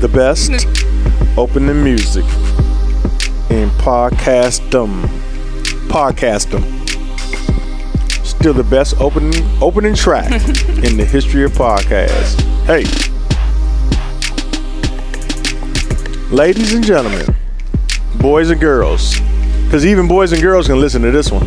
the 0.00 0.08
best 0.08 0.50
opening 1.36 1.84
music 1.84 2.24
in 3.50 3.68
podcastdom. 3.76 5.02
Podcastdom. 5.88 6.64
Still 8.24 8.54
the 8.54 8.64
best 8.64 8.98
opening 8.98 9.34
opening 9.60 9.94
track 9.94 10.32
in 10.32 10.96
the 10.96 11.04
history 11.04 11.44
of 11.44 11.52
podcasts. 11.52 12.40
Hey. 12.64 12.84
Ladies 16.34 16.72
and 16.72 16.82
gentlemen, 16.82 17.36
boys 18.20 18.48
and 18.48 18.58
girls, 18.58 19.20
because 19.66 19.84
even 19.84 20.08
boys 20.08 20.32
and 20.32 20.40
girls 20.40 20.66
can 20.66 20.80
listen 20.80 21.02
to 21.02 21.10
this 21.10 21.30
one. 21.30 21.46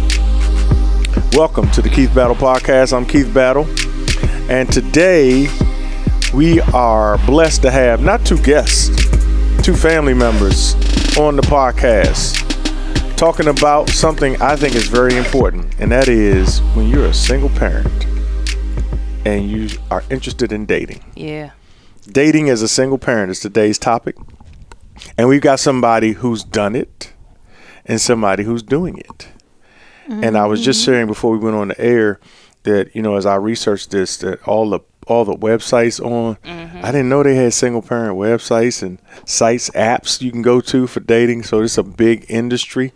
Welcome 1.33 1.71
to 1.71 1.81
the 1.81 1.89
Keith 1.91 2.13
Battle 2.13 2.35
Podcast. 2.35 2.95
I'm 2.95 3.07
Keith 3.07 3.33
Battle, 3.33 3.65
and 4.47 4.71
today 4.71 5.47
we 6.33 6.59
are 6.61 7.19
blessed 7.25 7.61
to 7.61 7.69
have 7.69 8.01
not 8.01 8.25
two 8.25 8.41
guests, 8.41 8.89
two 9.61 9.75
family 9.75 10.15
members 10.15 10.73
on 11.15 11.35
the 11.35 11.43
podcast 11.43 12.43
talking 13.17 13.47
about 13.47 13.87
something 13.89 14.41
I 14.41 14.55
think 14.55 14.75
is 14.75 14.87
very 14.87 15.15
important, 15.15 15.79
and 15.79 15.91
that 15.91 16.07
is 16.07 16.59
when 16.73 16.89
you're 16.89 17.05
a 17.05 17.13
single 17.13 17.49
parent 17.49 18.05
and 19.25 19.49
you 19.49 19.69
are 19.91 20.03
interested 20.09 20.51
in 20.51 20.65
dating. 20.65 21.03
Yeah. 21.15 21.51
Dating 22.07 22.49
as 22.49 22.61
a 22.61 22.67
single 22.67 22.97
parent 22.97 23.31
is 23.31 23.39
today's 23.39 23.77
topic. 23.77 24.17
And 25.17 25.29
we've 25.29 25.41
got 25.41 25.59
somebody 25.59 26.13
who's 26.13 26.43
done 26.43 26.75
it 26.75 27.13
and 27.85 28.01
somebody 28.01 28.43
who's 28.43 28.63
doing 28.63 28.97
it. 28.97 29.29
And 30.09 30.37
I 30.37 30.45
was 30.47 30.63
just 30.63 30.81
mm-hmm. 30.81 30.91
sharing 30.91 31.07
before 31.07 31.31
we 31.31 31.37
went 31.37 31.55
on 31.55 31.69
the 31.69 31.79
air 31.79 32.19
that, 32.63 32.93
you 32.93 33.01
know, 33.01 33.15
as 33.15 33.25
I 33.25 33.35
researched 33.35 33.91
this, 33.91 34.17
that 34.17 34.45
all 34.45 34.69
the 34.69 34.81
all 35.07 35.25
the 35.25 35.35
websites 35.35 36.03
on, 36.03 36.37
I 36.45 36.91
didn't 36.91 37.09
know 37.09 37.23
they 37.23 37.35
had 37.35 37.53
single 37.53 37.81
parent 37.81 38.17
websites 38.17 38.81
and 38.83 38.99
sites, 39.25 39.69
apps 39.71 40.21
you 40.21 40.31
can 40.31 40.41
go 40.41 40.61
to 40.61 40.87
for 40.87 40.99
dating. 40.99 41.43
So 41.43 41.61
it's 41.61 41.77
a 41.77 41.83
big 41.83 42.25
industry. 42.29 42.93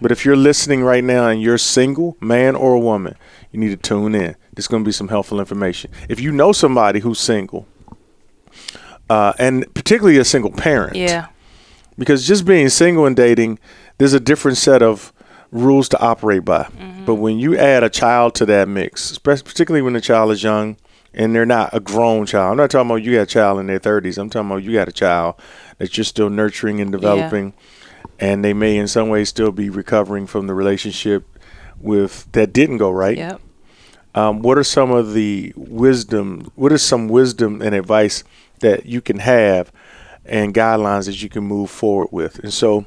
But 0.00 0.12
if 0.12 0.24
you're 0.24 0.36
listening 0.36 0.82
right 0.82 1.02
now 1.02 1.28
and 1.28 1.40
you're 1.40 1.56
single, 1.58 2.16
man 2.20 2.54
or 2.54 2.78
woman, 2.78 3.16
you 3.50 3.58
need 3.58 3.70
to 3.70 3.76
tune 3.76 4.14
in. 4.14 4.36
There's 4.54 4.66
going 4.66 4.84
to 4.84 4.88
be 4.88 4.92
some 4.92 5.08
helpful 5.08 5.40
information. 5.40 5.90
If 6.08 6.20
you 6.20 6.32
know 6.32 6.52
somebody 6.52 7.00
who's 7.00 7.18
single, 7.18 7.66
uh, 9.08 9.32
and 9.38 9.72
particularly 9.74 10.18
a 10.18 10.24
single 10.24 10.50
parent, 10.50 10.96
Yeah. 10.96 11.26
because 11.98 12.26
just 12.26 12.44
being 12.44 12.68
single 12.68 13.06
and 13.06 13.16
dating, 13.16 13.58
there's 13.98 14.12
a 14.12 14.20
different 14.20 14.58
set 14.58 14.82
of 14.82 15.12
rules 15.50 15.88
to 15.90 16.00
operate 16.00 16.44
by. 16.44 16.68
But 17.06 17.14
when 17.14 17.38
you 17.38 17.56
add 17.56 17.84
a 17.84 17.88
child 17.88 18.34
to 18.36 18.46
that 18.46 18.68
mix, 18.68 19.16
particularly 19.18 19.80
when 19.82 19.92
the 19.94 20.00
child 20.00 20.32
is 20.32 20.42
young 20.42 20.76
and 21.16 21.34
they're 21.34 21.46
not 21.46 21.70
a 21.72 21.80
grown 21.80 22.26
child, 22.26 22.52
I'm 22.52 22.56
not 22.58 22.70
talking 22.70 22.90
about 22.90 23.02
you 23.02 23.14
got 23.14 23.22
a 23.22 23.26
child 23.26 23.58
in 23.58 23.66
their 23.66 23.80
30s. 23.80 24.18
I'm 24.18 24.30
talking 24.30 24.50
about 24.50 24.62
you 24.62 24.72
got 24.72 24.88
a 24.88 24.92
child 24.92 25.36
that 25.78 25.96
you're 25.96 26.04
still 26.04 26.30
nurturing 26.30 26.80
and 26.80 26.92
developing, 26.92 27.54
and 28.20 28.44
they 28.44 28.52
may 28.52 28.76
in 28.76 28.86
some 28.86 29.08
ways 29.08 29.28
still 29.28 29.50
be 29.50 29.70
recovering 29.70 30.26
from 30.26 30.46
the 30.46 30.54
relationship 30.54 31.26
with 31.80 32.30
that 32.32 32.52
didn't 32.52 32.78
go 32.78 32.90
right. 32.90 33.16
Yep. 33.16 33.40
Um, 34.14 34.40
what 34.40 34.56
are 34.56 34.64
some 34.64 34.90
of 34.90 35.12
the 35.12 35.52
wisdom? 35.56 36.50
What 36.54 36.72
is 36.72 36.82
some 36.82 37.08
wisdom 37.08 37.60
and 37.60 37.74
advice 37.74 38.24
that 38.60 38.86
you 38.86 39.00
can 39.00 39.18
have 39.18 39.70
and 40.24 40.54
guidelines 40.54 41.06
that 41.06 41.22
you 41.22 41.28
can 41.28 41.44
move 41.44 41.70
forward 41.70 42.08
with? 42.10 42.38
And 42.38 42.52
so, 42.52 42.86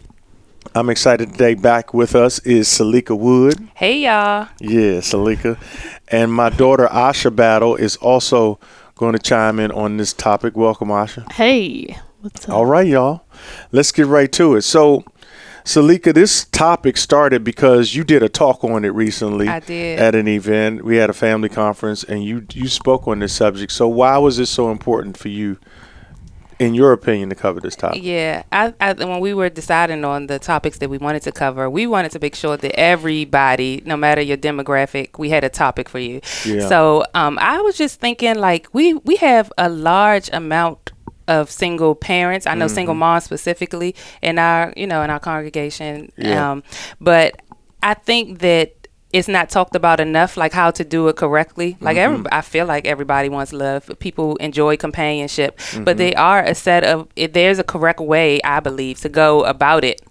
I'm 0.76 0.90
excited 0.90 1.32
today. 1.32 1.56
Back 1.56 1.94
with 1.94 2.16
us 2.16 2.40
is 2.40 2.68
Salika 2.68 3.18
Wood. 3.18 3.70
Hey 3.76 4.00
y'all. 4.04 4.48
Yeah, 4.60 5.00
Salika, 5.00 5.58
and 6.10 6.32
my 6.32 6.50
daughter 6.50 6.88
Asha 6.88 7.36
Battle 7.36 7.76
is 7.76 7.96
also 7.98 8.60
going 8.96 9.14
to 9.14 9.20
chime 9.20 9.60
in 9.60 9.72
on 9.72 9.98
this 9.98 10.14
topic. 10.14 10.56
Welcome, 10.56 10.90
Asha. 10.90 11.30
Hey, 11.32 11.98
what's 12.22 12.48
up? 12.48 12.56
All 12.56 12.66
right, 12.66 12.86
y'all. 12.88 13.24
Let's 13.72 13.92
get 13.92 14.06
right 14.06 14.32
to 14.34 14.56
it. 14.56 14.62
So, 14.62 15.04
Salika, 15.64 16.14
this 16.14 16.46
topic 16.46 16.98
started 16.98 17.44
because 17.44 17.96
you 17.96 18.04
did 18.04 18.22
a 18.22 18.30
talk 18.30 18.64
on 18.64 18.86
it 18.86 18.90
recently. 18.90 19.48
I 19.48 19.60
did. 19.60 20.00
at 20.00 20.14
an 20.16 20.28
event. 20.28 20.84
We 20.84 20.98
had 20.98 21.10
a 21.10 21.14
family 21.14 21.50
conference, 21.50 22.04
and 22.04 22.24
you 22.24 22.46
you 22.54 22.68
spoke 22.68 23.08
on 23.08 23.20
this 23.20 23.34
subject. 23.34 23.72
So, 23.72 23.88
why 23.88 24.18
was 24.18 24.38
this 24.38 24.50
so 24.50 24.72
important 24.72 25.18
for 25.18 25.30
you, 25.30 25.58
in 26.60 26.74
your 26.76 26.92
opinion, 26.92 27.30
to 27.30 27.36
cover 27.36 27.60
this 27.60 27.76
topic? 27.76 28.04
Yeah, 28.04 28.44
I, 28.52 28.74
I 28.82 28.94
when 28.94 29.20
we 29.22 29.34
were 29.34 29.50
deciding 29.50 30.04
on 30.06 30.28
the 30.28 30.40
topics 30.40 30.78
that 30.80 30.90
we 30.90 30.98
wanted 30.98 31.22
to 31.24 31.32
cover, 31.32 31.70
we 31.70 31.88
wanted 31.88 32.12
to 32.12 32.20
make 32.20 32.36
sure 32.36 32.58
that 32.58 32.80
everybody, 32.80 33.82
no 33.86 33.96
matter 33.98 34.22
your 34.22 34.38
demographic, 34.38 35.18
we 35.18 35.30
had 35.30 35.44
a 35.44 35.50
topic 35.50 35.88
for 35.90 36.00
you. 36.00 36.22
Yeah. 36.46 36.68
So 36.68 37.06
um, 37.14 37.38
I 37.40 37.62
was 37.62 37.78
just 37.78 38.00
thinking, 38.00 38.36
like 38.36 38.68
we 38.74 38.94
we 38.94 39.16
have 39.18 39.52
a 39.58 39.70
large 39.70 40.30
amount 40.34 40.92
of 41.28 41.50
single 41.52 41.96
parents. 41.96 42.46
I 42.48 42.56
know 42.56 42.68
single 42.68 42.94
Mm-hmm. 42.94 43.00
moms 43.00 43.24
specifically 43.24 43.96
in 44.22 44.38
our 44.40 44.74
you 44.76 44.88
know 44.88 45.02
in 45.04 45.10
our 45.10 45.20
congregation. 45.20 46.12
Yeah. 46.18 46.52
Um, 46.52 46.64
but 47.00 47.42
I 47.82 47.94
think 47.94 48.40
that 48.40 48.79
it's 49.12 49.28
not 49.28 49.50
talked 49.50 49.76
about 49.76 50.00
enough, 50.00 50.38
like 50.38 50.54
how 50.54 50.70
to 50.72 50.84
do 50.84 51.08
it 51.08 51.16
correctly. 51.16 51.78
Like 51.82 51.98
Mm-hmm. 51.98 52.14
every, 52.16 52.32
I 52.32 52.42
feel 52.42 52.66
like 52.68 52.86
everybody 52.86 53.28
wants 53.30 53.52
love. 53.54 53.90
People 54.00 54.36
enjoy 54.38 54.78
companionship, 54.78 55.58
Mm-hmm. 55.58 55.84
but 55.84 55.98
they 55.98 56.14
are 56.16 56.44
a 56.44 56.54
set 56.56 56.84
of. 56.84 57.08
It, 57.16 57.34
there's 57.34 57.58
a 57.60 57.64
correct 57.64 58.00
way, 58.00 58.40
I 58.44 58.60
believe, 58.60 59.00
to 59.02 59.10
go 59.10 59.44
about 59.46 59.84
it. 59.84 60.02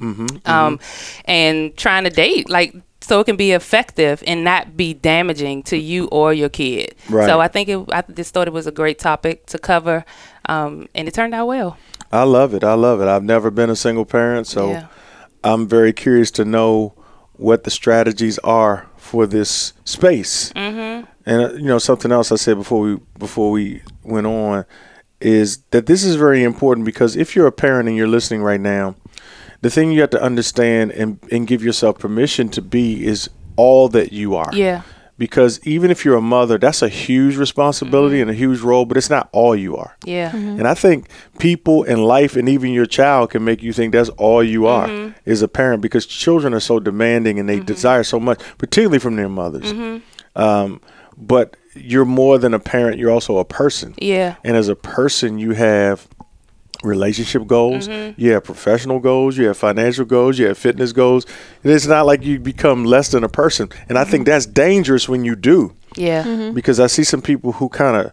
Mm-hmm. 0.00 0.50
Um, 0.50 0.80
and 1.26 1.76
trying 1.76 2.04
to 2.04 2.10
date, 2.10 2.50
like 2.50 2.74
so 3.00 3.20
it 3.20 3.24
can 3.24 3.36
be 3.36 3.52
effective 3.52 4.22
and 4.26 4.42
not 4.44 4.76
be 4.76 4.94
damaging 4.94 5.62
to 5.64 5.76
you 5.76 6.06
or 6.08 6.32
your 6.32 6.48
kid. 6.48 6.94
Right. 7.08 7.26
So 7.26 7.40
I 7.40 7.46
think 7.48 7.68
it. 7.68 7.78
I 7.92 8.02
just 8.12 8.34
thought 8.34 8.48
it 8.48 8.52
was 8.52 8.66
a 8.66 8.72
great 8.72 8.98
topic 8.98 9.46
to 9.46 9.58
cover, 9.58 10.04
um, 10.48 10.88
and 10.94 11.06
it 11.06 11.14
turned 11.14 11.34
out 11.34 11.46
well. 11.46 11.76
I 12.10 12.24
love 12.24 12.52
it. 12.54 12.64
I 12.64 12.74
love 12.74 13.00
it. 13.00 13.06
I've 13.08 13.22
never 13.22 13.50
been 13.50 13.70
a 13.70 13.76
single 13.76 14.04
parent, 14.04 14.46
so 14.48 14.70
Yeah. 14.70 14.86
I'm 15.44 15.66
very 15.68 15.92
curious 15.92 16.30
to 16.32 16.44
know 16.44 16.94
what 17.42 17.64
the 17.64 17.70
strategies 17.70 18.38
are 18.40 18.88
for 18.96 19.26
this 19.26 19.72
space. 19.84 20.52
Mm-hmm. 20.52 21.10
And 21.26 21.42
uh, 21.42 21.52
you 21.54 21.64
know, 21.64 21.78
something 21.78 22.12
else 22.12 22.32
I 22.32 22.36
said 22.36 22.56
before 22.56 22.80
we 22.80 22.98
before 23.18 23.50
we 23.50 23.82
went 24.02 24.26
on 24.26 24.64
is 25.20 25.58
that 25.70 25.86
this 25.86 26.04
is 26.04 26.16
very 26.16 26.42
important 26.42 26.84
because 26.84 27.16
if 27.16 27.36
you're 27.36 27.46
a 27.46 27.52
parent 27.52 27.88
and 27.88 27.96
you're 27.96 28.08
listening 28.08 28.42
right 28.42 28.60
now, 28.60 28.96
the 29.60 29.70
thing 29.70 29.92
you 29.92 30.00
have 30.00 30.10
to 30.10 30.22
understand 30.22 30.92
and 30.92 31.18
and 31.30 31.46
give 31.46 31.62
yourself 31.62 31.98
permission 31.98 32.48
to 32.50 32.62
be 32.62 33.04
is 33.04 33.30
all 33.56 33.88
that 33.88 34.12
you 34.12 34.34
are 34.34 34.50
Yeah. 34.52 34.82
Because 35.22 35.64
even 35.64 35.92
if 35.92 36.04
you're 36.04 36.16
a 36.16 36.20
mother, 36.20 36.58
that's 36.58 36.82
a 36.82 36.88
huge 36.88 37.36
responsibility 37.36 38.16
mm-hmm. 38.16 38.22
and 38.22 38.30
a 38.32 38.34
huge 38.34 38.58
role, 38.58 38.84
but 38.84 38.96
it's 38.96 39.08
not 39.08 39.28
all 39.30 39.54
you 39.54 39.76
are. 39.76 39.96
Yeah. 40.04 40.32
Mm-hmm. 40.32 40.58
And 40.58 40.66
I 40.66 40.74
think 40.74 41.08
people 41.38 41.84
in 41.84 42.02
life 42.02 42.34
and 42.34 42.48
even 42.48 42.72
your 42.72 42.86
child 42.86 43.30
can 43.30 43.44
make 43.44 43.62
you 43.62 43.72
think 43.72 43.92
that's 43.92 44.08
all 44.08 44.42
you 44.42 44.66
are 44.66 44.88
mm-hmm. 44.88 45.30
as 45.30 45.40
a 45.40 45.46
parent 45.46 45.80
because 45.80 46.06
children 46.06 46.52
are 46.52 46.58
so 46.58 46.80
demanding 46.80 47.38
and 47.38 47.48
they 47.48 47.60
desire 47.60 48.02
so 48.02 48.18
much, 48.18 48.40
particularly 48.58 48.98
from 48.98 49.14
their 49.14 49.28
mothers. 49.28 49.70
Um, 50.34 50.80
but 51.16 51.56
you're 51.76 52.04
more 52.04 52.36
than 52.38 52.52
a 52.52 52.58
parent, 52.58 52.98
you're 52.98 53.12
also 53.12 53.38
a 53.38 53.44
person. 53.44 53.94
Yeah. 53.98 54.34
And 54.42 54.56
as 54.56 54.66
a 54.66 54.74
person, 54.74 55.38
you 55.38 55.52
have 55.52 56.08
relationship 56.82 57.46
goals, 57.46 57.88
mm-hmm. 57.88 58.20
you 58.20 58.32
have 58.32 58.44
professional 58.44 58.98
goals, 59.00 59.36
you 59.36 59.46
have 59.46 59.56
financial 59.56 60.04
goals, 60.04 60.38
you 60.38 60.46
have 60.48 60.58
fitness 60.58 60.92
goals. 60.92 61.26
And 61.62 61.72
it's 61.72 61.86
not 61.86 62.06
like 62.06 62.22
you 62.24 62.38
become 62.38 62.84
less 62.84 63.10
than 63.10 63.24
a 63.24 63.28
person. 63.28 63.68
And 63.88 63.98
I 63.98 64.04
think 64.04 64.24
mm-hmm. 64.24 64.32
that's 64.32 64.46
dangerous 64.46 65.08
when 65.08 65.24
you 65.24 65.36
do 65.36 65.74
Yeah. 65.96 66.24
Mm-hmm. 66.24 66.54
because 66.54 66.80
I 66.80 66.86
see 66.88 67.04
some 67.04 67.22
people 67.22 67.52
who 67.52 67.68
kind 67.68 67.96
of 67.96 68.12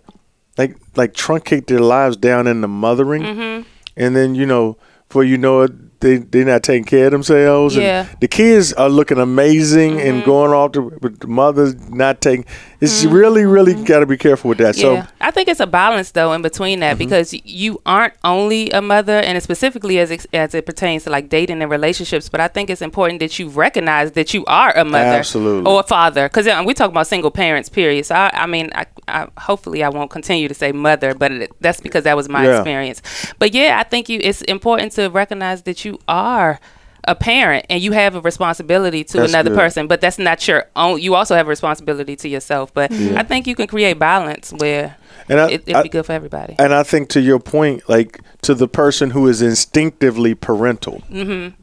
like 0.57 0.75
like 0.95 1.13
truncate 1.13 1.67
their 1.67 1.79
lives 1.79 2.17
down 2.17 2.47
in 2.47 2.61
the 2.61 2.67
mothering, 2.67 3.23
Mm-hmm. 3.23 3.67
and 3.97 4.15
then 4.15 4.35
you 4.35 4.45
know, 4.45 4.77
before 5.07 5.23
you 5.23 5.37
know 5.37 5.61
it, 5.61 5.71
they 6.01 6.17
they're 6.17 6.45
not 6.45 6.63
taking 6.63 6.85
care 6.85 7.05
of 7.07 7.11
themselves. 7.11 7.75
Yeah. 7.75 8.03
Mm-hmm. 8.05 8.13
the 8.21 8.27
kids 8.27 8.73
are 8.73 8.89
looking 8.89 9.17
amazing 9.17 9.99
and 9.99 10.23
going 10.23 10.51
off 10.51 10.71
to, 10.73 10.91
but 11.01 11.19
the 11.19 11.27
mother's 11.27 11.75
not 11.89 12.21
taking. 12.21 12.45
It's 12.81 13.03
really 13.03 13.43
really 13.45 13.73
got 13.83 13.99
to 13.99 14.05
be 14.05 14.15
careful 14.17 14.49
with 14.49 14.57
that. 14.59 14.75
Mm-hmm. 14.75 14.93
Yeah, 14.95 15.05
So 15.05 15.11
I 15.19 15.31
think 15.31 15.49
it's 15.49 15.59
a 15.59 15.67
balance 15.67 16.11
though 16.11 16.31
in 16.33 16.41
between 16.41 16.79
that 16.79 16.97
because 16.97 17.33
you 17.43 17.81
aren't 17.85 18.13
only 18.23 18.69
a 18.71 18.81
mother, 18.81 19.19
and 19.19 19.41
specifically 19.43 19.99
as 19.99 20.11
it, 20.11 20.25
as 20.33 20.55
it 20.55 20.65
pertains 20.65 21.03
to 21.03 21.09
like 21.09 21.27
dating 21.29 21.61
and 21.61 21.69
relationships. 21.69 22.29
But 22.29 22.39
I 22.39 22.47
think 22.47 22.69
it's 22.69 22.81
important 22.81 23.19
that 23.19 23.37
you 23.37 23.49
recognize 23.49 24.13
that 24.13 24.33
you 24.33 24.45
are 24.45 24.71
a 24.77 24.85
mother, 24.85 25.17
Absolutely. 25.19 25.69
or 25.69 25.81
a 25.81 25.83
father, 25.83 26.29
because 26.29 26.47
we 26.65 26.73
talk 26.73 26.89
about 26.91 27.07
single 27.07 27.31
parents. 27.31 27.67
Period. 27.67 28.05
So 28.05 28.15
I, 28.15 28.29
I 28.33 28.45
mean, 28.45 28.69
I, 28.73 28.85
I 29.07 29.27
hopefully 29.37 29.83
I 29.83 29.89
won't 29.89 30.09
continue 30.09 30.47
to 30.47 30.53
say 30.53 30.71
mother, 30.71 31.13
but 31.13 31.31
it, 31.33 31.51
that's 31.59 31.81
because 31.81 32.05
that 32.05 32.15
was 32.15 32.29
my 32.29 32.45
Yeah. 32.45 32.55
experience. 32.57 33.01
But 33.39 33.53
yeah, 33.53 33.77
I 33.79 33.83
think 33.83 34.07
you 34.07 34.19
it's 34.23 34.41
important 34.43 34.93
to 34.93 35.09
recognize 35.09 35.63
that 35.63 35.83
you 35.83 35.88
are. 36.07 36.59
A 37.05 37.15
parent 37.15 37.65
and 37.69 37.81
you 37.81 37.93
have 37.93 38.13
a 38.13 38.21
responsibility 38.21 39.03
to 39.05 39.17
That's 39.19 39.31
another 39.31 39.49
good. 39.51 39.57
person, 39.57 39.87
but 39.87 39.99
that's 40.01 40.19
not 40.19 40.45
your 40.47 40.65
own. 40.75 40.99
You 41.01 41.15
also 41.15 41.33
have 41.33 41.47
a 41.47 41.49
responsibility 41.49 42.15
to 42.17 42.27
yourself. 42.27 42.71
But 42.73 42.91
I 42.91 43.23
think 43.23 43.47
you 43.47 43.55
can 43.55 43.65
create 43.67 43.97
balance 43.97 44.51
where 44.51 44.97
and 45.29 45.39
I, 45.39 45.45
it, 45.49 45.61
it'd 45.65 45.75
I- 45.77 45.83
be 45.83 45.89
good 45.89 46.05
for 46.05 46.11
everybody. 46.11 46.55
and 46.59 46.71
I 46.73 46.83
think 46.83 47.07
to 47.11 47.21
your 47.21 47.39
point, 47.39 47.87
like 47.89 48.19
to 48.41 48.53
the 48.53 48.67
person 48.67 49.09
who 49.11 49.27
is 49.27 49.41
instinctively 49.41 50.35
parental, 50.35 51.01
Mm-hmm. 51.09 51.55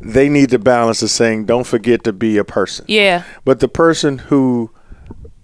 they 0.00 0.28
need 0.28 0.48
to 0.50 0.58
balance 0.58 1.00
the 1.00 1.08
saying, 1.08 1.44
"Don't 1.44 1.66
forget 1.66 2.02
to 2.04 2.12
be 2.12 2.38
a 2.38 2.44
person." 2.44 2.84
yeah, 2.88 3.22
But 3.44 3.60
the 3.60 3.68
person 3.68 4.18
who 4.18 4.70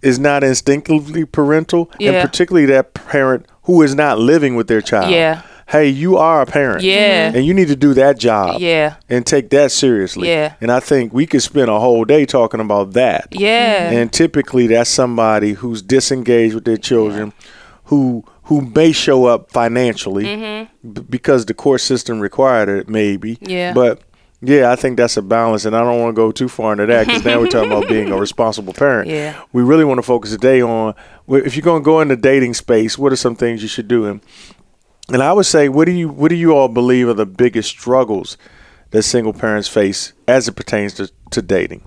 is 0.03 0.19
not 0.19 0.43
instinctively 0.43 1.25
parental, 1.27 1.91
Yeah. 2.01 2.13
and 2.13 2.29
particularly 2.29 2.67
that 2.69 2.95
parent 2.95 3.47
who 3.65 3.83
is 3.83 3.95
not 3.95 4.19
living 4.19 4.57
with 4.57 4.67
their 4.67 4.81
child. 4.81 5.11
Yeah. 5.13 5.43
Hey, 5.71 5.89
you 5.89 6.17
are 6.17 6.43
a 6.43 6.47
parent. 6.47 6.83
Yeah. 6.83 7.31
And 7.33 7.47
you 7.47 7.55
need 7.55 7.69
to 7.69 7.77
do 7.77 7.95
that 7.95 8.19
job. 8.19 8.61
Yeah. 8.61 8.97
And 9.09 9.25
take 9.25 9.51
that 9.51 9.71
seriously. 9.71 10.29
Yeah. 10.29 10.55
And 10.61 10.73
I 10.73 10.81
think 10.81 11.13
we 11.13 11.27
could 11.27 11.43
spend 11.43 11.71
a 11.71 11.79
whole 11.79 12.05
day 12.05 12.27
talking 12.27 12.59
about 12.59 12.95
that. 12.95 13.29
Yeah. 13.31 13.91
And 13.91 14.13
typically 14.13 14.67
that's 14.67 14.91
somebody 14.91 15.53
who's 15.53 15.81
disengaged 15.81 16.57
with 16.57 16.65
their 16.65 16.77
children, 16.77 17.33
who 17.85 18.25
who 18.45 18.63
may 18.63 18.91
show 18.91 19.27
up 19.27 19.53
financially 19.53 20.25
b- 20.83 21.03
because 21.09 21.47
the 21.47 21.55
court 21.55 21.81
system 21.81 22.19
required 22.19 22.69
it, 22.69 22.89
maybe. 22.89 23.37
Mm-hmm. 23.37 23.51
Yeah. 23.51 23.73
But 23.73 24.03
yeah, 24.43 24.73
I 24.73 24.77
think 24.77 24.97
that's 24.97 25.17
a 25.17 25.23
balance, 25.23 25.67
and 25.67 25.77
I 25.77 25.81
don't 25.85 26.01
want 26.01 26.17
to 26.17 26.17
go 26.17 26.33
too 26.33 26.49
far 26.49 26.73
into 26.73 26.87
that 26.87 27.07
because 27.07 27.25
now 27.25 27.39
we're 27.39 27.47
talking 27.47 27.71
about 27.71 27.89
being 27.89 28.11
a 28.11 28.17
responsible 28.21 28.73
parent. 28.73 29.09
Yeah. 29.09 29.41
We 29.53 29.63
really 29.63 29.85
want 29.85 29.99
to 29.99 30.03
focus 30.03 30.31
today 30.31 30.63
on 30.63 30.95
if 31.29 31.55
you're 31.55 31.63
going 31.63 31.83
to 31.83 31.85
go 31.85 32.01
into 32.01 32.17
dating 32.17 32.55
space, 32.55 32.99
what 32.99 33.13
are 33.13 33.17
some 33.17 33.37
things 33.37 33.63
you 33.63 33.69
should 33.69 33.87
do? 33.87 34.07
And 34.07 34.21
and 35.13 35.23
I 35.23 35.33
would 35.33 35.47
say, 35.47 35.69
what 35.69 35.87
do 35.87 35.93
you 35.93 36.09
what 36.09 36.29
do 36.29 36.35
you 36.35 36.53
all 36.53 36.69
believe 36.69 37.09
are 37.09 37.15
the 37.15 37.27
biggest 37.27 37.69
struggles 37.69 38.37
that 38.91 39.03
single 39.03 39.33
parents 39.33 39.69
face 39.69 40.13
as 40.27 40.49
it 40.49 40.53
pertains 40.53 40.95
to, 40.95 41.11
to 41.31 41.43
dating? 41.43 41.83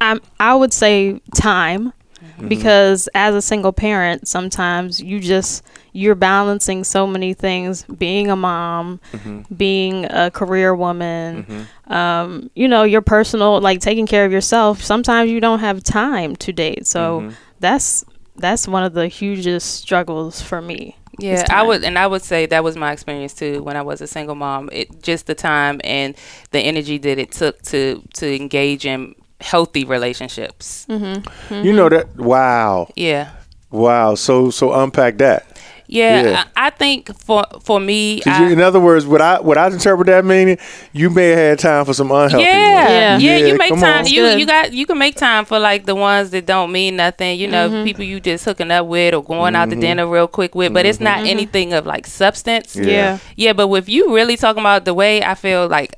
I 0.00 0.20
I 0.38 0.54
would 0.54 0.72
say 0.72 1.20
time 1.34 1.92
mm-hmm. 2.20 2.48
because 2.48 3.08
as 3.14 3.34
a 3.34 3.42
single 3.42 3.72
parent 3.72 4.28
sometimes 4.28 5.00
you 5.00 5.20
just 5.20 5.64
you're 5.92 6.14
balancing 6.14 6.82
so 6.82 7.06
many 7.06 7.34
things 7.34 7.84
being 7.84 8.30
a 8.30 8.36
mom 8.36 9.00
mm-hmm. 9.12 9.54
being 9.54 10.06
a 10.06 10.30
career 10.30 10.74
woman 10.74 11.44
mm-hmm. 11.44 11.92
um, 11.92 12.50
you 12.54 12.66
know 12.66 12.82
your 12.82 13.02
personal 13.02 13.60
like 13.60 13.80
taking 13.80 14.06
care 14.06 14.24
of 14.24 14.32
yourself 14.32 14.82
sometimes 14.82 15.30
you 15.30 15.40
don't 15.40 15.60
have 15.60 15.82
time 15.82 16.36
to 16.36 16.52
date. 16.52 16.86
So 16.86 17.30
that's 17.60 18.04
that's 18.36 18.66
one 18.66 18.82
of 18.82 18.94
the 18.94 19.08
hugest 19.08 19.74
struggles 19.74 20.42
for 20.42 20.60
me 20.60 20.96
Yeah, 21.18 21.34
is 21.34 21.44
I 21.50 21.62
would, 21.62 21.84
and 21.84 21.98
I 21.98 22.06
would 22.06 22.22
say 22.22 22.46
that 22.46 22.64
was 22.64 22.76
my 22.76 22.92
experience 22.92 23.34
too 23.34 23.62
when 23.62 23.76
I 23.76 23.82
was 23.82 24.00
a 24.00 24.06
single 24.06 24.34
mom. 24.34 24.68
It 24.72 25.02
just 25.02 25.26
the 25.26 25.34
time 25.34 25.80
and 25.84 26.14
the 26.50 26.60
energy 26.60 26.98
that 26.98 27.18
it 27.18 27.32
took 27.32 27.62
to 27.62 28.02
to 28.14 28.34
engage 28.34 28.86
in 28.86 29.14
healthy 29.40 29.84
relationships. 29.84 30.86
Mm-hmm. 30.88 31.64
You 31.64 31.72
know 31.72 31.88
that 31.88 32.16
wow. 32.16 32.88
Yeah, 32.96 33.30
Wow. 33.74 34.14
So 34.14 34.50
so 34.50 34.72
unpack 34.72 35.18
that. 35.18 35.46
Yeah. 35.86 36.22
Yeah. 36.22 36.44
I, 36.56 36.66
I 36.66 36.70
think 36.70 37.14
for 37.18 37.44
for 37.62 37.80
me, 37.80 38.20
'Cause 38.20 38.32
I, 38.32 38.46
you, 38.46 38.52
in 38.52 38.60
other 38.60 38.80
words, 38.80 39.06
what 39.06 39.20
I 39.20 39.40
what 39.40 39.58
I 39.58 39.66
interpret 39.68 40.06
that 40.06 40.24
meaning, 40.24 40.58
you 40.92 41.10
may 41.10 41.28
have 41.28 41.38
had 41.38 41.58
time 41.58 41.84
for 41.84 41.94
some 41.94 42.10
unhealthy 42.10 42.44
yeah, 42.44 43.10
ones. 43.10 43.22
yeah, 43.22 43.36
Yeah. 43.36 43.46
You 43.46 43.58
make 43.58 43.74
time. 43.74 44.04
on. 44.04 44.06
You 44.06 44.26
you 44.26 44.46
got 44.46 44.72
you 44.72 44.86
can 44.86 44.98
make 44.98 45.16
time 45.16 45.44
for 45.44 45.58
like 45.58 45.86
the 45.86 45.94
ones 45.94 46.30
that 46.30 46.46
don't 46.46 46.72
mean 46.72 46.96
nothing. 46.96 47.38
You 47.38 47.48
know, 47.48 47.68
mm-hmm. 47.68 47.84
people 47.84 48.04
you 48.04 48.20
just 48.20 48.44
hooking 48.44 48.70
up 48.70 48.86
with 48.86 49.14
or 49.14 49.22
going 49.22 49.54
out 49.54 49.66
to 49.66 49.72
mm-hmm. 49.72 49.80
dinner 49.80 50.06
real 50.06 50.28
quick 50.28 50.54
with. 50.54 50.72
But 50.72 50.86
it's 50.86 50.98
mm-hmm. 50.98 51.04
not 51.04 51.26
anything 51.26 51.72
of 51.72 51.86
like 51.86 52.06
substance. 52.06 52.76
Yeah. 52.76 52.84
yeah 52.86 53.18
Yeah, 53.36 53.52
but 53.52 53.70
if 53.74 53.88
you 53.88 54.14
really 54.14 54.36
talking 54.36 54.60
about 54.60 54.84
the 54.84 54.94
way 54.94 55.22
I 55.22 55.34
feel 55.34 55.68
like 55.68 55.94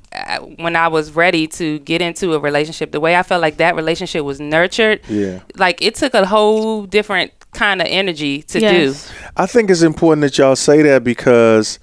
when 0.59 0.77
I 0.77 0.89
was 0.89 1.13
ready 1.13 1.47
to 1.49 1.79
get 1.81 2.03
into 2.03 2.35
a 2.35 2.39
relationship, 2.39 2.93
the 2.93 3.01
way 3.01 3.17
I 3.17 3.23
felt 3.23 3.43
like 3.43 3.59
that 3.59 3.77
relationship 3.77 4.25
was 4.25 4.41
nurtured, 4.41 5.01
Yeah. 5.09 5.41
like 5.57 5.83
it 5.83 5.95
took 5.95 6.15
a 6.15 6.27
whole 6.27 6.87
different 6.87 7.33
kind 7.53 7.81
of 7.81 7.87
energy 7.89 8.43
to 8.43 8.61
Yes. 8.61 9.11
I 9.37 9.47
think 9.47 9.71
it's 9.71 9.83
important 9.83 10.23
that 10.23 10.39
y'all 10.39 10.57
say 10.57 10.83
that 10.83 11.05
because 11.05 11.79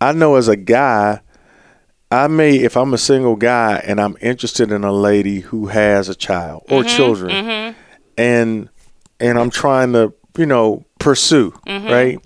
I 0.00 0.12
know 0.12 0.36
as 0.36 0.48
a 0.48 0.56
guy, 0.56 1.20
I 2.10 2.26
may 2.26 2.56
if 2.56 2.76
I'm 2.76 2.92
a 2.92 2.98
single 2.98 3.36
guy 3.36 3.82
and 3.86 4.00
I'm 4.00 4.16
interested 4.20 4.72
in 4.72 4.82
a 4.82 4.92
lady 4.92 5.40
who 5.40 5.66
has 5.66 6.08
a 6.08 6.14
child 6.14 6.64
or 6.68 6.80
mm-hmm, 6.80 6.96
children, 6.96 7.30
mm-hmm. 7.30 7.78
and 8.16 8.68
and 9.20 9.38
I'm 9.38 9.50
trying 9.50 9.92
to 9.92 10.12
you 10.36 10.46
know 10.46 10.84
pursue 10.98 11.52
mm-hmm. 11.66 11.88
right. 11.88 12.18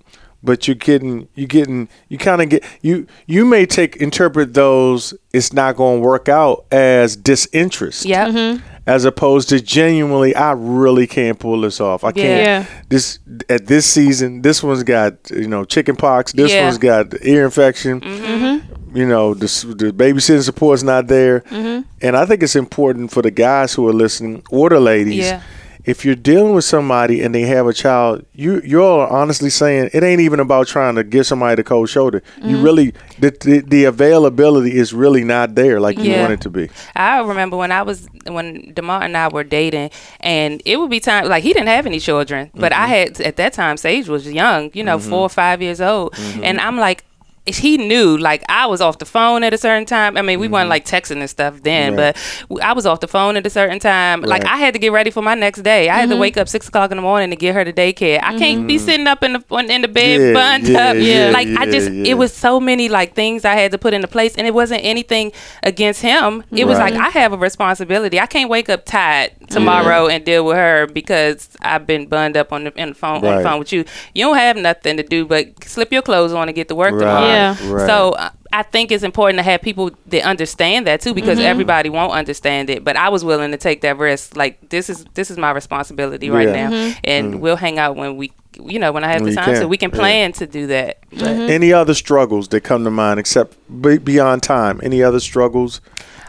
But 0.44 0.68
you're 0.68 0.74
getting, 0.74 1.26
you're 1.34 1.46
getting, 1.48 1.88
you 2.08 2.18
kind 2.18 2.42
of 2.42 2.50
get, 2.50 2.62
you 2.82 3.06
you 3.26 3.46
may 3.46 3.64
take 3.64 3.96
interpret 3.96 4.52
those. 4.52 5.14
It's 5.32 5.52
not 5.54 5.74
going 5.76 6.00
to 6.02 6.06
work 6.06 6.28
out 6.28 6.66
as 6.70 7.16
disinterest. 7.16 8.04
Yeah. 8.04 8.28
Mm-hmm. 8.28 8.62
as 8.86 9.06
opposed 9.06 9.48
to 9.48 9.58
genuinely 9.62 10.34
I 10.36 10.52
really 10.52 11.06
can't 11.06 11.38
pull 11.38 11.62
this 11.62 11.80
off. 11.80 12.04
I 12.04 12.12
can't 12.12 12.68
Yeah. 12.68 12.82
this 12.90 13.18
at 13.48 13.66
this 13.66 13.86
season, 13.86 14.42
this 14.42 14.62
one's 14.62 14.82
got, 14.82 15.14
you 15.30 15.48
know, 15.48 15.64
chicken 15.64 15.96
pox, 15.96 16.32
this 16.34 16.52
Yeah. 16.52 16.64
one's 16.66 16.76
got 16.76 17.14
ear 17.24 17.46
infection. 17.46 18.02
Mm-hmm. 18.02 18.96
You 18.96 19.06
know, 19.06 19.32
the, 19.34 19.46
the 19.76 19.92
babysitting 19.92 20.42
support's 20.44 20.82
not 20.82 21.06
there. 21.08 21.40
Mm-hmm. 21.40 21.88
And 22.02 22.16
I 22.16 22.26
think 22.26 22.42
it's 22.42 22.54
important 22.54 23.10
for 23.10 23.22
the 23.22 23.30
guys 23.30 23.72
who 23.72 23.88
are 23.88 23.92
listening 23.94 24.42
or 24.50 24.68
the 24.68 24.78
ladies 24.80 25.16
Yeah. 25.24 25.40
If 25.84 26.04
you're 26.04 26.14
dealing 26.14 26.54
with 26.54 26.64
somebody 26.64 27.20
and 27.22 27.34
they 27.34 27.42
have 27.42 27.66
a 27.66 27.72
child, 27.72 28.24
you 28.32 28.60
you're 28.64 29.06
honestly 29.08 29.50
saying 29.50 29.90
it 29.92 30.02
ain't 30.02 30.20
even 30.20 30.40
about 30.40 30.66
trying 30.66 30.94
to 30.94 31.04
give 31.04 31.26
somebody 31.26 31.56
the 31.56 31.64
cold 31.64 31.88
shoulder. 31.88 32.22
You 32.38 32.56
Mm-hmm. 32.56 32.62
really 32.64 32.94
the, 33.18 33.30
the 33.40 33.60
the 33.60 33.84
availability 33.84 34.74
is 34.76 34.94
really 34.94 35.24
not 35.24 35.54
there 35.54 35.80
like 35.80 35.98
you 35.98 36.10
Yeah. 36.12 36.20
want 36.22 36.32
it 36.32 36.40
to 36.42 36.50
be. 36.50 36.70
I 36.96 37.20
remember 37.20 37.56
when 37.56 37.70
I 37.72 37.82
was 37.82 38.08
when 38.26 38.72
Demar 38.74 39.02
and 39.02 39.16
I 39.16 39.28
were 39.28 39.44
dating, 39.44 39.90
and 40.20 40.62
it 40.64 40.78
would 40.78 40.90
be 40.90 41.00
time 41.00 41.28
like 41.28 41.42
he 41.42 41.52
didn't 41.52 41.68
have 41.68 41.86
any 41.86 42.00
children, 42.00 42.50
but 42.54 42.72
I 42.72 42.86
had 42.86 43.20
at 43.20 43.36
that 43.36 43.52
time 43.52 43.76
Sage 43.76 44.08
was 44.08 44.30
young, 44.30 44.70
you 44.74 44.84
know, 44.84 44.98
four 44.98 45.20
or 45.20 45.28
five 45.28 45.60
years 45.62 45.80
old, 45.80 46.14
and 46.42 46.60
I'm 46.60 46.78
like. 46.78 47.04
He 47.46 47.76
knew, 47.76 48.16
like 48.16 48.42
I 48.48 48.66
was 48.66 48.80
off 48.80 48.98
the 48.98 49.04
phone 49.04 49.44
at 49.44 49.52
a 49.52 49.58
certain 49.58 49.84
time. 49.84 50.16
I 50.16 50.22
mean, 50.22 50.40
we 50.40 50.48
weren't 50.48 50.64
mm-hmm. 50.64 50.70
like 50.70 50.86
texting 50.86 51.20
and 51.20 51.28
stuff 51.28 51.62
then, 51.62 51.94
Right. 51.94 52.16
but 52.48 52.62
I 52.62 52.72
was 52.72 52.86
off 52.86 53.00
the 53.00 53.08
phone 53.08 53.36
at 53.36 53.46
a 53.46 53.50
certain 53.50 53.78
time. 53.78 54.22
Like 54.22 54.44
I 54.44 54.56
had 54.56 54.72
to 54.74 54.78
get 54.78 54.92
ready 54.92 55.10
for 55.10 55.22
my 55.22 55.34
next 55.34 55.62
day. 55.62 55.88
I 55.88 55.96
had 55.96 56.08
to 56.08 56.14
mm-hmm. 56.14 56.20
wake 56.22 56.36
up 56.36 56.48
six 56.48 56.68
o'clock 56.68 56.90
in 56.90 56.96
the 56.96 57.02
morning 57.02 57.30
to 57.30 57.36
get 57.36 57.54
her 57.54 57.64
to 57.64 57.72
daycare. 57.72 58.20
I 58.22 58.38
can't 58.38 58.66
be 58.66 58.76
mm-hmm. 58.76 58.84
sitting 58.84 59.06
up 59.06 59.22
in 59.22 59.34
the 59.34 59.56
in 59.70 59.82
the 59.82 59.88
bed 59.88 60.20
Yeah, 60.20 60.32
bunned 60.32 60.68
yeah, 60.68 60.88
up. 60.88 60.96
yeah, 60.98 61.30
like 61.32 61.48
I 61.48 61.70
just, 61.70 61.90
yeah, 61.90 62.02
yeah. 62.02 62.10
it 62.12 62.14
was 62.14 62.32
so 62.32 62.60
many 62.60 62.88
like 62.88 63.14
things 63.14 63.44
I 63.44 63.54
had 63.54 63.72
to 63.72 63.78
put 63.78 63.92
into 63.92 64.08
place, 64.08 64.36
and 64.36 64.46
it 64.46 64.54
wasn't 64.54 64.82
anything 64.82 65.32
against 65.62 66.00
him. 66.00 66.44
It 66.50 66.66
was 66.66 66.78
like 66.78 66.94
I 66.94 67.10
have 67.10 67.32
a 67.32 67.38
responsibility. 67.38 68.18
I 68.18 68.26
can't 68.26 68.48
wake 68.48 68.68
up 68.68 68.84
tired 68.86 69.32
tomorrow 69.50 70.08
and 70.08 70.24
deal 70.24 70.44
with 70.46 70.56
her 70.56 70.86
because 70.86 71.50
I've 71.60 71.86
been 71.86 72.06
bunned 72.06 72.36
up 72.36 72.52
on 72.52 72.64
the, 72.64 72.72
in 72.80 72.90
the 72.90 72.94
phone 72.94 73.24
on 73.24 73.36
the 73.36 73.42
phone 73.42 73.58
with 73.58 73.72
you. 73.72 73.84
You 74.14 74.26
don't 74.26 74.36
have 74.36 74.56
nothing 74.56 74.96
to 74.96 75.02
do 75.02 75.26
but 75.26 75.64
slip 75.64 75.92
your 75.92 76.02
clothes 76.02 76.32
on 76.32 76.48
and 76.48 76.54
get 76.54 76.68
to 76.68 76.74
work 76.74 76.92
Right, 76.92 77.00
tomorrow. 77.00 77.26
Yeah. 77.34 77.72
right. 77.72 77.86
So 77.86 78.10
uh, 78.12 78.30
I 78.52 78.62
think 78.62 78.92
it's 78.92 79.02
important 79.02 79.38
to 79.38 79.42
have 79.42 79.62
people 79.62 79.90
that 80.06 80.22
understand 80.22 80.86
that 80.86 81.00
too, 81.00 81.12
because 81.12 81.38
mm-hmm. 81.38 81.46
everybody 81.46 81.90
won't 81.90 82.12
understand 82.12 82.70
it. 82.70 82.84
But 82.84 82.96
I 82.96 83.08
was 83.08 83.24
willing 83.24 83.50
to 83.50 83.56
take 83.56 83.80
that 83.80 83.98
risk. 83.98 84.36
Like 84.36 84.68
this 84.68 84.88
is 84.88 85.04
this 85.14 85.30
is 85.30 85.36
my 85.36 85.50
responsibility 85.50 86.30
right 86.30 86.48
Yeah. 86.48 86.68
now, 86.68 86.70
mm-hmm. 86.70 86.98
and 87.04 87.34
mm. 87.34 87.40
we'll 87.40 87.56
hang 87.56 87.78
out 87.78 87.96
when 87.96 88.16
we, 88.16 88.32
you 88.60 88.78
know, 88.78 88.92
when 88.92 89.02
I 89.02 89.08
have 89.08 89.22
When 89.22 89.34
the 89.34 89.40
you 89.40 89.44
time, 89.44 89.56
so 89.56 89.66
we 89.66 89.76
can 89.76 89.90
Yeah. 89.90 89.96
plan 89.96 90.32
to 90.34 90.46
do 90.46 90.68
that. 90.68 90.98
But 91.10 91.20
mm-hmm. 91.20 91.50
Any 91.50 91.72
other 91.72 91.94
struggles 91.94 92.48
that 92.48 92.60
come 92.60 92.84
to 92.84 92.90
mind 92.90 93.18
except 93.18 93.56
be- 93.82 93.98
beyond 93.98 94.42
time? 94.42 94.80
Any 94.82 95.02
other 95.02 95.20
struggles? 95.20 95.80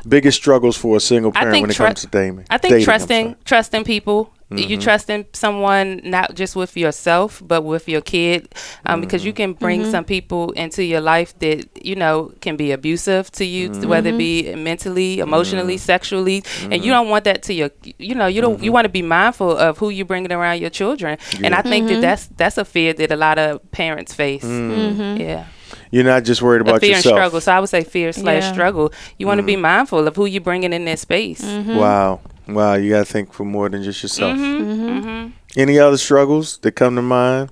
Biggest 0.08 0.38
struggles 0.38 0.78
for 0.78 0.98
a 0.98 1.00
single 1.00 1.32
parent 1.32 1.52
think 1.52 1.64
when 1.64 1.72
it 1.72 1.76
tru- 1.76 1.86
comes 1.88 2.02
to 2.02 2.08
dating. 2.08 2.46
I 2.50 2.60
think 2.60 2.74
dating, 2.74 2.86
trusting 2.86 3.36
trusting 3.46 3.84
people. 3.86 4.32
You 4.52 4.58
mm-hmm. 4.58 4.80
trusting 4.80 5.26
someone 5.34 6.02
not 6.04 6.36
just 6.36 6.56
with 6.56 6.78
yourself, 6.78 7.42
but 7.44 7.64
with 7.64 7.90
your 7.90 8.02
kid, 8.02 8.54
um, 8.86 9.02
because 9.02 9.26
you 9.26 9.32
mm-hmm. 9.32 9.38
can 9.38 9.54
bring 9.54 9.82
mm-hmm. 9.82 9.92
some 9.92 10.06
people 10.06 10.52
into 10.52 10.84
your 10.84 11.02
life 11.02 11.38
that 11.40 11.68
you 11.84 11.96
know 11.96 12.32
can 12.42 12.56
be 12.56 12.72
abusive 12.72 13.32
to 13.32 13.46
you, 13.46 13.72
whether 13.88 14.10
it 14.10 14.18
be 14.20 14.54
mentally, 14.56 15.18
emotionally, 15.18 15.78
sexually, 15.78 16.44
and 16.62 16.86
you 16.86 16.92
don't 16.92 17.10
want 17.10 17.24
that 17.24 17.42
to 17.44 17.56
your. 17.56 17.72
You 17.98 18.14
know, 18.14 18.28
you 18.28 18.40
don't. 18.40 18.62
You 18.62 18.72
want 18.72 18.86
to 18.86 18.90
be 18.90 19.02
mindful 19.02 19.58
of 19.58 19.80
who 19.80 19.90
you're 19.90 20.06
bringing 20.06 20.32
around 20.32 20.62
your 20.62 20.70
children, 20.70 21.18
and 21.42 21.56
I 21.56 21.64
think 21.64 21.88
that 21.88 22.02
that's 22.02 22.28
that's 22.28 22.60
a 22.60 22.66
fear 22.66 22.94
that 22.94 23.12
a 23.12 23.18
lot 23.18 23.40
of 23.40 23.72
parents 23.72 24.14
face. 24.14 24.44
Yeah 24.44 25.46
You're 25.92 26.04
not 26.04 26.24
just 26.24 26.42
worried 26.42 26.62
a 26.62 26.70
about 26.70 26.82
fear 26.82 26.96
and 26.96 27.04
struggle. 27.04 27.42
So 27.42 27.52
I 27.52 27.60
would 27.60 27.70
say 27.70 27.84
fear 27.84 28.12
slash 28.14 28.44
Yeah. 28.44 28.54
struggle. 28.54 28.94
You 29.18 29.28
want 29.28 29.40
to 29.40 29.44
be 29.44 29.56
mindful 29.56 30.08
of 30.08 30.16
who 30.16 30.26
you're 30.26 30.42
bringing 30.42 30.74
in 30.74 30.86
that 30.86 31.00
space. 31.00 31.44
Wow. 31.44 32.22
Wow. 32.48 32.76
You 32.76 32.90
got 32.92 33.00
to 33.00 33.12
think 33.12 33.34
for 33.34 33.44
more 33.46 33.70
than 33.70 33.84
just 33.84 34.02
yourself. 34.04 34.38
Mm-hmm. 34.38 35.30
Any 35.58 35.80
other 35.80 35.98
struggles 35.98 36.58
that 36.60 36.74
come 36.74 36.96
to 36.96 37.02
mind 37.02 37.50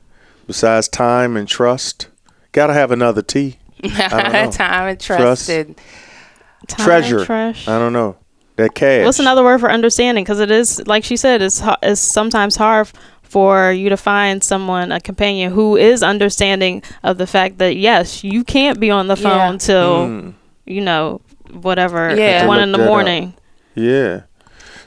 besides 0.47 0.87
time 0.87 1.35
and 1.37 1.47
trust? 1.47 2.07
Got 2.51 2.67
to 2.67 2.73
have 2.73 2.91
another 2.91 3.21
T. 3.21 3.57
don't 3.81 3.91
know. 3.91 4.51
Time 4.51 4.87
and 4.89 4.99
trust. 4.99 5.21
Trust. 5.21 5.49
and- 5.49 5.79
Time, 6.67 6.85
Treasure. 6.85 7.25
trash. 7.25 7.67
I 7.67 7.77
don't 7.77 7.91
know. 7.91 8.15
That 8.55 8.73
cash. 8.73 9.03
What's 9.03 9.19
another 9.19 9.43
word 9.43 9.59
for 9.59 9.69
understanding? 9.69 10.23
Because 10.23 10.39
it 10.39 10.49
is, 10.49 10.81
like 10.87 11.03
she 11.03 11.17
said, 11.17 11.41
it's 11.41 11.61
it's 11.81 11.99
sometimes 11.99 12.55
hard 12.55 12.89
for 13.23 13.71
you 13.73 13.89
to 13.89 13.97
find 13.97 14.41
someone, 14.41 14.91
a 14.93 15.01
companion 15.01 15.51
who 15.51 15.75
is 15.75 16.01
understanding 16.03 16.81
of 17.03 17.17
the 17.17 17.27
fact 17.27 17.57
that 17.57 17.75
yes, 17.75 18.23
you 18.23 18.45
can't 18.45 18.79
be 18.79 18.89
on 18.91 19.07
the 19.07 19.15
Yeah. 19.17 19.21
phone 19.47 19.57
till 19.57 20.05
Mm, 20.07 20.33
you 20.65 20.79
know 20.79 21.19
whatever 21.51 22.15
Yeah. 22.15 22.45
one 22.47 22.61
in 22.61 22.71
the 22.71 22.77
that 22.77 22.83
up. 22.85 22.89
morning. 22.89 23.33
yeah. 23.75 24.21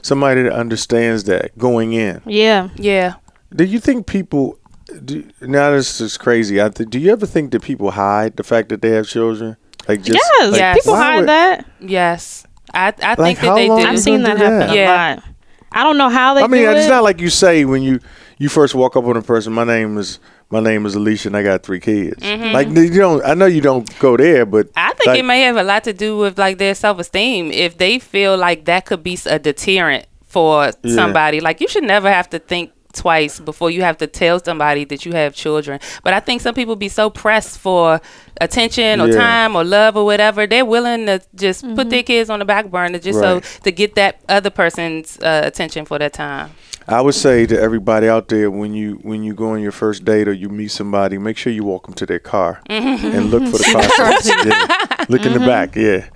Somebody 0.01 0.43
that 0.43 0.53
understands 0.53 1.23
that 1.25 1.57
going 1.57 1.93
in. 1.93 2.21
Yeah, 2.25 2.69
Yeah. 2.75 3.15
Do 3.55 3.63
you 3.63 3.79
think 3.79 4.07
people? 4.07 4.57
Do, 5.05 5.23
now 5.41 5.71
this 5.71 5.99
is 6.01 6.17
crazy. 6.17 6.61
I 6.61 6.69
th- 6.69 6.89
do 6.89 6.99
you 6.99 7.11
ever 7.11 7.25
think 7.25 7.51
that 7.51 7.61
people 7.61 7.91
hide 7.91 8.35
the 8.37 8.43
fact 8.43 8.69
that 8.69 8.81
they 8.81 8.89
have 8.91 9.07
children? 9.07 9.57
Like 9.87 10.01
just 10.01 10.19
yes, 10.39 10.51
like, 10.51 10.59
Yes. 10.59 10.75
people 10.77 10.95
hide 10.95 11.19
would- 11.19 11.29
that. 11.29 11.65
Yes. 11.79 12.45
I, 12.73 12.93
I 13.01 13.15
Like, 13.15 13.17
think 13.17 13.39
how 13.39 13.47
that 13.49 13.55
they 13.55 13.67
do. 13.67 13.73
I've 13.73 13.99
seen 13.99 14.23
that 14.23 14.37
happen 14.37 14.59
that? 14.59 14.69
a 14.71 14.75
Yeah. 14.75 15.13
lot. 15.15 15.23
I 15.71 15.83
don't 15.83 15.97
know 15.97 16.09
how 16.09 16.33
they. 16.33 16.41
I 16.43 16.47
mean, 16.47 16.63
do 16.63 16.71
it's 16.71 16.85
it. 16.85 16.89
not 16.89 17.03
like 17.03 17.21
you 17.21 17.29
say 17.29 17.63
when 17.65 17.81
you 17.83 17.99
you 18.37 18.49
first 18.49 18.75
walk 18.75 18.95
up 18.95 19.03
on 19.05 19.17
a 19.17 19.21
person. 19.21 19.53
My 19.53 19.63
name 19.63 19.97
is 19.97 20.19
my 20.49 20.59
name 20.59 20.85
is 20.85 20.95
Alicia, 20.95 21.29
and 21.29 21.37
I 21.37 21.43
got 21.43 21.63
three 21.63 21.79
kids. 21.79 22.23
Like 22.23 22.69
you 22.69 22.89
don't. 22.91 23.23
I 23.25 23.33
know 23.33 23.45
you 23.47 23.61
don't 23.61 23.87
go 23.99 24.15
there, 24.17 24.45
but 24.45 24.67
Mm-hmm. 24.67 24.79
I 24.79 24.93
think 24.93 25.07
like, 25.07 25.19
it 25.19 25.25
may 25.25 25.41
have 25.41 25.57
a 25.57 25.63
lot 25.63 25.83
to 25.85 25.93
do 25.93 26.17
with 26.17 26.37
like 26.37 26.57
their 26.57 26.75
self 26.75 26.99
esteem. 26.99 27.51
If 27.51 27.77
they 27.77 27.99
feel 27.99 28.37
like 28.37 28.65
that 28.65 28.85
could 28.85 29.03
be 29.03 29.17
a 29.25 29.39
deterrent 29.39 30.05
for 30.25 30.71
Yeah. 30.83 30.95
somebody, 30.95 31.39
like 31.41 31.61
you 31.61 31.67
should 31.67 31.83
never 31.83 32.09
have 32.11 32.29
to 32.29 32.39
think 32.39 32.71
twice 32.93 33.39
before 33.39 33.69
you 33.69 33.83
have 33.83 33.97
to 33.97 34.07
tell 34.07 34.39
somebody 34.39 34.83
that 34.85 35.05
you 35.05 35.11
have 35.11 35.35
children. 35.35 35.79
But 36.03 36.13
I 36.15 36.19
think 36.19 36.41
some 36.41 36.55
people 36.55 36.75
be 36.75 36.89
so 36.89 37.09
pressed 37.11 37.59
for 37.59 38.01
attention 38.41 39.01
or 39.01 39.07
Yeah. 39.07 39.17
time 39.17 39.55
or 39.55 39.63
love 39.63 39.95
or 39.95 40.03
whatever, 40.05 40.47
they're 40.47 40.65
willing 40.65 41.05
to 41.05 41.21
just 41.35 41.63
Mm-hmm. 41.63 41.75
put 41.75 41.89
their 41.91 42.01
kids 42.03 42.29
on 42.29 42.39
the 42.39 42.45
back 42.45 42.71
burner 42.71 42.97
just 42.97 43.19
Right. 43.19 43.43
so 43.45 43.59
to 43.63 43.71
get 43.71 43.95
that 43.95 44.19
other 44.29 44.49
person's 44.49 45.19
uh, 45.19 45.41
attention 45.45 45.85
for 45.85 45.99
that 45.99 46.13
time. 46.13 46.49
I 46.87 47.01
would 47.01 47.15
say 47.15 47.45
to 47.45 47.59
everybody 47.59 48.07
out 48.07 48.29
there 48.29 48.49
when 48.49 48.73
you 48.73 48.95
when 49.01 49.23
you 49.23 49.33
go 49.33 49.49
on 49.49 49.61
your 49.61 49.73
first 49.73 50.05
date 50.05 50.27
or 50.27 50.33
you 50.33 50.47
meet 50.47 50.71
somebody, 50.71 51.17
make 51.17 51.37
sure 51.37 51.51
you 51.51 51.65
walk 51.65 51.85
them 51.85 51.93
to 51.95 52.05
their 52.05 52.19
car 52.19 52.61
and 52.69 53.29
look 53.29 53.43
for 53.43 53.57
the 53.57 53.63
car. 53.95 54.45
Yeah. 54.47 55.05
Look 55.09 55.25
in 55.25 55.33
the 55.33 55.39
mm-hmm. 55.39 55.47
back. 55.47 55.75
Yeah. 55.75 56.07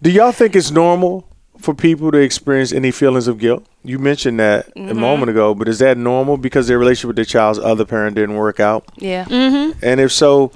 Do 0.00 0.10
y'all 0.10 0.32
think 0.32 0.56
it's 0.56 0.70
normal 0.70 1.28
for 1.58 1.74
people 1.74 2.10
to 2.10 2.18
experience 2.18 2.72
any 2.72 2.90
feelings 2.90 3.28
of 3.28 3.38
guilt? 3.38 3.66
You 3.82 3.98
mentioned 3.98 4.40
that 4.40 4.68
a 4.68 4.70
mm-hmm. 4.72 4.98
moment 4.98 5.30
ago, 5.30 5.54
but 5.54 5.68
is 5.68 5.78
that 5.80 5.98
normal 5.98 6.38
because 6.38 6.68
their 6.68 6.78
relationship 6.78 7.08
with 7.08 7.16
their 7.16 7.24
child's 7.26 7.58
other 7.58 7.84
parent 7.84 8.16
didn't 8.16 8.36
work 8.36 8.60
out? 8.60 8.88
Yeah. 8.96 9.26
Mm-hmm. 9.26 9.78
And 9.82 10.00
if 10.00 10.10
so, 10.10 10.52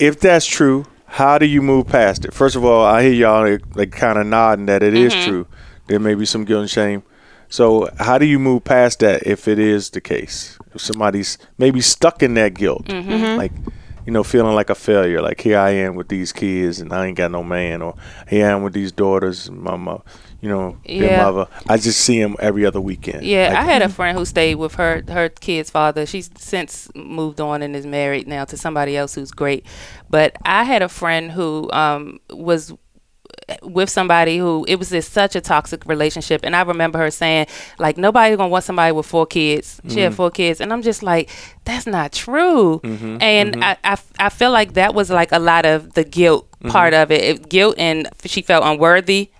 if 0.00 0.18
that's 0.18 0.46
true, 0.46 0.84
how 1.06 1.38
do 1.38 1.46
you 1.46 1.62
move 1.62 1.86
past 1.86 2.24
it? 2.24 2.34
First 2.34 2.56
of 2.56 2.64
all, 2.64 2.84
I 2.84 3.02
hear 3.02 3.12
y'all 3.12 3.48
like, 3.48 3.76
like 3.76 3.92
kind 3.92 4.18
of 4.18 4.26
nodding 4.26 4.66
that 4.66 4.82
it 4.82 4.94
is 4.94 5.14
true. 5.14 5.46
There 5.86 6.00
may 6.00 6.14
be 6.14 6.24
some 6.26 6.44
guilt 6.44 6.62
and 6.62 6.70
shame. 6.70 7.02
So 7.52 7.90
how 7.98 8.16
do 8.16 8.24
you 8.24 8.38
move 8.38 8.64
past 8.64 9.00
that 9.00 9.26
if 9.26 9.46
it 9.46 9.58
is 9.58 9.90
the 9.90 10.00
case? 10.00 10.58
If 10.74 10.80
somebody's 10.80 11.36
maybe 11.58 11.82
stuck 11.82 12.22
in 12.22 12.32
that 12.34 12.54
guilt, 12.54 12.88
like 12.90 13.52
you 14.06 14.12
know, 14.12 14.24
feeling 14.24 14.54
like 14.54 14.70
a 14.70 14.74
failure, 14.74 15.20
like 15.20 15.40
here 15.42 15.58
I 15.58 15.70
am 15.70 15.94
with 15.94 16.08
these 16.08 16.32
kids 16.32 16.80
and 16.80 16.92
I 16.94 17.06
ain't 17.06 17.16
got 17.18 17.30
no 17.30 17.42
man, 17.44 17.82
or 17.82 17.94
here 18.26 18.46
I 18.48 18.50
am 18.52 18.62
with 18.62 18.72
these 18.72 18.90
daughters, 18.90 19.48
and 19.48 19.60
my 19.60 19.76
mo- 19.76 20.02
you 20.40 20.48
know, 20.48 20.78
their 20.86 20.96
Yeah. 21.04 21.24
mother. 21.24 21.46
I 21.68 21.76
just 21.76 22.00
see 22.00 22.18
them 22.20 22.34
every 22.40 22.64
other 22.66 22.80
weekend. 22.80 23.22
Yeah, 23.24 23.50
Like, 23.50 23.58
I 23.58 23.62
had 23.64 23.82
a 23.82 23.88
friend 23.90 24.16
who 24.18 24.24
stayed 24.24 24.54
with 24.56 24.74
her 24.76 25.04
her 25.08 25.28
kid's 25.28 25.68
father. 25.70 26.06
She's 26.06 26.30
since 26.38 26.88
moved 26.96 27.38
on 27.40 27.60
and 27.62 27.76
is 27.76 27.86
married 27.86 28.26
now 28.26 28.44
to 28.46 28.56
somebody 28.56 28.96
else 28.96 29.14
who's 29.14 29.30
great. 29.30 29.66
But 30.08 30.36
I 30.44 30.64
had 30.64 30.80
a 30.82 30.88
friend 30.88 31.30
who 31.30 31.70
um, 31.72 32.18
was 32.30 32.72
with 33.62 33.90
somebody 33.90 34.38
who 34.38 34.64
it 34.68 34.76
was 34.76 34.90
just 34.90 35.12
such 35.12 35.36
a 35.36 35.40
toxic 35.40 35.84
relationship. 35.86 36.40
And 36.44 36.54
i 36.54 36.62
remember 36.62 36.98
her 36.98 37.10
saying 37.10 37.46
like 37.78 37.96
nobody's 37.96 38.36
gonna 38.36 38.48
want 38.48 38.64
somebody 38.64 38.92
with 38.92 39.06
four 39.06 39.26
kids. 39.26 39.80
She 39.88 40.00
had 40.00 40.10
mm-hmm. 40.10 40.16
four 40.16 40.30
kids. 40.30 40.60
And 40.60 40.72
i'm 40.72 40.82
just 40.82 41.02
like 41.02 41.30
that's 41.64 41.86
not 41.86 42.12
true. 42.12 42.80
Mm-hmm. 42.82 43.18
And 43.20 43.52
mm-hmm. 43.54 43.62
I, 43.62 43.76
I 43.84 43.98
i 44.18 44.28
feel 44.28 44.50
like 44.50 44.74
that 44.74 44.94
was 44.94 45.10
like 45.10 45.32
a 45.32 45.38
lot 45.38 45.66
of 45.66 45.94
the 45.94 46.04
guilt 46.04 46.48
part 46.68 46.94
of 46.94 47.10
it. 47.10 47.22
it 47.22 47.48
guilt 47.48 47.74
and 47.78 48.08
she 48.24 48.42
felt 48.42 48.64
unworthy 48.64 49.31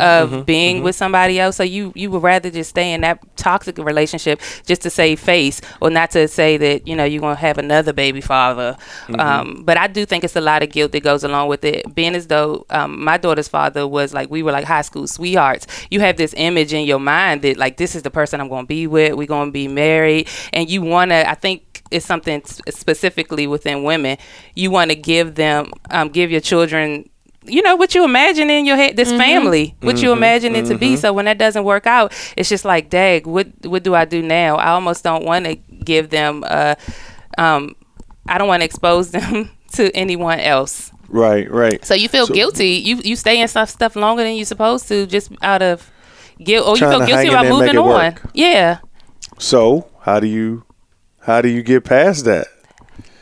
of 0.00 0.46
being 0.46 0.82
with 0.82 0.96
somebody 0.96 1.38
else. 1.38 1.56
So 1.56 1.62
you 1.62 1.92
you 1.94 2.10
would 2.10 2.22
rather 2.22 2.50
just 2.50 2.70
stay 2.70 2.92
in 2.92 3.02
that 3.02 3.18
toxic 3.36 3.78
relationship 3.78 4.40
just 4.66 4.82
to 4.82 4.90
save 4.90 5.20
face 5.20 5.60
or 5.80 5.90
not 5.90 6.10
to 6.12 6.26
say 6.28 6.56
that 6.56 6.86
you 6.86 6.96
know 6.96 7.04
you're 7.04 7.20
gonna 7.20 7.34
have 7.36 7.58
another 7.58 7.92
baby 7.92 8.20
father. 8.20 8.76
Um, 9.18 9.62
but 9.64 9.76
i 9.76 9.86
do 9.86 10.04
think 10.06 10.24
it's 10.24 10.36
a 10.36 10.40
lot 10.40 10.62
of 10.62 10.70
guilt 10.70 10.92
that 10.92 11.02
goes 11.02 11.24
along 11.24 11.48
with 11.48 11.64
it. 11.64 11.94
Being 11.94 12.14
as 12.14 12.26
though 12.26 12.64
um, 12.70 13.02
my 13.04 13.16
daughter's 13.16 13.48
father 13.48 13.86
was 13.86 14.12
like 14.14 14.30
we 14.30 14.42
were 14.42 14.52
like 14.52 14.64
high 14.64 14.82
school 14.82 15.06
sweethearts. 15.06 15.66
You 15.90 16.00
have 16.00 16.16
this 16.16 16.34
image 16.36 16.72
in 16.72 16.84
your 16.86 17.00
mind 17.00 17.42
that 17.42 17.56
like 17.56 17.76
this 17.76 17.94
is 17.94 18.02
the 18.02 18.10
person 18.10 18.40
i'm 18.40 18.48
gonna 18.48 18.66
be 18.66 18.86
with. 18.86 19.14
We're 19.14 19.26
gonna 19.26 19.50
be 19.50 19.68
married. 19.68 20.28
And 20.52 20.68
you 20.70 20.82
wanna 20.82 21.24
i 21.26 21.34
think 21.34 21.64
it's 21.90 22.04
something 22.04 22.42
specifically 22.44 23.46
within 23.46 23.82
women 23.82 24.18
you 24.54 24.70
want 24.70 24.90
to 24.90 24.96
give 24.96 25.36
them 25.36 25.70
um, 25.90 26.08
give 26.10 26.30
your 26.30 26.40
children 26.40 27.08
you 27.48 27.62
know 27.62 27.76
what 27.76 27.94
you 27.94 28.04
imagine 28.04 28.50
in 28.50 28.64
your 28.66 28.76
head 28.76 28.96
this 28.96 29.10
family 29.12 29.74
what 29.80 30.00
you 30.02 30.12
imagine 30.12 30.54
it 30.54 30.66
to 30.66 30.76
be. 30.78 30.96
So 30.96 31.12
when 31.12 31.24
that 31.26 31.38
doesn't 31.38 31.64
work 31.64 31.86
out 31.86 32.12
it's 32.36 32.48
just 32.48 32.64
like 32.64 32.90
dag 32.90 33.26
what 33.26 33.48
what 33.64 33.82
do 33.82 33.94
i 33.94 34.04
do 34.04 34.22
now? 34.22 34.56
I 34.56 34.68
almost 34.70 35.02
don't 35.04 35.24
want 35.24 35.44
to 35.46 35.56
give 35.84 36.10
them 36.10 36.44
uh 36.46 36.74
um 37.38 37.74
i 38.28 38.36
don't 38.38 38.48
want 38.48 38.60
to 38.60 38.64
expose 38.64 39.10
them 39.16 39.50
to 39.72 39.90
anyone 39.96 40.40
else. 40.40 40.90
Right, 41.08 41.50
right. 41.50 41.82
so 41.84 41.94
you 41.94 42.08
feel 42.08 42.26
So- 42.26 42.34
guilty. 42.34 42.70
You 42.84 42.96
you 43.04 43.16
stay 43.16 43.40
in 43.40 43.48
stuff 43.48 43.70
stuff 43.70 43.96
longer 43.96 44.22
than 44.22 44.34
you're 44.36 44.44
supposed 44.44 44.88
to 44.88 45.06
just 45.06 45.30
out 45.42 45.62
of 45.62 45.90
guilt. 46.42 46.66
Or 46.68 46.72
you 46.76 46.90
feel 46.90 47.06
guilty 47.06 47.28
about 47.28 47.42
there 47.44 47.52
and 47.52 47.58
make 47.60 47.74
moving 47.74 47.78
on. 47.78 47.88
work. 47.88 48.22
yeah. 48.34 48.78
So 49.38 49.88
how 50.02 50.20
do 50.20 50.26
you 50.26 50.64
how 51.20 51.40
do 51.40 51.48
you 51.48 51.62
get 51.62 51.84
past 51.84 52.24
that? 52.26 52.46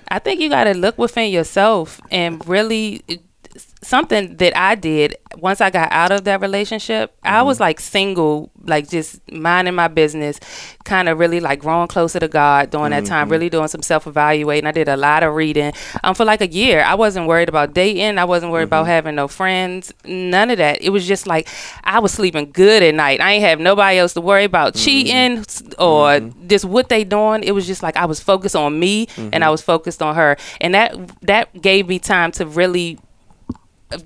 I 0.08 0.18
think 0.20 0.40
you 0.40 0.48
got 0.48 0.64
to 0.64 0.74
look 0.74 0.98
within 0.98 1.32
yourself 1.32 2.00
and 2.10 2.46
really 2.48 3.02
something 3.82 4.36
that 4.36 4.56
I 4.56 4.74
did 4.74 5.16
once 5.36 5.60
I 5.60 5.70
got 5.70 5.92
out 5.92 6.10
of 6.10 6.24
that 6.24 6.40
relationship. 6.40 7.14
I 7.22 7.36
mm-hmm. 7.38 7.46
was 7.46 7.60
like 7.60 7.78
single, 7.78 8.50
like 8.62 8.88
just 8.88 9.20
minding 9.30 9.74
my 9.74 9.88
business, 9.88 10.40
kind 10.84 11.08
of 11.08 11.18
really 11.18 11.40
like 11.40 11.60
growing 11.60 11.88
closer 11.88 12.18
to 12.18 12.28
God 12.28 12.70
during 12.70 12.90
that 12.90 13.04
time, 13.04 13.24
mm-hmm. 13.24 13.32
really 13.32 13.50
doing 13.50 13.68
some 13.68 13.82
self 13.82 14.06
evaluating. 14.06 14.66
I 14.66 14.72
did 14.72 14.88
a 14.88 14.96
lot 14.96 15.22
of 15.22 15.34
reading 15.34 15.72
um, 16.04 16.14
for 16.14 16.24
like 16.24 16.40
a 16.40 16.46
year. 16.46 16.82
I 16.82 16.94
wasn't 16.94 17.26
worried 17.26 17.48
about 17.48 17.74
dating. 17.74 18.18
I 18.18 18.24
wasn't 18.24 18.52
worried 18.52 18.64
about 18.64 18.82
mm-hmm. 18.82 18.90
having 18.90 19.14
no 19.14 19.28
friends. 19.28 19.92
None 20.04 20.50
of 20.50 20.58
that. 20.58 20.80
It 20.82 20.90
was 20.90 21.06
just 21.06 21.26
like 21.26 21.48
I 21.84 21.98
was 21.98 22.12
sleeping 22.12 22.50
good 22.52 22.82
at 22.82 22.94
night. 22.94 23.20
I 23.20 23.32
ain't 23.32 23.44
have 23.44 23.60
nobody 23.60 23.98
else 23.98 24.14
to 24.14 24.20
worry 24.20 24.44
about 24.44 24.74
cheating 24.74 25.44
or 25.78 26.20
just 26.46 26.64
what 26.64 26.88
they 26.88 27.04
doing. 27.04 27.42
It 27.42 27.52
was 27.52 27.66
just 27.66 27.82
like 27.82 27.96
I 27.96 28.06
was 28.06 28.20
focused 28.20 28.56
on 28.56 28.78
me 28.78 29.08
and 29.16 29.44
I 29.44 29.50
was 29.50 29.62
focused 29.62 30.02
on 30.02 30.14
her, 30.14 30.36
and 30.60 30.74
that 30.74 30.96
that 31.22 31.60
gave 31.60 31.88
me 31.88 31.98
time 31.98 32.32
to 32.32 32.46
really 32.46 32.98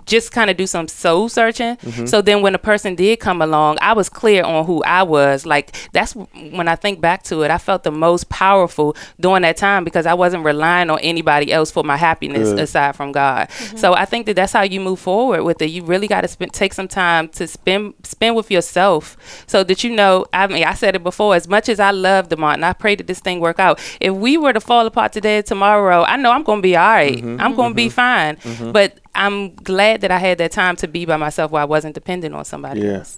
just 0.04 0.32
kind 0.32 0.50
of 0.50 0.56
do 0.56 0.66
some 0.66 0.88
soul 0.88 1.28
searching. 1.28 1.76
Mm-hmm. 1.76 2.06
So 2.06 2.20
then 2.20 2.42
when 2.42 2.54
a 2.54 2.58
person 2.58 2.94
did 2.94 3.20
come 3.20 3.40
along, 3.40 3.78
I 3.80 3.94
was 3.94 4.08
clear 4.08 4.44
on 4.44 4.66
who 4.66 4.82
I 4.84 5.02
was. 5.02 5.46
Like 5.46 5.74
that's 5.92 6.12
when 6.12 6.68
I 6.68 6.76
think 6.76 7.00
back 7.00 7.22
to 7.24 7.42
it, 7.42 7.50
I 7.50 7.58
felt 7.58 7.84
the 7.84 7.90
most 7.90 8.28
powerful 8.28 8.96
during 9.18 9.42
that 9.42 9.56
time 9.56 9.84
because 9.84 10.06
I 10.06 10.14
wasn't 10.14 10.44
relying 10.44 10.90
on 10.90 10.98
anybody 11.00 11.52
else 11.52 11.70
for 11.70 11.82
my 11.82 11.96
happiness 11.96 12.50
Good. 12.50 12.60
aside 12.60 12.94
from 12.94 13.12
God. 13.12 13.48
Mm-hmm. 13.48 13.76
So 13.78 13.94
I 13.94 14.04
think 14.04 14.26
that 14.26 14.36
that's 14.36 14.52
how 14.52 14.62
you 14.62 14.80
move 14.80 15.00
forward 15.00 15.44
with 15.44 15.62
it. 15.62 15.70
You 15.70 15.82
really 15.84 16.08
got 16.08 16.22
to 16.22 16.28
spend 16.28 16.52
take 16.52 16.74
some 16.74 16.88
time 16.88 17.28
to 17.30 17.46
spend 17.46 17.94
spend 18.02 18.36
with 18.36 18.50
yourself 18.50 19.16
so 19.46 19.64
that 19.64 19.82
you 19.82 19.90
know, 19.90 20.26
I 20.32 20.46
mean, 20.46 20.64
I 20.64 20.74
said 20.74 20.94
it 20.94 21.02
before, 21.02 21.34
as 21.34 21.48
much 21.48 21.68
as 21.68 21.80
I 21.80 21.90
love 21.90 22.28
Demont 22.28 22.54
and 22.54 22.64
I 22.64 22.74
pray 22.74 22.96
that 22.96 23.06
this 23.06 23.20
thing 23.20 23.40
work 23.40 23.58
out. 23.58 23.80
If 24.00 24.14
we 24.14 24.36
were 24.36 24.52
to 24.52 24.60
fall 24.60 24.84
apart 24.84 25.12
today 25.12 25.38
or 25.38 25.42
tomorrow, 25.42 26.04
I 26.04 26.16
know 26.16 26.32
I'm 26.32 26.42
going 26.42 26.58
to 26.58 26.62
be 26.62 26.76
all 26.76 26.86
right. 26.86 27.16
Mm-hmm. 27.16 27.40
I'm 27.40 27.54
going 27.54 27.70
to 27.70 27.74
be 27.74 27.88
fine. 27.88 28.36
But 28.72 28.99
I'm 29.14 29.54
glad 29.54 30.00
that 30.02 30.10
I 30.10 30.18
had 30.18 30.38
that 30.38 30.52
time 30.52 30.76
to 30.76 30.88
be 30.88 31.04
by 31.04 31.16
myself 31.16 31.50
where 31.50 31.62
I 31.62 31.66
wasn't 31.66 31.94
dependent 31.94 32.34
on 32.34 32.44
somebody 32.44 32.80
Yeah. 32.80 32.98
else. 32.98 33.16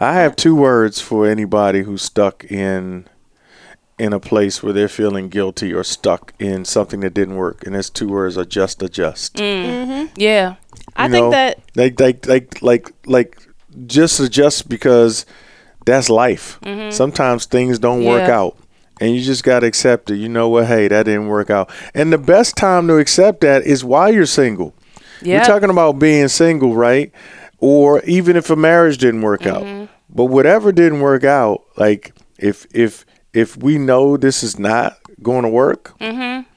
I 0.00 0.14
have 0.14 0.36
two 0.36 0.54
words 0.54 1.00
for 1.00 1.26
anybody 1.26 1.82
who's 1.82 2.02
stuck 2.02 2.44
in 2.44 3.06
in 3.96 4.12
a 4.12 4.18
place 4.18 4.60
where 4.60 4.72
they're 4.72 4.88
feeling 4.88 5.28
guilty 5.28 5.72
or 5.72 5.84
stuck 5.84 6.32
in 6.40 6.64
something 6.64 6.98
that 7.00 7.14
didn't 7.14 7.36
work, 7.36 7.64
and 7.64 7.76
those 7.76 7.88
two 7.90 8.08
words 8.08 8.36
are 8.36 8.44
just 8.44 8.82
adjust. 8.82 9.34
Mm. 9.36 9.64
Mm-hmm. 9.66 10.04
Yeah. 10.16 10.54
I 10.96 11.06
You 11.06 11.12
think 11.12 11.24
know, 11.26 11.30
that 11.30 11.58
like 11.76 12.00
like 12.00 12.26
like 12.26 12.62
like 12.62 12.92
like 13.06 13.48
just 13.86 14.18
adjust 14.20 14.68
because 14.68 15.26
that's 15.86 16.08
life. 16.10 16.58
Mm-hmm. 16.62 16.90
Sometimes 16.90 17.44
things 17.46 17.78
don't 17.78 18.04
work 18.04 18.28
out. 18.28 18.56
And 19.00 19.10
you 19.14 19.22
just 19.22 19.42
got 19.42 19.60
to 19.60 19.66
accept 19.66 20.08
it. 20.10 20.16
You 20.16 20.28
know 20.28 20.48
what? 20.48 20.66
Hey, 20.66 20.86
that 20.86 21.02
didn't 21.04 21.26
work 21.26 21.50
out. 21.50 21.68
And 21.94 22.12
the 22.12 22.18
best 22.18 22.56
time 22.56 22.86
to 22.86 22.96
accept 22.98 23.40
that 23.40 23.64
is 23.64 23.84
while 23.84 24.12
you're 24.12 24.24
single. 24.24 24.72
Yeah. 25.24 25.38
We're 25.40 25.44
talking 25.46 25.70
about 25.70 25.98
being 25.98 26.28
single, 26.28 26.74
right? 26.74 27.12
Or 27.58 28.02
even 28.02 28.36
if 28.36 28.50
a 28.50 28.56
marriage 28.56 28.98
didn't 28.98 29.22
work 29.22 29.42
Mm-hmm. 29.42 29.82
out. 29.82 29.88
But 30.10 30.24
whatever 30.26 30.70
didn't 30.70 31.00
work 31.00 31.24
out, 31.24 31.62
like 31.76 32.12
if 32.38 32.66
if 32.72 33.04
if 33.32 33.56
we 33.56 33.78
know 33.78 34.16
this 34.16 34.42
is 34.42 34.58
not 34.58 34.98
going 35.22 35.42
to 35.42 35.48
work, 35.48 35.98
Mm-hmm. 35.98 36.48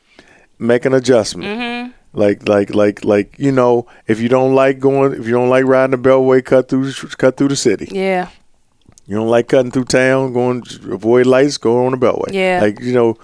make 0.59 0.85
an 0.85 0.93
adjustment. 0.93 1.93
Like 2.13 2.47
like 2.47 2.73
like 2.73 3.03
like 3.05 3.35
you 3.37 3.51
know, 3.51 3.85
if 4.07 4.19
you 4.19 4.27
don't 4.29 4.53
like 4.55 4.79
going, 4.79 5.13
if 5.13 5.25
you 5.25 5.33
don't 5.33 5.49
like 5.49 5.65
riding 5.65 5.99
the 5.99 6.09
Beltway, 6.09 6.43
cut 6.43 6.67
through 6.69 6.91
cut 7.17 7.37
through 7.37 7.49
the 7.49 7.55
city. 7.55 7.87
Yeah. 7.91 8.29
You 9.05 9.15
don't 9.15 9.29
like 9.29 9.47
cutting 9.47 9.71
through 9.71 9.85
town, 9.85 10.33
going 10.33 10.63
avoid 10.89 11.27
lights, 11.27 11.57
go 11.57 11.85
on 11.85 11.91
the 11.91 11.97
Beltway. 11.97 12.31
Yeah. 12.33 12.59
Like 12.61 12.79
you 12.81 12.93
know, 12.93 13.17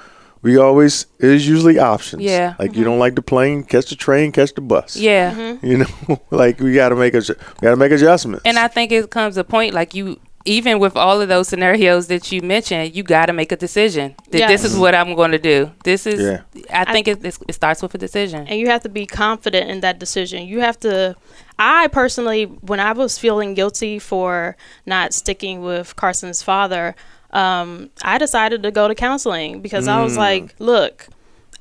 we 0.44 0.58
always 0.58 1.08
there's 1.18 1.48
usually 1.48 1.80
options. 1.80 2.22
Yeah. 2.22 2.56
Like 2.60 2.72
you 2.72 2.82
mm-hmm. 2.82 2.84
don't 2.84 3.00
like 3.00 3.16
the 3.16 3.22
plane, 3.22 3.64
catch 3.64 3.90
the 3.90 3.96
train, 3.96 4.32
catch 4.32 4.54
the 4.54 4.62
bus. 4.62 4.96
Yeah. 4.96 5.34
Mm-hmm. 5.34 5.66
You 5.74 5.78
know, 5.78 6.22
like 6.30 6.60
we 6.60 6.74
got 6.74 6.90
to 6.90 6.96
make 6.96 7.14
a 7.16 7.20
we 7.20 7.66
got 7.66 7.72
to 7.72 7.78
make 7.78 7.92
adjustments. 7.92 8.44
And 8.46 8.60
I 8.60 8.68
think 8.68 8.92
it 8.92 9.10
comes 9.10 9.38
a 9.38 9.44
point 9.44 9.74
like 9.74 9.96
you 9.96 10.20
even 10.46 10.80
with 10.80 10.98
all 10.98 11.22
of 11.22 11.30
those 11.30 11.48
scenarios 11.48 12.08
that 12.08 12.32
you 12.32 12.42
mentioned, 12.42 12.94
you 12.96 13.02
got 13.02 13.28
to 13.28 13.34
make 13.34 13.52
a 13.52 13.56
decision 13.56 14.14
that 14.32 14.48
this 14.48 14.66
is 14.66 14.76
what 14.76 14.94
I'm 14.94 15.16
going 15.16 15.32
to 15.32 15.40
do. 15.40 15.72
This 15.86 16.06
is, 16.06 16.20
Yeah. 16.20 16.42
I 16.70 16.92
think 16.92 17.08
it, 17.08 17.24
it 17.24 17.54
starts 17.54 17.82
with 17.82 17.96
a 17.96 17.98
decision. 17.98 18.46
and 18.48 18.60
you 18.60 18.68
have 18.68 18.84
to 18.84 18.90
be 18.90 19.06
confident 19.06 19.70
in 19.70 19.80
that 19.82 20.00
decision. 20.00 20.46
You 20.46 20.60
have 20.60 20.78
to. 20.82 21.16
I 21.58 21.88
personally, 21.88 22.46
when 22.46 22.80
I 22.80 22.92
was 22.92 23.18
feeling 23.18 23.54
guilty 23.54 24.00
for 24.00 24.58
not 24.86 25.14
sticking 25.14 25.62
with 25.62 25.96
Carson's 25.96 26.44
father, 26.44 26.96
um, 27.34 27.90
I 28.04 28.18
decided 28.18 28.64
to 28.64 28.72
go 28.72 28.88
to 28.88 28.96
counseling 28.96 29.62
because 29.62 29.88
I 29.88 30.02
was 30.02 30.14
mm. 30.14 30.18
like, 30.18 30.56
look, 30.60 31.08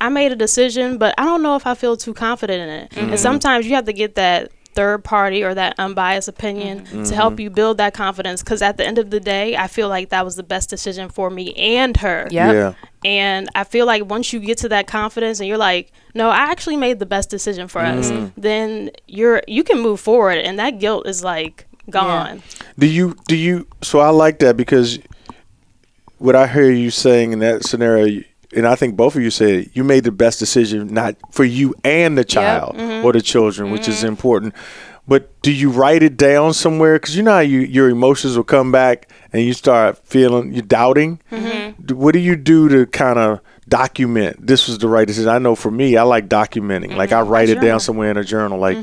I 0.01 0.09
made 0.11 0.31
a 0.31 0.37
decision, 0.37 0.99
but 0.99 1.15
I 1.19 1.25
don't 1.25 1.43
know 1.43 1.57
if 1.57 1.67
I 1.67 1.75
feel 1.75 1.97
too 1.97 2.15
confident 2.15 2.61
in 2.61 2.69
it. 2.69 2.97
And 2.97 3.13
mm. 3.13 3.19
sometimes 3.19 3.67
you 3.67 3.75
have 3.75 3.87
to 3.87 3.93
get 3.93 4.15
that 4.17 4.53
third 4.75 5.05
party 5.05 5.43
or 5.45 5.55
that 5.55 5.75
unbiased 5.79 6.29
opinion 6.29 6.81
mm-hmm. 6.81 7.05
to 7.05 7.15
help 7.15 7.39
you 7.39 7.51
build 7.51 7.77
that 7.77 7.93
confidence 7.93 8.43
because 8.43 8.63
at 8.63 8.77
the 8.77 8.87
end 8.87 8.99
of 8.99 9.11
the 9.11 9.21
day, 9.21 9.57
I 9.57 9.67
feel 9.67 9.89
like 9.89 10.11
that 10.11 10.25
was 10.25 10.37
the 10.37 10.43
best 10.43 10.71
decision 10.71 11.09
for 11.09 11.31
me 11.31 11.55
and 11.55 11.97
her. 11.99 12.27
Yep. 12.31 12.55
Yeah. 12.55 12.75
And 13.05 13.49
I 13.55 13.65
feel 13.65 13.87
like 13.87 14.07
once 14.07 14.33
you 14.33 14.41
get 14.41 14.59
to 14.59 14.69
that 14.71 14.87
confidence 14.87 15.41
and 15.41 15.49
you're 15.49 15.59
like, 15.59 15.93
no, 16.15 16.31
I 16.31 16.51
actually 16.51 16.77
made 16.77 16.99
the 16.99 17.07
best 17.07 17.31
decision 17.31 17.69
for 17.69 17.81
us, 17.81 18.11
mm-hmm. 18.11 18.41
then 18.41 18.91
you're 19.07 19.43
you 19.47 19.65
can 19.65 19.81
move 19.81 20.01
forward 20.01 20.39
and 20.39 20.59
that 20.59 20.79
guilt 20.79 21.07
is 21.07 21.23
like 21.23 21.67
gone. 21.91 22.43
Do 22.79 22.87
you 22.87 23.17
do 23.29 23.37
you? 23.37 23.67
So 23.83 24.01
I 24.01 24.11
like 24.11 24.39
that 24.39 24.57
because 24.57 24.99
what 26.23 26.37
I 26.37 26.47
hear 26.47 26.71
you 26.71 26.91
saying 26.91 27.33
in 27.33 27.41
that 27.41 27.65
scenario, 27.65 28.23
and 28.55 28.67
I 28.67 28.77
think 28.77 28.97
both 28.97 29.17
of 29.17 29.23
you 29.23 29.31
said 29.31 29.71
you 29.75 29.85
made 29.85 30.05
the 30.05 30.13
best 30.13 30.39
decision, 30.39 30.93
not 30.93 31.17
for 31.31 31.45
you 31.45 31.75
and 31.85 32.17
the 32.17 32.25
child 32.25 32.77
or 32.77 32.79
mm-hmm. 32.79 33.11
the 33.11 33.23
children, 33.23 33.71
which 33.71 33.89
is 33.89 33.99
mm-hmm. 33.99 34.09
important. 34.09 34.55
But 35.09 35.43
do 35.43 35.53
you 35.53 35.71
write 35.71 36.03
it 36.05 36.17
down 36.17 36.55
somewhere? 36.55 36.95
Because 36.95 37.17
you 37.17 37.25
know 37.25 37.33
how 37.33 37.41
you, 37.41 37.61
your 37.61 37.91
emotions 37.91 38.37
will 38.37 38.45
come 38.45 38.71
back 38.71 39.11
and 39.33 39.43
you 39.43 39.53
start 39.53 39.99
feeling 39.99 40.53
you're 40.53 40.63
doubting. 40.63 41.21
Mm-hmm. 41.33 41.83
D- 41.83 41.95
What 41.95 42.13
do 42.13 42.21
you 42.21 42.37
do 42.37 42.69
to 42.69 42.87
kind 42.87 43.19
of 43.19 43.41
document 43.69 44.47
this 44.47 44.69
was 44.69 44.79
the 44.79 44.89
right 44.89 45.07
decision? 45.07 45.29
I 45.29 45.39
know 45.39 45.57
for 45.57 45.73
me, 45.73 45.97
I 45.97 46.03
like 46.03 46.29
documenting. 46.29 46.95
Like 46.95 47.11
I 47.11 47.23
write 47.23 47.49
it 47.49 47.61
down 47.61 47.81
somewhere 47.81 48.13
in 48.13 48.17
a 48.17 48.25
journal. 48.25 48.59
Like 48.59 48.77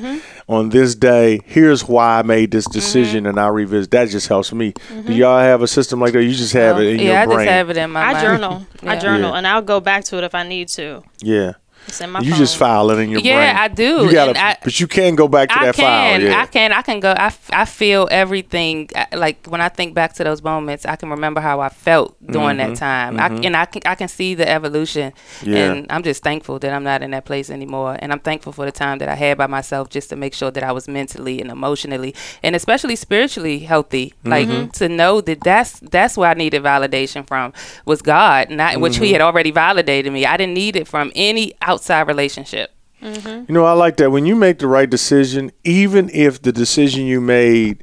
on 0.50 0.70
this 0.70 0.96
day, 0.96 1.40
here's 1.46 1.88
why 1.88 2.18
I 2.20 2.22
made 2.24 2.50
this 2.50 2.68
mm-hmm. 2.68 2.74
decision, 2.74 3.26
and 3.28 3.40
I 3.40 3.48
revisit. 3.48 3.92
That 3.92 4.10
just 4.10 4.28
helps 4.28 4.52
me. 4.52 4.74
Mm-hmm. 4.74 5.08
Do 5.08 5.14
y'all 5.14 5.40
have 5.40 5.62
a 5.62 5.68
system 5.68 6.00
like 6.00 6.14
that? 6.14 6.24
You 6.24 6.34
just 6.34 6.54
have 6.54 6.78
oh, 6.78 6.82
it 6.82 6.96
in 6.96 7.00
yeah, 7.00 7.22
I 7.22 7.24
your 7.24 7.36
brain. 7.36 7.46
just 7.46 7.52
have 7.52 7.70
it 7.70 7.78
in 7.78 7.92
my 7.92 8.02
I 8.02 8.14
mind. 8.14 8.26
journal. 8.26 8.68
I 8.82 8.98
journal 8.98 9.32
Yeah. 9.32 9.38
and 9.38 9.48
I'll 9.48 9.62
go 9.62 9.80
back 9.80 10.04
to 10.06 10.18
it 10.18 10.24
if 10.24 10.34
I 10.34 10.42
need 10.48 10.68
to. 10.70 11.04
Yeah. 11.22 11.54
It's 11.90 12.02
in 12.02 12.10
my 12.12 12.20
You 12.22 12.32
phone. 12.32 12.40
just 12.40 12.58
file 12.58 12.90
it 12.92 13.00
in 13.00 13.10
your 13.10 13.22
brain. 13.22 13.34
Yeah, 13.34 13.56
I 13.60 13.68
do, 13.68 14.06
You 14.06 14.12
gotta, 14.12 14.40
I- 14.40 14.58
but 14.64 14.80
you 14.80 14.88
can 14.88 15.16
go 15.16 15.28
back 15.28 15.50
to 15.50 15.60
I 15.60 15.66
that 15.66 15.76
can, 15.76 15.84
file. 15.84 16.22
Yeah. 16.22 16.42
I 16.42 16.46
can, 16.46 16.72
I 16.72 16.82
can 16.82 17.00
go. 17.00 17.12
I, 17.18 17.32
I 17.52 17.66
feel 17.66 18.08
everything. 18.12 18.90
uh, 18.96 19.06
Like 19.14 19.46
when 19.48 19.62
I 19.62 19.70
think 19.70 19.94
back 19.94 20.14
to 20.14 20.24
those 20.24 20.42
moments, 20.44 20.86
I 20.86 20.96
can 20.96 21.10
remember 21.10 21.42
how 21.42 21.60
I 21.60 21.70
felt 21.70 22.16
during 22.26 22.58
that 22.58 22.76
time. 22.78 23.20
I, 23.20 23.28
and 23.28 23.56
I 23.58 23.66
can, 23.66 23.82
I 23.86 23.96
can 23.96 24.08
see 24.08 24.36
the 24.36 24.48
evolution. 24.50 25.12
Mm-hmm. 25.40 25.54
Yeah. 25.54 25.72
And 25.74 25.86
I'm 25.90 26.04
just 26.04 26.24
thankful 26.24 26.60
that 26.60 26.72
I'm 26.74 26.84
not 26.84 27.02
in 27.02 27.12
that 27.12 27.26
place 27.26 27.50
anymore. 27.50 27.98
And 28.00 28.12
I'm 28.12 28.20
thankful 28.20 28.54
for 28.54 28.66
the 28.66 28.72
time 28.72 29.00
that 29.00 29.10
I 29.10 29.16
had 29.16 29.38
by 29.38 29.48
myself, 29.48 29.90
just 29.90 30.10
to 30.12 30.16
make 30.16 30.34
sure 30.34 30.52
that 30.52 30.64
I 30.64 30.72
was 30.72 30.88
mentally 30.88 31.42
and 31.42 31.50
emotionally, 31.52 32.14
and 32.44 32.56
especially 32.56 32.96
spiritually 32.96 33.60
healthy. 33.60 34.14
Like 34.24 34.48
Mm-hmm. 34.50 34.70
to 34.80 34.90
know 34.90 35.22
that 35.22 35.42
that's 35.42 35.80
that's 35.80 36.18
where 36.18 36.30
I 36.30 36.34
needed 36.34 36.64
validation 36.64 37.28
from 37.28 37.54
was 37.86 38.02
God, 38.02 38.50
not 38.50 38.80
which 38.80 38.94
Mm-hmm. 38.94 39.04
He 39.04 39.14
had 39.14 39.22
already 39.22 39.52
validated 39.52 40.12
me. 40.12 40.26
I 40.26 40.36
didn't 40.38 40.54
need 40.56 40.76
it 40.76 40.88
from 40.88 41.12
any 41.16 41.54
outside 41.62 41.79
relationship. 42.08 42.72
You 43.02 43.46
know, 43.48 43.64
I 43.66 43.72
like 43.74 43.96
that 43.98 44.12
when 44.12 44.26
you 44.26 44.36
make 44.36 44.60
the 44.60 44.68
right 44.68 44.90
decision, 44.90 45.52
even 45.64 46.10
if 46.14 46.42
the 46.42 46.52
decision 46.52 47.06
you 47.06 47.22
made 47.22 47.82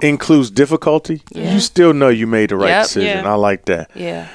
includes 0.00 0.50
difficulty, 0.50 1.22
you 1.34 1.60
still 1.60 1.92
know 1.92 2.08
you 2.08 2.26
made 2.26 2.48
the 2.50 2.56
right 2.56 2.68
Yep. 2.70 2.82
decision. 2.84 3.24
Yeah. 3.24 3.30
I 3.32 3.34
like 3.34 3.66
that. 3.66 3.90
Yeah. 3.94 4.28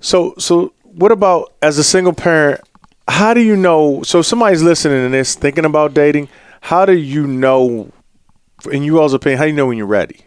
So, 0.00 0.34
so 0.38 0.72
what 0.82 1.12
about 1.12 1.52
as 1.62 1.78
a 1.78 1.84
single 1.84 2.12
parent? 2.12 2.60
How 3.06 3.32
do 3.34 3.40
you 3.40 3.54
know? 3.54 4.02
So, 4.02 4.22
somebody's 4.22 4.62
listening 4.62 5.04
to 5.04 5.08
this, 5.10 5.34
thinking 5.36 5.64
about 5.64 5.94
dating. 5.94 6.28
How 6.62 6.84
do 6.86 6.94
you 6.96 7.26
know? 7.26 7.92
In 8.72 8.82
you 8.82 8.98
all's 9.00 9.14
opinion, 9.14 9.38
how 9.38 9.44
do 9.44 9.50
you 9.50 9.56
know 9.56 9.66
when 9.66 9.78
you're 9.78 9.86
ready? 9.86 10.20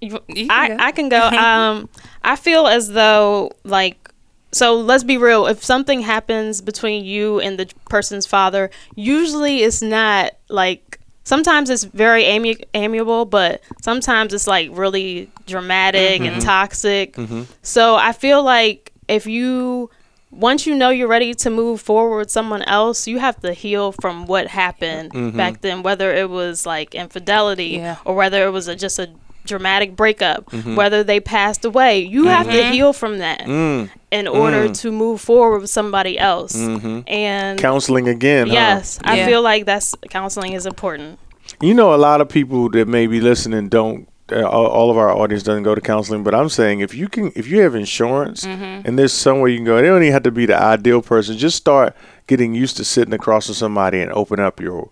You- 0.00 0.20
you 0.28 0.48
can 0.48 0.80
I. 0.80 0.86
I 0.88 0.92
can 0.92 1.08
go. 1.08 1.20
Um, 1.32 1.88
I 2.24 2.36
feel 2.36 2.66
as 2.66 2.90
though 2.90 3.50
like 3.64 4.01
so. 4.52 4.76
Let's 4.76 5.04
be 5.04 5.16
real. 5.16 5.46
If 5.46 5.64
something 5.64 6.02
happens 6.02 6.60
between 6.60 7.04
you 7.04 7.40
and 7.40 7.58
the 7.58 7.70
person's 7.88 8.26
father, 8.26 8.70
usually 8.94 9.62
it's 9.62 9.82
not 9.82 10.32
like. 10.48 10.98
Sometimes 11.24 11.70
it's 11.70 11.84
very 11.84 12.26
ami- 12.26 12.64
amiable, 12.74 13.24
but 13.26 13.62
sometimes 13.80 14.34
it's 14.34 14.48
like 14.48 14.70
really 14.72 15.30
dramatic 15.46 16.20
and 16.20 16.30
mm-hmm. 16.30 16.40
toxic. 16.40 17.12
Mm-hmm. 17.14 17.42
So 17.62 17.94
I 17.94 18.10
feel 18.10 18.42
like 18.42 18.92
if 19.06 19.26
you 19.28 19.88
once 20.32 20.66
you 20.66 20.74
know 20.74 20.88
you're 20.88 21.08
ready 21.08 21.34
to 21.34 21.50
move 21.50 21.80
forward 21.80 22.18
with 22.18 22.30
someone 22.30 22.62
else, 22.62 23.06
you 23.06 23.18
have 23.18 23.38
to 23.40 23.52
heal 23.52 23.92
from 23.92 24.26
what 24.26 24.48
happened 24.48 25.12
mm-hmm. 25.12 25.36
back 25.36 25.60
then, 25.60 25.82
whether 25.82 26.12
it 26.12 26.28
was 26.28 26.64
like 26.64 26.94
infidelity 26.94 27.76
Yeah. 27.76 27.98
or 28.04 28.14
whether 28.14 28.44
it 28.46 28.50
was 28.50 28.66
a, 28.66 28.74
just 28.74 28.98
a 28.98 29.10
dramatic 29.44 29.96
breakup, 29.96 30.46
mm-hmm. 30.46 30.76
whether 30.76 31.02
they 31.04 31.20
passed 31.20 31.64
away. 31.64 32.00
You 32.00 32.22
mm-hmm. 32.22 32.28
have 32.28 32.46
to 32.46 32.52
mm-hmm. 32.52 32.72
heal 32.72 32.92
from 32.92 33.18
that 33.18 33.40
mm. 33.40 33.90
in 34.10 34.28
order 34.28 34.68
mm. 34.68 34.80
to 34.80 34.92
move 34.92 35.20
forward 35.20 35.60
with 35.60 35.70
somebody 35.70 36.18
else. 36.18 36.54
And 36.56 37.58
Counseling 37.58 38.08
again. 38.08 38.48
huh? 38.48 38.52
yes, 38.54 38.98
I 39.04 39.18
Yeah. 39.18 39.26
feel 39.26 39.42
like 39.42 39.66
that's 39.66 39.94
counseling 40.10 40.52
is 40.52 40.66
important. 40.66 41.18
You 41.60 41.74
know, 41.74 41.94
a 41.94 41.96
lot 41.96 42.20
of 42.20 42.28
people 42.28 42.68
that 42.70 42.88
may 42.88 43.06
be 43.06 43.20
listening 43.20 43.68
don't. 43.68 44.08
Uh, 44.30 44.46
all 44.46 44.66
all 44.66 44.90
of 44.90 44.96
our 44.96 45.10
audience 45.10 45.42
doesn't 45.42 45.64
go 45.64 45.74
to 45.74 45.80
counseling, 45.80 46.22
but 46.22 46.34
I'm 46.34 46.48
saying 46.48 46.80
if 46.80 46.94
you 46.94 47.06
can, 47.08 47.32
if 47.34 47.48
you 47.48 47.60
have 47.60 47.74
insurance 47.74 48.44
and 48.44 48.98
there's 48.98 49.12
somewhere 49.12 49.48
you 49.48 49.58
can 49.58 49.66
go, 49.66 49.76
they 49.76 49.88
don't 49.88 50.00
even 50.00 50.12
have 50.12 50.22
to 50.22 50.30
be 50.30 50.46
the 50.46 50.56
ideal 50.56 51.02
person. 51.02 51.36
Just 51.36 51.56
start 51.56 51.94
getting 52.28 52.54
used 52.54 52.78
to 52.78 52.84
sitting 52.84 53.12
across 53.12 53.46
from 53.46 53.56
somebody 53.56 54.00
and 54.00 54.10
open 54.12 54.40
up 54.40 54.58
your 54.58 54.88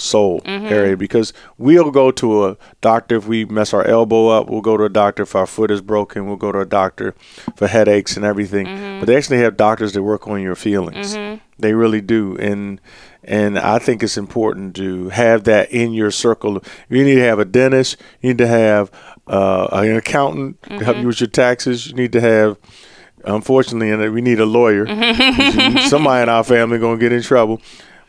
soul 0.00 0.40
mm-hmm. 0.40 0.66
area 0.66 0.96
because 0.96 1.32
we'll 1.58 1.90
go 1.90 2.10
to 2.10 2.46
a 2.46 2.56
doctor 2.80 3.16
if 3.16 3.26
we 3.26 3.44
mess 3.44 3.72
our 3.72 3.84
elbow 3.86 4.28
up. 4.28 4.48
We'll 4.48 4.60
go 4.60 4.76
to 4.76 4.84
a 4.84 4.88
doctor 4.88 5.22
if 5.22 5.34
our 5.34 5.46
foot 5.46 5.70
is 5.70 5.80
broken. 5.80 6.26
We'll 6.26 6.36
go 6.36 6.52
to 6.52 6.60
a 6.60 6.66
doctor 6.66 7.14
for 7.56 7.66
headaches 7.66 8.16
and 8.16 8.24
everything. 8.24 8.66
Mm-hmm. 8.66 9.00
But 9.00 9.06
they 9.06 9.16
actually 9.16 9.38
have 9.38 9.56
doctors 9.56 9.92
that 9.92 10.02
work 10.02 10.26
on 10.26 10.42
your 10.42 10.56
feelings. 10.56 11.14
Mm-hmm. 11.14 11.38
They 11.58 11.74
really 11.74 12.00
do, 12.00 12.36
and 12.38 12.80
and 13.22 13.58
I 13.58 13.78
think 13.78 14.02
it's 14.02 14.16
important 14.16 14.74
to 14.76 15.10
have 15.10 15.44
that 15.44 15.70
in 15.70 15.92
your 15.92 16.10
circle. 16.10 16.62
You 16.88 17.04
need 17.04 17.16
to 17.16 17.24
have 17.24 17.38
a 17.38 17.44
dentist. 17.44 17.98
You 18.22 18.30
need 18.30 18.38
to 18.38 18.46
have 18.46 18.90
uh, 19.26 19.68
an 19.72 19.94
accountant 19.94 20.62
to 20.62 20.82
help 20.82 20.96
you 20.96 21.06
with 21.06 21.20
your 21.20 21.28
taxes. 21.28 21.88
You 21.88 21.94
need 21.94 22.12
to 22.12 22.20
have 22.20 22.56
unfortunately, 23.24 23.90
and 23.90 24.12
we 24.12 24.20
need 24.20 24.40
a 24.40 24.46
lawyer. 24.46 24.86
Somebody 25.86 26.22
in 26.22 26.28
our 26.28 26.44
family 26.44 26.78
gonna 26.78 26.98
get 26.98 27.12
in 27.12 27.22
trouble, 27.22 27.60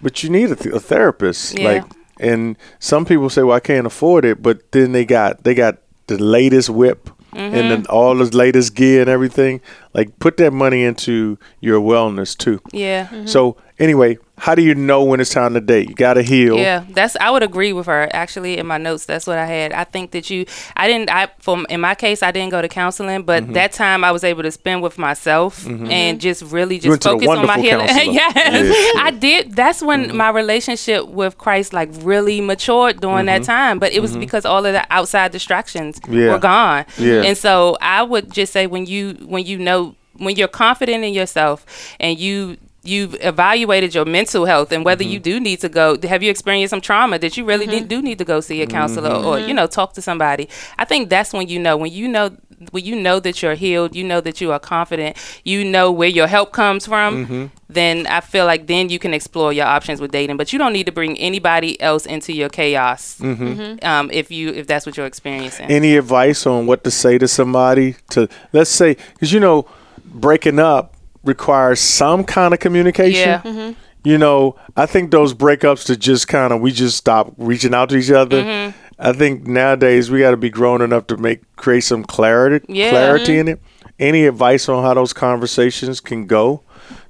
but 0.01 0.23
you 0.23 0.29
need 0.29 0.51
a, 0.51 0.55
th- 0.55 0.75
a 0.75 0.79
therapist. 0.79 1.57
Yeah. 1.57 1.65
Like, 1.65 1.83
and 2.19 2.57
some 2.79 3.05
people 3.05 3.29
say, 3.29 3.43
"Well, 3.43 3.55
I 3.55 3.59
can't 3.59 3.87
afford 3.87 4.25
it," 4.25 4.41
but 4.41 4.71
then 4.71 4.91
they 4.91 5.05
got 5.05 5.43
they 5.43 5.53
got 5.55 5.77
the 6.07 6.17
latest 6.17 6.69
whip 6.69 7.09
and 7.33 7.53
mm-hmm. 7.53 7.69
then 7.69 7.85
all 7.87 8.15
the 8.15 8.35
latest 8.35 8.75
gear 8.75 9.01
and 9.01 9.09
everything. 9.09 9.61
Like, 9.93 10.19
put 10.19 10.37
that 10.37 10.51
money 10.51 10.83
into 10.83 11.37
your 11.61 11.79
wellness 11.79 12.37
too. 12.37 12.61
Yeah. 12.71 13.07
Mm-hmm. 13.07 13.27
So, 13.27 13.57
anyway, 13.81 14.17
how 14.37 14.55
do 14.55 14.61
you 14.63 14.73
know 14.73 15.03
when 15.03 15.19
it's 15.19 15.29
time 15.31 15.53
to 15.53 15.61
date? 15.61 15.89
You 15.89 15.93
got 15.95 16.13
to 16.15 16.23
heal. 16.23 16.57
Yeah, 16.57 16.83
that's 16.91 17.15
I 17.19 17.29
would 17.29 17.43
agree 17.43 17.73
with 17.73 17.85
her. 17.87 18.09
Actually, 18.13 18.57
in 18.57 18.65
my 18.65 18.77
notes, 18.77 19.05
that's 19.05 19.27
what 19.27 19.37
I 19.37 19.45
had. 19.45 19.71
I 19.73 19.83
think 19.83 20.11
that 20.11 20.29
you, 20.29 20.45
I 20.77 20.87
didn't, 20.87 21.09
I 21.11 21.27
from 21.39 21.67
in 21.69 21.79
my 21.81 21.93
case, 21.93 22.23
I 22.23 22.31
didn't 22.31 22.49
go 22.51 22.61
to 22.61 22.67
counseling, 22.69 23.23
but 23.23 23.43
Mm-hmm. 23.43 23.53
that 23.53 23.71
time 23.73 24.03
I 24.03 24.11
was 24.11 24.23
able 24.23 24.43
to 24.43 24.51
spend 24.51 24.81
with 24.81 24.97
myself 24.97 25.67
and 25.67 26.19
just 26.21 26.41
really 26.43 26.79
just 26.79 27.03
focus 27.03 27.27
on 27.27 27.45
my 27.45 27.59
healing. 27.59 27.85
yes, 27.89 28.07
Yeah, 28.07 28.51
Mm-hmm. 28.61 28.99
I 29.07 29.11
did. 29.11 29.55
That's 29.55 29.81
when 29.83 30.15
my 30.15 30.29
relationship 30.29 31.07
with 31.07 31.37
Christ 31.37 31.73
like 31.73 31.89
really 32.01 32.39
matured 32.41 33.01
during 33.01 33.25
that 33.27 33.43
time. 33.43 33.77
But 33.79 33.91
it 33.93 33.99
was 34.01 34.15
because 34.17 34.45
all 34.45 34.65
of 34.65 34.73
the 34.73 34.85
outside 34.89 35.31
distractions 35.31 35.99
Mm-hmm. 35.99 36.13
Yeah. 36.17 36.31
were 36.31 36.39
gone. 36.39 36.85
Yeah. 36.97 37.21
And 37.23 37.37
so 37.37 37.77
I 37.81 38.01
would 38.03 38.31
just 38.31 38.53
say 38.53 38.65
when 38.67 38.85
you 38.85 39.13
when 39.25 39.45
you 39.45 39.57
know 39.57 39.95
when 40.17 40.35
you're 40.35 40.47
confident 40.47 41.03
in 41.03 41.13
yourself 41.13 41.65
and 41.99 42.19
you 42.19 42.57
you've 42.83 43.15
evaluated 43.21 43.93
your 43.93 44.05
mental 44.05 44.45
health 44.45 44.71
and 44.71 44.83
whether 44.83 45.03
you 45.03 45.19
Mm-hmm. 45.19 45.23
do 45.23 45.39
need 45.39 45.59
to 45.59 45.69
go 45.69 45.97
have 46.07 46.23
you 46.23 46.31
experienced 46.31 46.71
some 46.71 46.81
trauma 46.81 47.19
that 47.19 47.37
you 47.37 47.45
really 47.45 47.67
need, 47.67 47.87
do 47.87 48.01
need 48.01 48.17
to 48.17 48.25
go 48.25 48.39
see 48.41 48.61
a 48.61 48.67
counselor 48.67 49.09
Mm-hmm. 49.11 49.27
or 49.27 49.39
you 49.39 49.53
know 49.53 49.67
talk 49.67 49.93
to 49.93 50.01
somebody 50.01 50.49
i 50.79 50.85
think 50.85 51.09
that's 51.09 51.31
when 51.33 51.47
you 51.47 51.59
know 51.59 51.77
when 51.77 51.91
you 51.91 52.07
know 52.07 52.31
when 52.71 52.83
you 52.85 52.95
know 52.95 53.19
that 53.19 53.41
you're 53.41 53.55
healed 53.55 53.95
you 53.95 54.03
know 54.03 54.21
that 54.21 54.39
you 54.41 54.51
are 54.51 54.59
confident 54.59 55.15
you 55.43 55.63
know 55.65 55.91
where 55.91 56.09
your 56.09 56.27
help 56.27 56.51
comes 56.53 56.85
from 56.85 57.25
Mm-hmm. 57.25 57.45
then 57.69 58.07
i 58.07 58.19
feel 58.21 58.45
like 58.45 58.65
then 58.67 58.89
you 58.89 58.97
can 58.99 59.13
explore 59.13 59.51
your 59.53 59.65
options 59.65 59.99
with 60.01 60.11
dating 60.11 60.37
but 60.37 60.51
you 60.53 60.57
don't 60.59 60.73
need 60.73 60.85
to 60.87 60.91
bring 60.91 61.17
anybody 61.19 61.79
else 61.81 62.05
into 62.05 62.33
your 62.33 62.49
chaos 62.49 63.17
Mm-hmm. 63.19 63.85
um, 63.85 64.09
if 64.11 64.31
you 64.31 64.49
if 64.49 64.65
that's 64.67 64.85
what 64.85 64.97
you're 64.97 65.05
experiencing 65.05 65.69
Any 65.69 65.97
advice 65.97 66.45
on 66.47 66.65
what 66.67 66.83
to 66.85 66.91
say 66.91 67.17
to 67.19 67.27
somebody? 67.27 67.95
To 68.11 68.27
let's 68.53 68.69
say, 68.71 68.95
because 69.13 69.31
you 69.33 69.39
know, 69.39 69.67
breaking 70.05 70.59
up 70.59 70.93
requires 71.23 71.79
some 71.79 72.23
kind 72.23 72.53
of 72.53 72.59
communication. 72.59 73.41
yeah 73.45 73.73
You 74.03 74.17
know, 74.17 74.55
I 74.75 74.87
think 74.87 75.11
those 75.11 75.33
breakups 75.35 75.85
to 75.85 75.95
just 75.95 76.27
kind 76.27 76.51
of 76.51 76.59
we 76.61 76.71
just 76.71 76.97
stop 76.97 77.33
reaching 77.37 77.73
out 77.75 77.89
to 77.89 77.97
each 77.97 78.09
other. 78.09 78.41
Mm-hmm. 78.43 78.77
I 78.97 79.13
think 79.13 79.45
nowadays 79.47 80.09
we 80.09 80.19
got 80.19 80.31
to 80.31 80.37
be 80.37 80.49
grown 80.49 80.81
enough 80.81 81.05
to 81.07 81.17
make 81.17 81.41
create 81.55 81.83
some 81.83 82.03
clarity 82.03 82.65
Yeah. 82.67 82.89
clarity 82.89 83.37
in 83.37 83.47
it. 83.47 83.61
Any 83.99 84.25
advice 84.25 84.67
on 84.67 84.83
how 84.83 84.95
those 84.95 85.13
conversations 85.13 85.99
can 85.99 86.25
go 86.25 86.63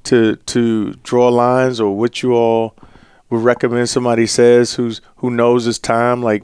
to 0.03 0.35
to 0.35 0.93
draw 1.03 1.29
lines 1.29 1.79
or 1.79 1.95
what 1.95 2.21
you 2.21 2.33
all 2.33 2.75
would 3.29 3.41
recommend 3.43 3.87
somebody 3.89 4.25
says 4.27 4.73
who's 4.73 4.99
who 5.17 5.29
knows 5.29 5.63
his 5.65 5.79
time 5.79 6.21
like 6.21 6.43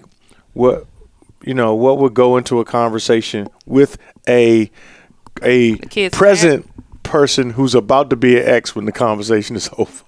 what 0.53 0.85
you 1.43 1.53
know, 1.53 1.75
what 1.75 1.97
would 1.99 2.13
go 2.13 2.37
into 2.37 2.59
a 2.59 2.65
conversation 2.65 3.47
with 3.65 3.97
a 4.27 4.71
a 5.43 5.75
present 6.09 6.65
person 7.07 7.51
who's 7.51 7.73
about 7.73 8.09
to 8.09 8.15
be 8.15 8.37
an 8.37 8.45
ex 8.45 8.75
when 8.75 8.85
the 8.85 8.91
conversation 8.91 9.55
is 9.55 9.69
over. 9.77 10.03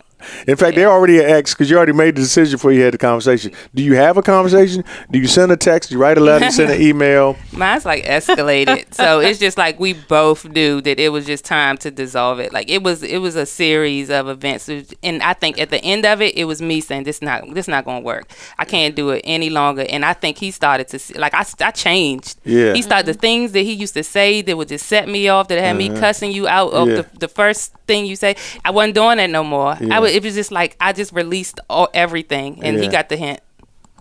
In 0.48 0.56
fact, 0.56 0.76
they're 0.76 0.92
already 0.92 1.20
an 1.20 1.26
ex 1.30 1.54
because 1.54 1.70
you 1.70 1.78
already 1.78 1.94
made 1.94 2.16
the 2.16 2.22
decision 2.22 2.54
before 2.58 2.72
you 2.72 2.82
had 2.82 2.94
the 2.94 2.98
conversation. 2.98 3.52
Do 3.74 3.84
you 3.84 3.96
have 3.96 4.18
a 4.18 4.22
conversation? 4.22 4.84
Do 5.12 5.20
you 5.20 5.28
send 5.28 5.52
a 5.52 5.58
text? 5.58 5.90
Do 5.90 5.96
you 5.96 6.02
write 6.02 6.18
a 6.18 6.22
letter? 6.22 6.50
send 6.52 6.72
an 6.72 6.82
email? 6.90 7.38
Mine's 7.52 7.86
like 7.86 8.04
escalated. 8.06 8.94
so 8.94 9.20
it's 9.20 9.40
just 9.40 9.58
like 9.58 9.80
we 9.80 9.94
both 9.94 10.46
knew 10.46 10.82
that 10.82 11.00
it 11.00 11.10
was 11.10 11.26
just 11.26 11.46
time 11.46 11.78
to 11.80 11.92
dissolve 11.92 12.40
it. 12.40 12.52
Like 12.54 12.70
it 12.70 12.84
was 12.84 13.04
it 13.04 13.18
was 13.20 13.36
a 13.36 13.46
series 13.46 14.10
of 14.10 14.28
events. 14.28 14.70
And 15.04 15.22
I 15.24 15.34
think 15.34 15.60
at 15.60 15.70
the 15.70 15.82
end 15.84 16.06
of 16.06 16.22
it, 16.22 16.36
it 16.38 16.46
was 16.46 16.62
me 16.62 16.82
saying 16.82 17.04
this 17.04 17.22
not 17.22 17.54
this 17.54 17.68
not 17.68 17.86
gonna 17.86 18.02
work. 18.02 18.30
I 18.58 18.66
can't 18.66 18.96
do 18.96 19.10
it 19.12 19.22
any 19.24 19.50
longer. 19.50 19.86
And 19.90 20.04
I 20.06 20.14
think 20.14 20.38
he 20.38 20.52
started 20.52 20.88
to 20.90 21.00
see 21.00 21.14
like 21.16 21.34
I, 21.34 21.46
I 21.62 21.72
changed. 21.72 22.38
Yeah. 22.44 22.74
He 22.74 22.82
started 22.82 23.06
the 23.06 23.14
things 23.20 23.52
that 23.54 23.62
he 23.62 23.74
used 23.74 23.94
to 23.96 24.04
say 24.04 24.42
that 24.42 24.58
would 24.58 24.68
just 24.68 24.86
set 24.88 25.08
me 25.08 25.28
off, 25.30 25.48
that 25.48 25.60
had 25.60 25.76
me 25.78 25.90
uh-huh. 25.90 26.00
cussing 26.00 26.32
you 26.32 26.48
out 26.48 26.72
of 26.74 26.88
Yeah. 26.88 26.96
the, 26.96 27.20
the 27.20 27.28
first 27.28 27.74
thing 27.88 28.06
you 28.06 28.16
say. 28.16 28.36
I 28.66 28.72
wasn't 28.72 28.96
doing 28.96 29.18
that 29.18 29.30
no 29.30 29.44
more. 29.44 29.78
Yeah. 29.80 29.96
I 29.96 30.00
was, 30.00 30.09
it 30.10 30.24
was 30.24 30.36
just 30.36 30.52
like 30.52 30.76
I 30.80 30.94
just 30.94 31.14
released 31.14 31.60
all 31.70 31.90
everything 31.94 32.64
and 32.64 32.80
he 32.80 32.88
got 32.88 33.10
the 33.10 33.18
hint. 33.18 33.40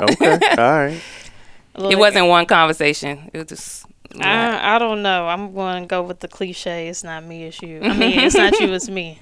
Okay, 0.00 0.32
all 0.50 0.56
right. 0.56 1.00
Look, 1.76 1.92
It 1.92 1.98
wasn't 1.98 2.26
one 2.26 2.46
conversation. 2.46 3.30
It 3.32 3.38
was 3.38 3.46
just 3.46 3.86
I, 4.20 4.76
I 4.76 4.78
don't 4.78 5.02
know. 5.02 5.28
I'm 5.28 5.52
going 5.52 5.82
to 5.82 5.86
go 5.86 6.02
with 6.02 6.20
the 6.20 6.28
cliche. 6.28 6.88
It's 6.88 7.04
not 7.04 7.24
me, 7.24 7.44
it's 7.44 7.60
you. 7.60 7.80
I 7.82 7.96
mean, 7.96 8.18
it's 8.18 8.34
not 8.34 8.58
you, 8.58 8.72
it's 8.72 8.88
me. 8.88 9.20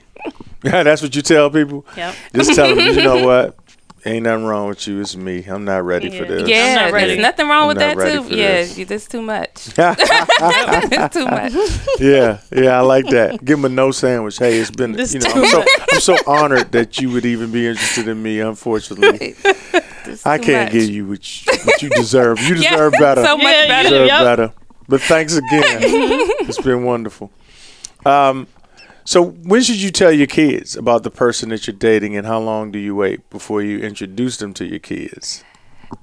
Yeah, 0.62 0.82
that's 0.82 1.02
what 1.02 1.14
you 1.14 1.22
tell 1.22 1.50
people. 1.50 1.84
Yep. 1.96 2.14
Just 2.34 2.54
tell 2.54 2.74
them, 2.74 2.78
you 2.86 3.02
know 3.02 3.24
what? 3.26 3.56
Ain't 4.06 4.22
nothing 4.22 4.44
wrong 4.44 4.68
with 4.68 4.86
you. 4.86 5.00
It's 5.00 5.16
me. 5.16 5.42
I'm 5.46 5.64
not 5.64 5.84
ready 5.84 6.08
for 6.10 6.22
Yeah. 6.22 6.28
this. 6.28 6.48
Yeah, 6.48 6.74
not 6.76 6.92
ready. 6.92 7.06
there's 7.08 7.18
nothing 7.20 7.48
wrong 7.48 7.62
I'm 7.62 7.68
with 7.68 7.78
not 7.78 7.96
that 7.96 7.96
ready 7.96 8.28
too. 8.28 8.34
Yeah, 8.36 8.62
this. 8.62 8.86
that's 8.88 9.08
too 9.08 9.20
much. 9.20 9.50
It's 9.78 11.14
too 11.14 11.24
much. 11.26 11.52
yeah, 12.00 12.38
yeah, 12.52 12.78
I 12.78 12.80
like 12.82 13.06
that. 13.08 13.44
Give 13.44 13.58
him 13.58 13.64
a 13.64 13.68
no 13.68 13.90
sandwich. 13.90 14.38
Hey, 14.38 14.58
it's 14.58 14.70
been, 14.70 14.92
This 14.92 15.12
you 15.12 15.20
know, 15.20 15.30
too 15.32 15.40
I'm 15.40 15.46
so, 15.48 15.64
I'm 15.92 16.00
so 16.00 16.16
honored 16.26 16.70
that 16.72 17.00
you 17.00 17.10
would 17.10 17.26
even 17.26 17.50
be 17.50 17.66
interested 17.66 18.06
in 18.06 18.22
me. 18.22 18.38
Unfortunately, 18.40 19.34
I 20.24 20.38
can't 20.38 20.66
much. 20.66 20.72
give 20.72 20.88
you 20.88 21.06
what 21.08 21.46
you, 21.46 21.52
what 21.64 21.82
you 21.82 21.88
deserve. 21.90 22.40
You 22.42 22.54
Yeah, 22.54 22.70
deserve 22.70 22.92
better. 22.92 23.24
So 23.24 23.36
much 23.36 23.46
Yeah, 23.46 23.62
you 23.62 23.68
better. 23.68 23.88
deserve 23.88 24.06
Yep. 24.06 24.20
better. 24.24 24.52
But 24.88 25.00
thanks 25.02 25.34
again. 25.36 25.78
it's 26.46 26.60
been 26.60 26.84
wonderful. 26.84 27.32
Um, 28.04 28.46
so 29.06 29.22
when 29.22 29.62
should 29.62 29.80
you 29.80 29.90
tell 29.90 30.12
your 30.12 30.26
kids 30.26 30.76
about 30.76 31.02
the 31.02 31.10
person 31.10 31.48
that 31.48 31.66
you're 31.66 31.76
dating, 31.76 32.16
and 32.16 32.26
how 32.26 32.40
long 32.40 32.70
do 32.70 32.78
you 32.78 32.94
wait 32.94 33.28
before 33.30 33.62
you 33.62 33.78
introduce 33.78 34.36
them 34.36 34.52
to 34.54 34.66
your 34.66 34.80
kids? 34.80 35.44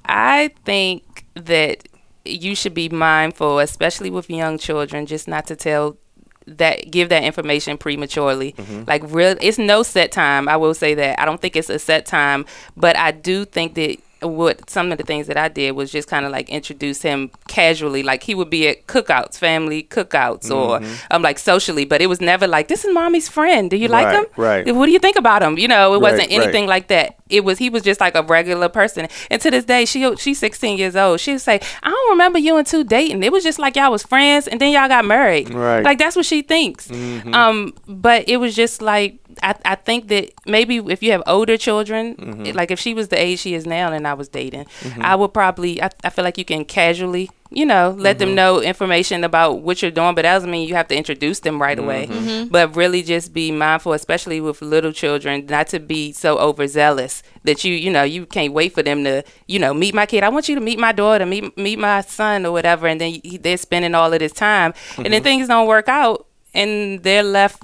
I 0.05 0.51
think 0.65 1.25
that 1.35 1.87
you 2.25 2.55
should 2.55 2.73
be 2.73 2.89
mindful, 2.89 3.59
especially 3.59 4.09
with 4.09 4.29
young 4.29 4.57
children, 4.57 5.05
just 5.05 5.27
not 5.27 5.45
to 5.47 5.55
tell 5.55 5.97
that 6.45 6.91
give 6.91 7.09
that 7.09 7.23
information 7.23 7.77
prematurely. 7.77 8.53
Mm-hmm. 8.53 8.83
Like 8.87 9.03
real 9.05 9.35
it's 9.41 9.57
no 9.57 9.83
set 9.83 10.11
time. 10.11 10.47
I 10.47 10.57
will 10.57 10.73
say 10.73 10.93
that. 10.95 11.19
I 11.19 11.25
don't 11.25 11.41
think 11.41 11.55
it's 11.55 11.69
a 11.69 11.79
set 11.79 12.05
time, 12.05 12.45
but 12.75 12.97
I 12.97 13.11
do 13.11 13.45
think 13.45 13.75
that 13.75 13.97
what 14.23 14.69
some 14.69 14.91
of 14.91 14.97
the 14.97 15.03
things 15.03 15.27
that 15.27 15.37
I 15.37 15.47
did 15.47 15.71
was 15.71 15.91
just 15.91 16.07
kind 16.07 16.25
of 16.25 16.31
like 16.31 16.49
introduce 16.49 17.01
him 17.01 17.31
casually. 17.47 18.03
Like 18.03 18.23
he 18.23 18.35
would 18.35 18.49
be 18.49 18.67
at 18.67 18.87
cookouts, 18.87 19.37
family 19.37 19.83
cookouts, 19.83 20.49
or 20.53 20.81
um 21.11 21.21
like 21.21 21.39
socially. 21.39 21.85
But 21.85 22.01
it 22.01 22.07
was 22.07 22.21
never 22.21 22.47
like 22.47 22.67
this 22.67 22.85
is 22.85 22.93
mommy's 22.93 23.29
friend. 23.29 23.69
Do 23.69 23.77
you 23.77 23.87
like 23.87 24.05
Right, 24.07 24.15
him? 24.15 24.25
right. 24.37 24.75
What 24.75 24.85
do 24.87 24.91
you 24.91 24.99
think 24.99 25.17
about 25.17 25.41
him? 25.43 25.57
You 25.57 25.67
know, 25.67 25.91
it 25.93 25.97
Right, 25.97 26.01
wasn't 26.11 26.29
right. 26.31 26.41
anything 26.43 26.67
like 26.67 26.87
that. 26.87 27.17
It 27.29 27.43
was 27.43 27.57
he 27.57 27.69
was 27.69 27.81
just 27.83 27.99
like 27.99 28.15
a 28.15 28.21
regular 28.21 28.69
person. 28.69 29.07
And 29.31 29.41
to 29.41 29.49
this 29.49 29.65
day, 29.65 29.85
she 29.85 30.15
she's 30.17 30.37
16 30.39 30.77
years 30.77 30.95
old. 30.95 31.19
She'll 31.19 31.39
say, 31.39 31.59
"I 31.81 31.89
don't 31.89 32.09
remember 32.11 32.37
you 32.37 32.57
and 32.57 32.67
two 32.67 32.83
dating. 32.83 33.23
It 33.23 33.31
was 33.31 33.43
just 33.43 33.57
like 33.59 33.75
y'all 33.75 33.91
was 33.91 34.03
friends, 34.03 34.47
and 34.47 34.59
then 34.61 34.71
y'all 34.71 34.87
got 34.87 35.05
married. 35.05 35.53
Right. 35.53 35.77
Mm-hmm. 35.77 35.85
Like 35.85 35.97
that's 35.97 36.15
what 36.15 36.25
she 36.25 36.41
thinks. 36.43 36.91
Um, 36.91 37.73
but 37.87 38.27
it 38.27 38.37
was 38.37 38.55
just 38.55 38.81
like 38.81 39.17
I 39.43 39.55
I 39.65 39.75
think 39.75 40.07
that 40.07 40.31
maybe 40.45 40.77
if 40.77 41.03
you 41.03 41.11
have 41.11 41.23
older 41.27 41.57
children, 41.57 42.15
Mm-hmm. 42.15 42.55
like 42.57 42.71
if 42.71 42.79
she 42.79 42.93
was 42.93 43.07
the 43.09 43.19
age 43.19 43.39
she 43.39 43.53
is 43.53 43.65
now, 43.65 43.91
and 43.91 44.07
I 44.07 44.13
was 44.13 44.27
dating, 44.29 44.65
I 45.01 45.15
would 45.15 45.33
probably 45.33 45.81
I, 45.81 45.89
I 46.03 46.09
feel 46.09 46.23
like 46.25 46.37
you 46.37 46.45
can 46.45 46.65
casually. 46.65 47.29
You 47.55 47.67
know, 47.67 47.93
let 47.95 48.17
Mm-hmm. 48.17 48.19
them 48.25 48.35
know 48.35 48.61
information 48.61 49.23
about 49.23 49.61
what 49.61 49.83
you're 49.83 49.91
doing, 49.91 50.15
but 50.15 50.23
that 50.23 50.33
doesn't 50.33 50.49
mean 50.49 50.67
you 50.67 50.73
have 50.73 50.87
to 50.87 50.95
introduce 50.97 51.39
them 51.41 51.61
right 51.61 51.77
away. 51.77 52.07
But 52.49 52.75
really, 52.75 53.03
just 53.03 53.31
be 53.31 53.51
mindful, 53.51 53.93
especially 53.93 54.41
with 54.41 54.59
little 54.63 54.91
children, 54.91 55.45
not 55.45 55.67
to 55.67 55.79
be 55.79 56.13
so 56.13 56.39
overzealous 56.39 57.21
that 57.43 57.63
you, 57.63 57.75
you 57.75 57.91
know, 57.91 58.01
you 58.01 58.25
can't 58.25 58.53
wait 58.53 58.73
for 58.73 58.81
them 58.81 59.03
to, 59.03 59.23
you 59.47 59.59
know, 59.59 59.71
meet 59.71 59.93
my 59.93 60.07
kid. 60.07 60.23
I 60.23 60.29
want 60.29 60.49
you 60.49 60.55
to 60.55 60.61
meet 60.61 60.79
my 60.79 60.93
daughter, 60.93 61.27
meet 61.27 61.55
meet 61.55 61.77
my 61.77 62.01
son, 62.01 62.43
or 62.47 62.51
whatever. 62.51 62.87
And 62.87 62.99
then 62.99 63.21
they're 63.41 63.57
spending 63.57 63.93
all 63.93 64.11
of 64.11 64.17
this 64.17 64.31
time, 64.33 64.73
and 64.97 65.13
then 65.13 65.21
things 65.21 65.47
don't 65.47 65.67
work 65.67 65.87
out, 65.87 66.25
and 66.55 67.03
they're 67.03 67.21
left, 67.39 67.61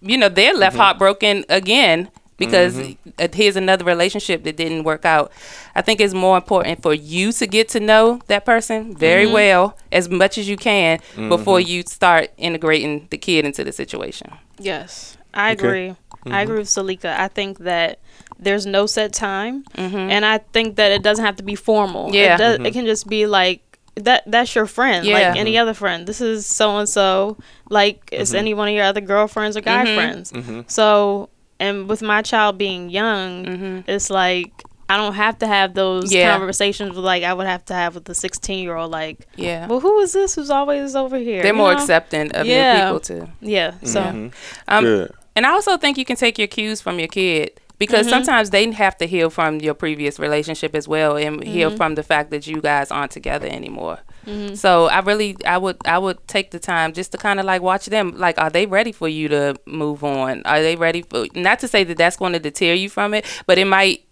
you 0.00 0.16
know, 0.16 0.28
they're 0.28 0.54
left 0.54 0.74
mm-hmm. 0.74 0.82
heartbroken 0.82 1.44
again 1.48 2.10
because 2.36 2.78
uh, 3.18 3.28
here's 3.32 3.56
another 3.56 3.84
relationship 3.84 4.44
that 4.44 4.56
didn't 4.56 4.84
work 4.84 5.04
out. 5.04 5.32
I 5.74 5.82
think 5.82 6.00
it's 6.00 6.14
more 6.14 6.36
important 6.36 6.82
for 6.82 6.92
you 6.92 7.32
to 7.32 7.46
get 7.46 7.68
to 7.70 7.80
know 7.80 8.20
that 8.26 8.44
person 8.44 8.94
very 8.94 9.24
mm-hmm. 9.24 9.34
well 9.34 9.78
as 9.90 10.08
much 10.08 10.36
as 10.38 10.48
you 10.48 10.56
can 10.56 11.00
before 11.16 11.60
you 11.60 11.82
start 11.82 12.30
integrating 12.36 13.08
the 13.10 13.18
kid 13.18 13.44
into 13.44 13.64
the 13.64 13.72
situation. 13.72 14.30
Yes, 14.58 15.16
I 15.32 15.52
Okay. 15.52 15.66
agree. 15.66 15.96
I 16.28 16.42
agree 16.42 16.58
with 16.58 16.68
Salika. 16.68 17.16
I 17.18 17.28
think 17.28 17.58
that 17.58 18.00
there's 18.38 18.66
no 18.66 18.86
set 18.86 19.12
time, 19.12 19.64
and 19.76 20.26
I 20.26 20.38
think 20.38 20.76
that 20.76 20.90
it 20.92 21.02
doesn't 21.02 21.24
have 21.24 21.36
to 21.36 21.42
be 21.42 21.54
formal. 21.54 22.12
Yeah. 22.12 22.34
it, 22.34 22.38
does, 22.38 22.66
it 22.66 22.72
can 22.72 22.84
just 22.84 23.06
be 23.08 23.26
like 23.26 23.62
that. 23.96 24.22
That's 24.26 24.54
your 24.54 24.66
friend, 24.66 25.04
Yeah. 25.06 25.14
like 25.30 25.36
any 25.36 25.58
other 25.58 25.74
friend. 25.74 26.06
This 26.06 26.20
is 26.20 26.46
so 26.46 26.78
and 26.78 26.88
so, 26.88 27.36
like 27.68 28.08
it's 28.12 28.30
mm-hmm. 28.30 28.38
any 28.38 28.54
one 28.54 28.68
of 28.68 28.74
your 28.74 28.84
other 28.84 29.00
girlfriends 29.00 29.56
or 29.56 29.60
guy 29.60 29.84
mm-hmm. 29.84 29.94
friends. 29.96 30.32
Mm-hmm. 30.32 30.60
So, 30.68 31.28
and 31.58 31.88
with 31.88 32.02
my 32.02 32.22
child 32.22 32.58
being 32.58 32.90
young, 32.90 33.84
it's 33.86 34.10
like. 34.10 34.52
I 34.88 34.96
don't 34.98 35.14
have 35.14 35.36
to 35.40 35.48
have 35.48 35.74
those 35.74 36.12
Yeah. 36.12 36.30
conversations 36.30 36.94
with 36.94 37.04
like 37.04 37.24
I 37.24 37.34
would 37.34 37.48
have 37.48 37.64
to 37.64 37.74
have 37.74 37.96
with 37.96 38.04
the 38.04 38.14
16 38.14 38.62
year 38.62 38.76
old 38.76 38.92
like 38.92 39.26
Yeah. 39.34 39.66
well 39.66 39.80
who 39.80 39.98
is 39.98 40.12
this 40.12 40.36
who's 40.36 40.48
always 40.48 40.94
over 40.94 41.16
here 41.18 41.42
They're 41.42 41.50
you 41.50 41.58
more 41.58 41.72
know? 41.72 41.78
accepting 41.80 42.30
of 42.30 42.46
Yeah. 42.46 42.74
new 42.74 42.80
people 42.84 43.00
too. 43.00 43.28
yeah 43.40 43.72
so 43.82 44.30
Um, 44.68 44.84
Good. 44.84 45.12
And 45.34 45.44
I 45.44 45.50
also 45.50 45.76
think 45.76 45.98
you 45.98 46.04
can 46.04 46.14
take 46.14 46.38
your 46.38 46.46
cues 46.46 46.80
from 46.80 47.00
your 47.00 47.08
kid 47.08 47.60
because 47.78 48.06
mm-hmm. 48.06 48.10
sometimes 48.10 48.50
they 48.50 48.70
have 48.72 48.96
to 48.98 49.06
heal 49.06 49.30
from 49.30 49.60
your 49.60 49.74
previous 49.74 50.18
relationship 50.18 50.74
as 50.74 50.88
well 50.88 51.16
and 51.16 51.42
heal 51.44 51.68
mm-hmm. 51.68 51.76
from 51.76 51.94
the 51.94 52.02
fact 52.02 52.30
that 52.30 52.46
you 52.46 52.60
guys 52.60 52.90
aren't 52.90 53.12
together 53.12 53.46
anymore. 53.46 53.98
Mm-hmm. 54.26 54.54
So 54.54 54.86
I 54.86 55.00
really 55.00 55.36
I 55.44 55.58
would 55.58 55.76
I 55.86 55.98
would 55.98 56.26
take 56.26 56.50
the 56.50 56.58
time 56.58 56.92
just 56.92 57.12
to 57.12 57.18
kind 57.18 57.38
of 57.38 57.46
like 57.46 57.62
watch 57.62 57.86
them 57.86 58.16
like 58.16 58.38
are 58.38 58.50
they 58.50 58.66
ready 58.66 58.92
for 58.92 59.08
you 59.08 59.28
to 59.28 59.56
move 59.66 60.02
on? 60.04 60.42
Are 60.44 60.62
they 60.62 60.76
ready 60.76 61.02
for 61.02 61.26
not 61.34 61.58
to 61.60 61.68
say 61.68 61.84
that 61.84 61.96
that's 61.96 62.16
going 62.16 62.32
to 62.32 62.40
deter 62.40 62.72
you 62.72 62.88
from 62.88 63.14
it, 63.14 63.24
but 63.46 63.58
it 63.58 63.66
might 63.66 64.02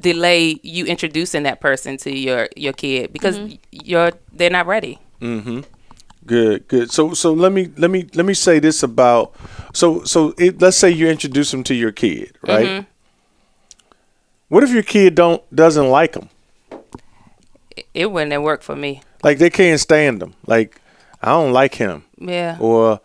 delay 0.00 0.58
you 0.62 0.84
introducing 0.86 1.44
that 1.44 1.60
person 1.60 1.96
to 1.98 2.12
your 2.12 2.48
your 2.56 2.72
kid 2.72 3.12
because 3.12 3.38
you're 3.70 4.12
they're 4.32 4.50
not 4.50 4.66
ready. 4.66 4.98
Good, 6.30 6.68
good. 6.68 6.92
So, 6.92 7.12
so 7.12 7.32
let 7.32 7.50
me 7.50 7.72
let 7.76 7.90
me 7.90 8.06
let 8.14 8.24
me 8.24 8.34
say 8.34 8.60
this 8.60 8.84
about 8.84 9.34
so 9.72 10.04
so 10.04 10.32
it, 10.38 10.62
let's 10.62 10.76
say 10.76 10.88
you 10.88 11.08
introduce 11.08 11.50
them 11.50 11.64
to 11.64 11.74
your 11.74 11.90
kid, 11.90 12.38
right? 12.46 12.66
Mm-hmm. 12.68 12.86
What 14.46 14.62
if 14.62 14.70
your 14.70 14.84
kid 14.84 15.16
don't 15.16 15.42
doesn't 15.52 15.88
like 15.88 16.12
them? 16.12 16.28
It, 17.94 18.12
wouldn't 18.12 18.30
have 18.30 18.42
worked 18.42 18.62
for 18.62 18.76
me. 18.76 19.02
Like 19.24 19.38
they 19.38 19.50
can't 19.50 19.80
stand 19.80 20.22
them. 20.22 20.34
Like 20.46 20.80
I 21.20 21.30
don't 21.30 21.52
like 21.52 21.74
him, 21.74 22.04
Yeah. 22.16 22.58
or 22.60 23.00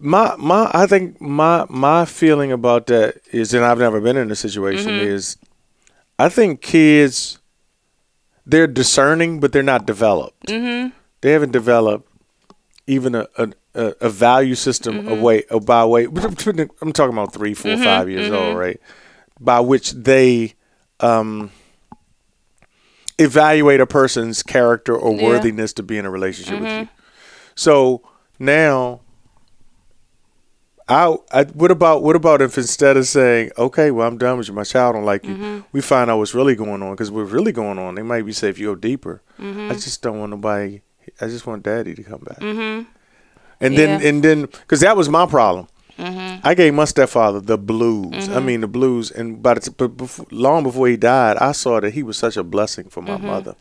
my 0.00 0.34
my 0.38 0.72
I 0.74 0.88
think 0.88 1.20
my 1.20 1.66
my 1.68 2.04
feeling 2.04 2.50
about 2.50 2.88
that 2.88 3.18
is, 3.30 3.54
and 3.54 3.64
I've 3.64 3.78
never 3.78 4.00
been 4.00 4.16
in 4.16 4.28
a 4.32 4.34
situation 4.34 4.90
is, 4.90 5.36
I 6.18 6.28
think 6.30 6.62
kids 6.62 7.39
they're 8.50 8.66
discerning, 8.66 9.40
but 9.40 9.52
they're 9.52 9.62
not 9.62 9.86
developed. 9.86 10.46
Mm-hmm. 10.46 10.94
They 11.20 11.32
haven't 11.32 11.52
developed 11.52 12.08
even 12.86 13.14
a 13.14 13.26
a, 13.74 13.94
a, 14.00 14.08
value 14.08 14.54
system 14.54 15.06
of 15.06 15.20
way 15.20 15.44
of 15.44 15.64
by 15.64 15.84
way. 15.84 16.04
I'm 16.04 16.92
talking 16.92 17.12
about 17.12 17.32
three, 17.32 17.54
four, 17.54 17.76
five 17.76 18.08
years 18.10 18.30
old, 18.30 18.56
right? 18.56 18.80
By 19.38 19.60
which 19.60 19.92
they 19.92 20.54
um, 20.98 21.50
evaluate 23.18 23.80
a 23.80 23.86
person's 23.86 24.42
character 24.42 24.96
or 24.96 25.14
Yeah. 25.14 25.24
worthiness 25.24 25.72
to 25.74 25.82
be 25.82 25.98
in 25.98 26.04
a 26.04 26.10
relationship 26.10 26.60
with 26.60 26.80
you. 26.80 26.88
So 27.54 28.02
now, 28.38 29.00
I, 30.90 31.16
I 31.30 31.44
what 31.44 31.70
about 31.70 32.02
what 32.02 32.16
about 32.16 32.42
if 32.42 32.58
instead 32.58 32.96
of 32.96 33.06
saying, 33.06 33.52
okay, 33.56 33.90
well 33.90 34.06
I'm 34.06 34.18
done 34.18 34.38
with 34.38 34.48
you, 34.48 34.54
my 34.54 34.64
child 34.64 34.94
don't 34.94 35.04
like 35.04 35.24
you, 35.24 35.34
mm-hmm. 35.34 35.60
we 35.72 35.80
find 35.80 36.10
out 36.10 36.18
what's 36.18 36.34
really 36.34 36.56
going 36.56 36.82
on 36.82 36.92
because 36.92 37.10
what's 37.10 37.30
really 37.30 37.52
going 37.52 37.78
on, 37.78 37.94
they 37.94 38.02
might 38.02 38.26
be 38.26 38.32
say 38.32 38.48
if 38.48 38.58
you 38.58 38.66
go 38.66 38.74
deeper, 38.74 39.22
mm-hmm. 39.38 39.70
I 39.70 39.74
just 39.74 40.02
don't 40.02 40.18
want 40.18 40.30
nobody. 40.30 40.82
I 41.20 41.26
just 41.26 41.46
want 41.46 41.62
daddy 41.62 41.94
to 41.94 42.02
come 42.02 42.20
back. 42.20 42.40
Mm-hmm. 42.40 42.88
And 43.60 43.78
then 43.78 44.04
and 44.04 44.22
then 44.22 44.42
because 44.42 44.80
that 44.80 44.96
was 44.96 45.08
my 45.08 45.26
problem. 45.26 45.68
I 46.42 46.54
gave 46.54 46.72
my 46.72 46.86
stepfather 46.86 47.40
the 47.40 47.58
blues. 47.58 48.28
I 48.30 48.40
mean 48.40 48.62
the 48.62 48.68
blues, 48.68 49.10
and 49.10 49.42
by 49.42 49.54
the 49.54 49.70
but 49.70 49.96
before, 49.96 50.26
long 50.30 50.62
before 50.62 50.88
he 50.88 50.96
died, 50.96 51.36
I 51.36 51.52
saw 51.52 51.78
that 51.80 51.92
he 51.92 52.02
was 52.02 52.16
such 52.16 52.36
a 52.36 52.42
blessing 52.42 52.88
for 52.88 53.02
my 53.02 53.16
mother. 53.16 53.54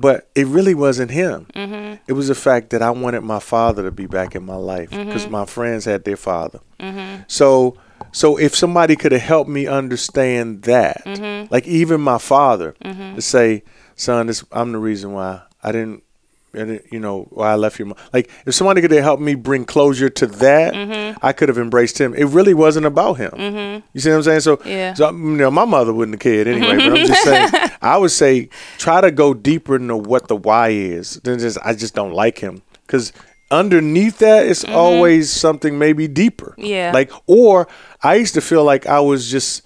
But 0.00 0.30
it 0.34 0.46
really 0.46 0.74
wasn't 0.74 1.10
him. 1.10 1.46
Mm-hmm. 1.54 2.02
It 2.06 2.14
was 2.14 2.28
the 2.28 2.34
fact 2.34 2.70
that 2.70 2.80
I 2.80 2.90
wanted 2.90 3.20
my 3.20 3.38
father 3.38 3.82
to 3.82 3.90
be 3.90 4.06
back 4.06 4.34
in 4.34 4.44
my 4.44 4.56
life 4.56 4.88
because 4.88 5.24
mm-hmm. 5.24 5.32
my 5.32 5.44
friends 5.44 5.84
had 5.84 6.04
their 6.04 6.16
father. 6.16 6.60
Mm-hmm. 6.78 7.24
So, 7.26 7.76
so 8.10 8.38
if 8.38 8.56
somebody 8.56 8.96
could 8.96 9.12
have 9.12 9.20
helped 9.20 9.50
me 9.50 9.66
understand 9.66 10.62
that, 10.62 11.02
like 11.50 11.66
even 11.66 12.00
my 12.00 12.16
father, 12.16 12.72
to 12.82 13.20
say, 13.20 13.62
"Son, 13.94 14.26
this, 14.26 14.42
I'm 14.50 14.72
the 14.72 14.78
reason 14.78 15.12
why 15.12 15.42
I 15.62 15.72
didn't." 15.72 16.02
Didn't- 16.52 16.84
you 16.90 16.98
know 16.98 17.28
why 17.30 17.52
I 17.52 17.54
left 17.54 17.78
your 17.78 17.86
mom. 17.86 17.96
Like 18.12 18.30
if 18.46 18.54
somebody 18.54 18.80
could 18.80 18.90
have 18.90 19.02
helped 19.02 19.22
me 19.22 19.34
bring 19.34 19.64
closure 19.64 20.08
to 20.10 20.26
that, 20.26 20.74
mm-hmm. 20.74 21.18
I 21.22 21.32
could 21.32 21.48
have 21.48 21.58
embraced 21.58 22.00
him. 22.00 22.14
It 22.14 22.24
really 22.24 22.54
wasn't 22.54 22.86
about 22.86 23.14
him. 23.14 23.30
Mm-hmm. 23.30 23.86
You 23.92 24.00
see 24.00 24.10
what 24.10 24.16
I'm 24.16 24.22
saying? 24.24 24.40
So, 24.40 24.60
Yeah. 24.64 24.94
so 24.94 25.10
you 25.10 25.16
know, 25.16 25.50
my 25.50 25.64
mother 25.64 25.92
wouldn't 25.92 26.16
have 26.16 26.20
cared 26.20 26.48
anyway. 26.48 26.76
but 26.76 26.98
I'm 26.98 27.06
just 27.06 27.22
saying, 27.22 27.70
I 27.82 27.96
would 27.96 28.10
say 28.10 28.48
try 28.78 29.00
to 29.00 29.10
go 29.10 29.32
deeper 29.34 29.76
into 29.76 29.96
what 29.96 30.28
the 30.28 30.36
why 30.36 30.70
is. 30.70 31.20
Then 31.22 31.38
just 31.38 31.58
I 31.64 31.74
just 31.74 31.94
don't 31.94 32.12
like 32.12 32.38
him 32.38 32.62
because 32.86 33.12
underneath 33.50 34.18
that 34.18 34.46
it's 34.46 34.64
mm-hmm. 34.64 34.74
always 34.74 35.30
something 35.30 35.78
maybe 35.78 36.08
deeper. 36.08 36.54
Yeah. 36.58 36.90
Like 36.92 37.12
or 37.26 37.68
I 38.02 38.16
used 38.16 38.34
to 38.34 38.40
feel 38.40 38.64
like 38.64 38.86
I 38.86 39.00
was 39.00 39.30
just 39.30 39.62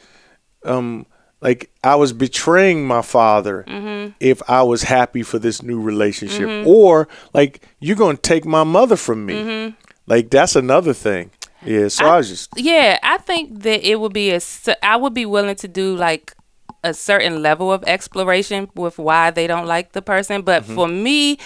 um 0.65 1.07
like 1.45 1.71
I 1.85 1.95
was 1.95 2.15
betraying 2.15 2.87
my 2.87 3.03
father 3.03 3.65
mm-hmm. 3.69 4.13
if 4.19 4.43
I 4.49 4.63
was 4.63 4.83
happy 4.83 5.23
for 5.23 5.39
this 5.39 5.63
new 5.63 5.81
relationship 5.81 6.49
mm-hmm. 6.49 6.67
or 6.67 7.07
like 7.35 7.69
you're 7.79 7.97
going 7.97 8.17
to 8.17 8.23
take 8.23 8.47
my 8.47 8.65
mother 8.65 8.97
from 8.97 9.27
me. 9.27 9.35
Mm-hmm. 9.35 9.75
Like 10.07 10.31
that's 10.31 10.57
another 10.57 10.95
thing. 10.95 11.31
Yeah, 11.63 11.89
so 11.89 12.07
I, 12.07 12.17
was 12.17 12.29
just 12.31 12.51
Yeah, 12.57 12.99
I 13.03 13.19
think 13.19 13.63
that 13.63 13.89
it 13.89 14.01
would 14.01 14.15
be 14.15 14.31
a 14.31 14.41
I 14.83 14.97
would 14.97 15.15
be 15.15 15.27
willing 15.27 15.57
to 15.57 15.69
do 15.69 15.95
like 15.95 16.35
a 16.83 16.95
certain 16.95 17.43
level 17.43 17.73
of 17.73 17.85
exploration 17.87 18.69
with 18.75 18.99
why 18.99 19.31
they 19.31 19.47
don't 19.47 19.67
like 19.67 19.93
the 19.93 20.03
person. 20.03 20.43
But 20.43 20.65
Mm-hmm. 20.65 20.75
for 20.75 20.89
me, 20.89 21.39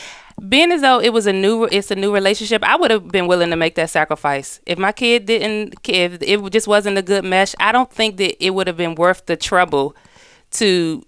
being 0.46 0.70
as 0.72 0.82
though 0.82 1.00
it 1.00 1.12
was 1.12 1.26
a 1.26 1.32
new, 1.32 1.64
it's 1.64 1.90
a 1.90 1.96
new 1.96 2.12
relationship, 2.12 2.62
I 2.62 2.76
would 2.76 2.90
have 2.90 3.08
been 3.08 3.26
willing 3.26 3.50
to 3.50 3.56
make 3.56 3.74
that 3.76 3.90
sacrifice. 3.90 4.60
If 4.66 4.78
my 4.78 4.92
kid 4.92 5.26
didn't, 5.26 5.74
if 5.88 6.22
it 6.22 6.52
just 6.52 6.68
wasn't 6.68 6.98
a 6.98 7.02
good 7.02 7.24
mesh, 7.24 7.54
I 7.58 7.72
don't 7.72 7.90
think 7.90 8.16
that 8.18 8.44
it 8.44 8.50
would 8.50 8.66
have 8.66 8.76
been 8.76 8.94
worth 8.94 9.26
the 9.26 9.36
trouble 9.36 9.96
to 10.52 11.02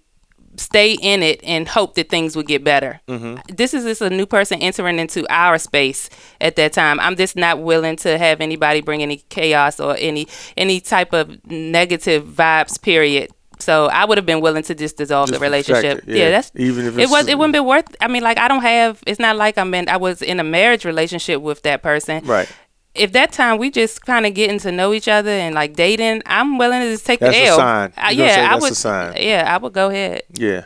stay 0.57 0.93
in 1.01 1.23
it 1.23 1.39
and 1.43 1.67
hope 1.67 1.95
that 1.95 2.09
things 2.09 2.35
would 2.35 2.47
get 2.47 2.63
better. 2.63 2.99
Mm-hmm. 3.07 3.55
This 3.55 3.73
is 3.73 3.83
just 3.83 4.01
a 4.01 4.09
new 4.09 4.25
person 4.25 4.61
entering 4.61 4.99
into 4.99 5.25
our 5.29 5.57
space 5.57 6.09
at 6.39 6.55
that 6.57 6.73
time. 6.73 6.99
I'm 6.99 7.15
just 7.15 7.35
not 7.35 7.61
willing 7.61 7.95
to 7.97 8.17
have 8.17 8.41
anybody 8.41 8.81
bring 8.81 9.01
any 9.01 9.17
chaos 9.29 9.79
or 9.79 9.95
any 9.97 10.27
any 10.57 10.81
type 10.81 11.13
of 11.13 11.43
negative 11.49 12.25
vibes. 12.25 12.81
Period. 12.81 13.31
So 13.61 13.85
I 13.87 14.05
would 14.05 14.17
have 14.17 14.25
been 14.25 14.41
willing 14.41 14.63
to 14.63 14.75
just 14.75 14.97
dissolve 14.97 15.29
Just 15.29 15.39
the 15.39 15.43
relationship. 15.45 15.99
it, 15.99 16.03
yeah. 16.07 16.15
yeah. 16.23 16.29
that's 16.31 16.51
Even 16.55 16.85
if 16.85 16.93
it 16.97 17.03
it's- 17.03 17.11
was 17.11 17.27
it 17.27 17.37
wouldn't 17.37 17.53
be 17.53 17.59
worth. 17.59 17.95
I 18.01 18.07
mean, 18.07 18.23
like 18.23 18.37
I 18.37 18.47
don't 18.47 18.61
have. 18.63 19.01
It's 19.07 19.19
not 19.19 19.35
like 19.37 19.57
I'm 19.57 19.73
in. 19.73 19.87
I 19.89 19.97
was 19.97 20.21
in 20.21 20.39
a 20.39 20.43
marriage 20.43 20.83
relationship 20.85 21.41
with 21.41 21.61
that 21.63 21.81
person. 21.81 22.25
right. 22.25 22.49
If 22.93 23.13
that 23.13 23.31
time 23.31 23.57
we 23.57 23.71
just 23.71 24.05
kind 24.05 24.25
of 24.25 24.33
getting 24.33 24.59
to 24.59 24.71
know 24.71 24.91
each 24.93 25.07
other 25.07 25.29
and 25.31 25.55
like 25.55 25.75
dating, 25.77 26.23
I'm 26.25 26.57
willing 26.57 26.81
to 26.81 26.91
just 26.91 27.05
take 27.05 27.21
That's 27.21 27.33
the 27.37 27.43
a 27.43 27.47
L. 27.47 27.55
sign. 27.55 27.93
I- 27.95 28.11
You 28.11 28.23
yeah, 28.23 28.35
say 28.35 28.41
I 28.45 28.55
would. 28.55 28.71
a 28.73 28.75
sign. 28.75 29.15
Yeah, 29.17 29.45
I 29.47 29.57
would 29.57 29.71
go 29.71 29.89
ahead. 29.89 30.23
Yeah. 30.33 30.65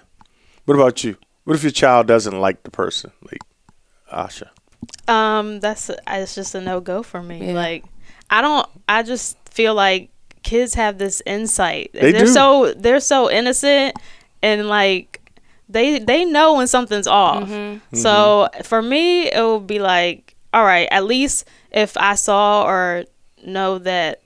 What 0.66 0.74
about 0.74 1.04
you? 1.04 1.18
What 1.44 1.56
if 1.56 1.62
your 1.62 1.72
child 1.72 2.08
doesn't 2.08 2.40
like 2.40 2.64
the 2.64 2.72
person? 2.72 3.12
Like 3.22 3.42
Asha. 4.12 4.50
Um, 5.08 5.60
that's 5.60 5.92
it's 6.08 6.34
just 6.36 6.56
a 6.56 6.62
no 6.62 6.80
go 6.80 7.04
for 7.04 7.22
me. 7.22 7.48
Yeah. 7.48 7.54
Like, 7.54 7.84
I 8.32 8.42
don't. 8.42 8.68
I 8.90 9.04
just 9.04 9.38
feel 9.50 9.76
like 9.76 10.10
kids 10.46 10.76
have 10.76 10.98
this 10.98 11.22
insight. 11.26 11.90
They 11.94 12.16
are 12.16 12.20
do. 12.20 12.28
so 12.28 12.74
they're 12.78 13.02
so 13.02 13.30
innocent 13.30 13.98
and 14.42 14.68
like 14.70 15.20
they 15.68 16.00
they 16.00 16.24
know 16.24 16.54
when 16.56 16.68
something's 16.68 17.08
off. 17.08 17.50
Mm-hmm. 17.50 17.96
So 17.98 18.48
for 18.64 18.82
me, 18.82 19.28
it 19.32 19.42
would 19.44 19.68
be 19.68 19.80
like, 19.80 20.36
all 20.54 20.64
right, 20.64 20.88
at 20.92 21.04
least 21.04 21.46
if 21.72 21.98
I 21.98 22.16
saw 22.16 22.64
or 22.64 23.04
know 23.44 23.80
that 23.80 24.22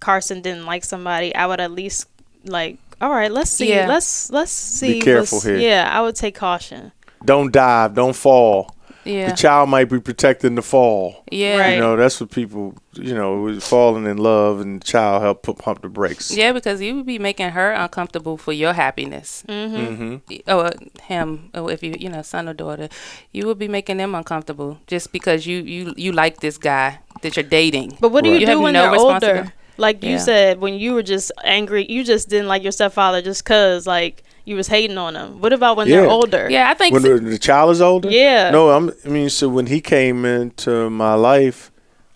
Carson 0.00 0.42
didn't 0.42 0.66
like 0.66 0.84
somebody, 0.84 1.34
I 1.34 1.46
would 1.46 1.60
at 1.60 1.70
least 1.70 2.08
like, 2.44 2.76
all 3.00 3.10
right, 3.10 3.30
let's 3.30 3.50
see, 3.50 3.70
Yeah. 3.70 3.86
let's 3.88 4.30
let's 4.30 4.52
see. 4.52 4.94
Be 4.94 5.00
careful 5.00 5.38
what's- 5.38 5.46
here. 5.46 5.56
Yeah, 5.56 5.88
I 5.90 6.02
would 6.02 6.16
take 6.16 6.34
caution. 6.34 6.92
Don't 7.24 7.50
dive, 7.52 7.94
don't 7.94 8.14
fall. 8.14 8.75
Yeah. 9.06 9.30
The 9.30 9.36
child 9.36 9.70
might 9.70 9.84
be 9.88 10.00
protecting 10.00 10.54
the 10.56 10.62
fall. 10.62 11.22
Yeah. 11.30 11.58
Right. 11.58 11.74
You 11.74 11.80
know, 11.80 11.96
that's 11.96 12.20
what 12.20 12.30
people, 12.30 12.74
you 12.94 13.14
know, 13.14 13.58
falling 13.60 14.04
in 14.06 14.16
love 14.18 14.60
and 14.60 14.80
the 14.80 14.84
child 14.84 15.22
help 15.22 15.42
put, 15.42 15.58
pump 15.58 15.82
the 15.82 15.88
brakes. 15.88 16.36
Yeah, 16.36 16.52
because 16.52 16.80
you 16.82 16.96
would 16.96 17.06
be 17.06 17.18
making 17.18 17.50
her 17.50 17.72
uncomfortable 17.72 18.36
for 18.36 18.52
your 18.52 18.72
happiness. 18.72 19.44
Mm-hmm. 19.48 20.16
Oh, 20.48 20.58
uh, 20.60 20.70
him. 21.02 21.50
Oh, 21.54 21.68
if 21.68 21.82
you, 21.82 21.94
you 21.98 22.08
know, 22.08 22.22
son 22.22 22.48
or 22.48 22.54
daughter, 22.54 22.88
you 23.32 23.46
would 23.46 23.58
be 23.58 23.68
making 23.68 23.96
them 23.98 24.14
uncomfortable 24.14 24.78
just 24.86 25.12
because 25.12 25.46
you 25.46 25.58
you 25.58 25.94
you 25.96 26.12
like 26.12 26.40
this 26.40 26.58
guy 26.58 26.98
that 27.22 27.36
you're 27.36 27.42
dating. 27.44 27.96
But 28.00 28.10
what 28.12 28.24
do 28.24 28.30
Right. 28.30 28.34
you 28.34 28.40
You 28.40 28.46
do 28.46 28.52
have 28.52 28.60
when 28.60 28.72
no 28.74 28.82
they're 28.82 28.90
older? 29.00 29.14
responsibility. 29.14 29.52
Like 29.78 30.02
you 30.02 30.18
said, 30.18 30.58
when 30.58 30.74
you 30.74 30.94
were 30.94 31.02
just 31.02 31.30
angry, 31.44 31.84
you 31.86 32.02
just 32.02 32.30
didn't 32.30 32.48
like 32.48 32.62
your 32.62 32.72
stepfather 32.72 33.20
just 33.20 33.44
cause 33.44 33.86
like 33.86 34.22
you 34.46 34.56
was 34.56 34.68
hating 34.68 34.96
on 34.96 35.14
them. 35.14 35.40
What 35.40 35.52
about 35.52 35.76
when 35.76 35.88
they're 35.88 36.08
older? 36.08 36.48
Yeah, 36.48 36.70
I 36.70 36.74
think. 36.74 36.94
When 36.94 37.02
the, 37.02 37.18
the 37.18 37.38
child 37.38 37.72
is 37.72 37.82
older? 37.82 38.08
Yeah. 38.08 38.50
No, 38.50 38.70
I'm, 38.70 38.92
I 39.04 39.08
mean, 39.08 39.28
so 39.28 39.48
when 39.48 39.66
he 39.66 39.80
came 39.80 40.24
into 40.24 40.88
my 40.88 41.14
life, 41.14 41.72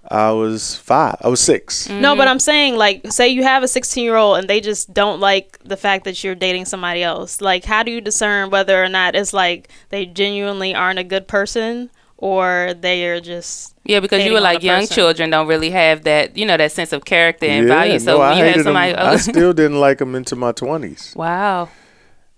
I 0.09 0.31
was 0.31 0.77
five. 0.77 1.17
I 1.21 1.29
was 1.29 1.41
6 1.41 1.89
No, 1.89 2.17
but 2.17 2.23
mm-hmm. 2.23 2.31
I'm 2.31 2.39
saying 2.41 2.77
like, 2.77 3.13
say 3.13 3.29
you 3.29 3.45
have 3.45 3.63
a 3.63 3.69
16 3.69 4.03
year 4.03 4.17
old 4.17 4.39
and 4.39 4.49
they 4.49 4.61
just 4.61 4.93
don't 4.93 5.21
like 5.21 5.59
the 5.65 5.77
fact 5.77 6.05
that 6.05 6.25
you're 6.25 6.35
dating 6.35 6.65
somebody 6.65 7.03
else. 7.03 7.41
Like, 7.41 7.65
how 7.65 7.85
do 7.85 7.93
you 7.93 8.01
discern 8.01 8.51
whether 8.51 8.83
or 8.83 8.89
not 8.89 9.15
it's 9.15 9.33
like 9.33 9.69
they 9.91 10.07
genuinely 10.07 10.75
aren't 10.75 10.99
a 10.99 11.05
good 11.05 11.29
person 11.29 11.91
or 12.17 12.75
they 12.79 13.07
are 13.07 13.21
just 13.21 13.75
yeah, 13.85 14.01
because 14.01 14.25
you 14.25 14.33
were 14.33 14.41
like 14.41 14.63
young 14.63 14.83
person. 14.83 14.95
children 14.95 15.31
don't 15.31 15.47
really 15.47 15.71
have 15.71 16.03
that, 16.05 16.37
you 16.37 16.45
know, 16.45 16.57
that 16.57 16.73
sense 16.73 16.93
of 16.93 17.05
character 17.05 17.47
and 17.47 17.69
value. 17.69 17.99
So 17.99 18.13
no, 18.13 18.19
when 18.19 18.29
I 18.29 18.39
you 18.39 18.45
have 18.45 18.53
hated 18.53 18.65
somebody, 18.65 18.91
him. 18.91 18.99
I 18.99 19.17
still 19.17 19.53
didn't 19.53 19.81
like 19.81 20.01
him 20.01 20.15
into 20.15 20.35
my 20.35 20.53
20s. 20.53 21.15
wow. 21.17 21.69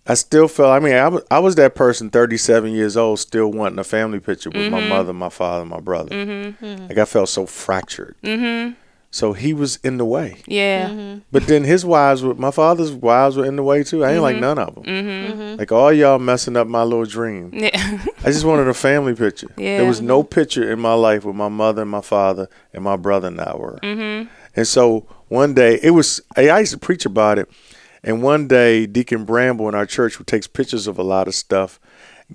I 0.07 0.15
still 0.15 0.49
felt. 0.49 0.71
I 0.71 0.81
mean, 0.81 0.95
I 0.95 1.09
was, 1.09 1.23
I 1.31 1.39
was 1.39 1.55
that 1.57 1.75
person, 1.75 2.11
37 2.11 2.73
years 2.73 2.97
old, 2.97 3.21
still 3.21 3.53
wanting 3.53 3.79
a 3.79 3.85
family 3.85 4.19
picture 4.21 4.51
with 4.51 4.59
Mm-hmm. 4.63 4.71
my 4.73 4.89
mother, 4.89 5.13
my 5.13 5.29
father, 5.29 5.65
my 5.65 5.79
brother. 5.81 6.11
Mm-hmm. 6.15 6.87
Like 6.89 6.99
I 6.99 7.05
felt 7.05 7.29
so 7.29 7.47
fractured. 7.47 8.17
Mm-hmm. 8.25 8.75
So 9.15 9.35
he 9.35 9.53
was 9.53 9.77
in 9.85 9.99
the 9.99 10.07
way. 10.07 10.39
Yeah. 10.47 11.17
But 11.31 11.47
then 11.47 11.65
his 11.65 11.85
wives 11.85 12.23
were, 12.23 12.35
my 12.35 12.51
father's 12.51 12.93
wives 12.93 13.37
were 13.37 13.45
in 13.45 13.57
the 13.57 13.63
way 13.63 13.85
too. 13.85 14.03
I 14.05 14.13
ain't 14.15 14.23
like 14.23 14.39
none 14.39 14.59
of 14.59 14.75
them. 14.75 14.85
Mm-hmm. 14.85 15.59
Like 15.59 15.71
all 15.71 15.93
y'all 15.93 16.19
messing 16.19 16.57
up 16.57 16.67
my 16.67 16.83
little 16.83 17.05
dream. 17.05 17.51
Yeah. 17.53 17.71
I 18.25 18.31
just 18.33 18.47
wanted 18.47 18.69
a 18.69 18.75
family 18.75 19.15
picture. 19.15 19.49
Yeah. 19.59 19.77
There 19.79 19.87
was 19.87 20.01
no 20.01 20.23
picture 20.23 20.73
in 20.73 20.81
my 20.81 20.95
life 20.95 21.25
with 21.27 21.37
my 21.37 21.49
mother 21.51 21.83
and 21.83 21.91
my 21.91 22.01
father 22.01 22.49
and 22.73 22.83
my 22.83 22.97
brother 22.97 23.29
and 23.29 23.39
I 23.41 23.55
were. 23.55 23.79
Mm-hmm. 23.83 24.29
And 24.57 24.67
so 24.67 25.07
one 25.29 25.53
day 25.55 25.79
it 25.83 25.91
was. 25.91 26.21
I 26.37 26.49
I 26.49 26.61
used 26.61 26.73
to 26.73 26.79
preach 26.79 27.05
about 27.05 27.39
it. 27.39 27.51
And 28.05 28.23
one 28.23 28.49
day 28.49 28.87
Deacon 28.87 29.25
Bramble 29.25 29.69
in 29.69 29.75
our 29.75 29.87
church, 29.87 30.17
who 30.17 30.25
takes 30.25 30.47
pictures 30.47 30.87
of 30.87 30.99
a 30.99 31.03
lot 31.03 31.29
of 31.29 31.35
stuff, 31.35 31.79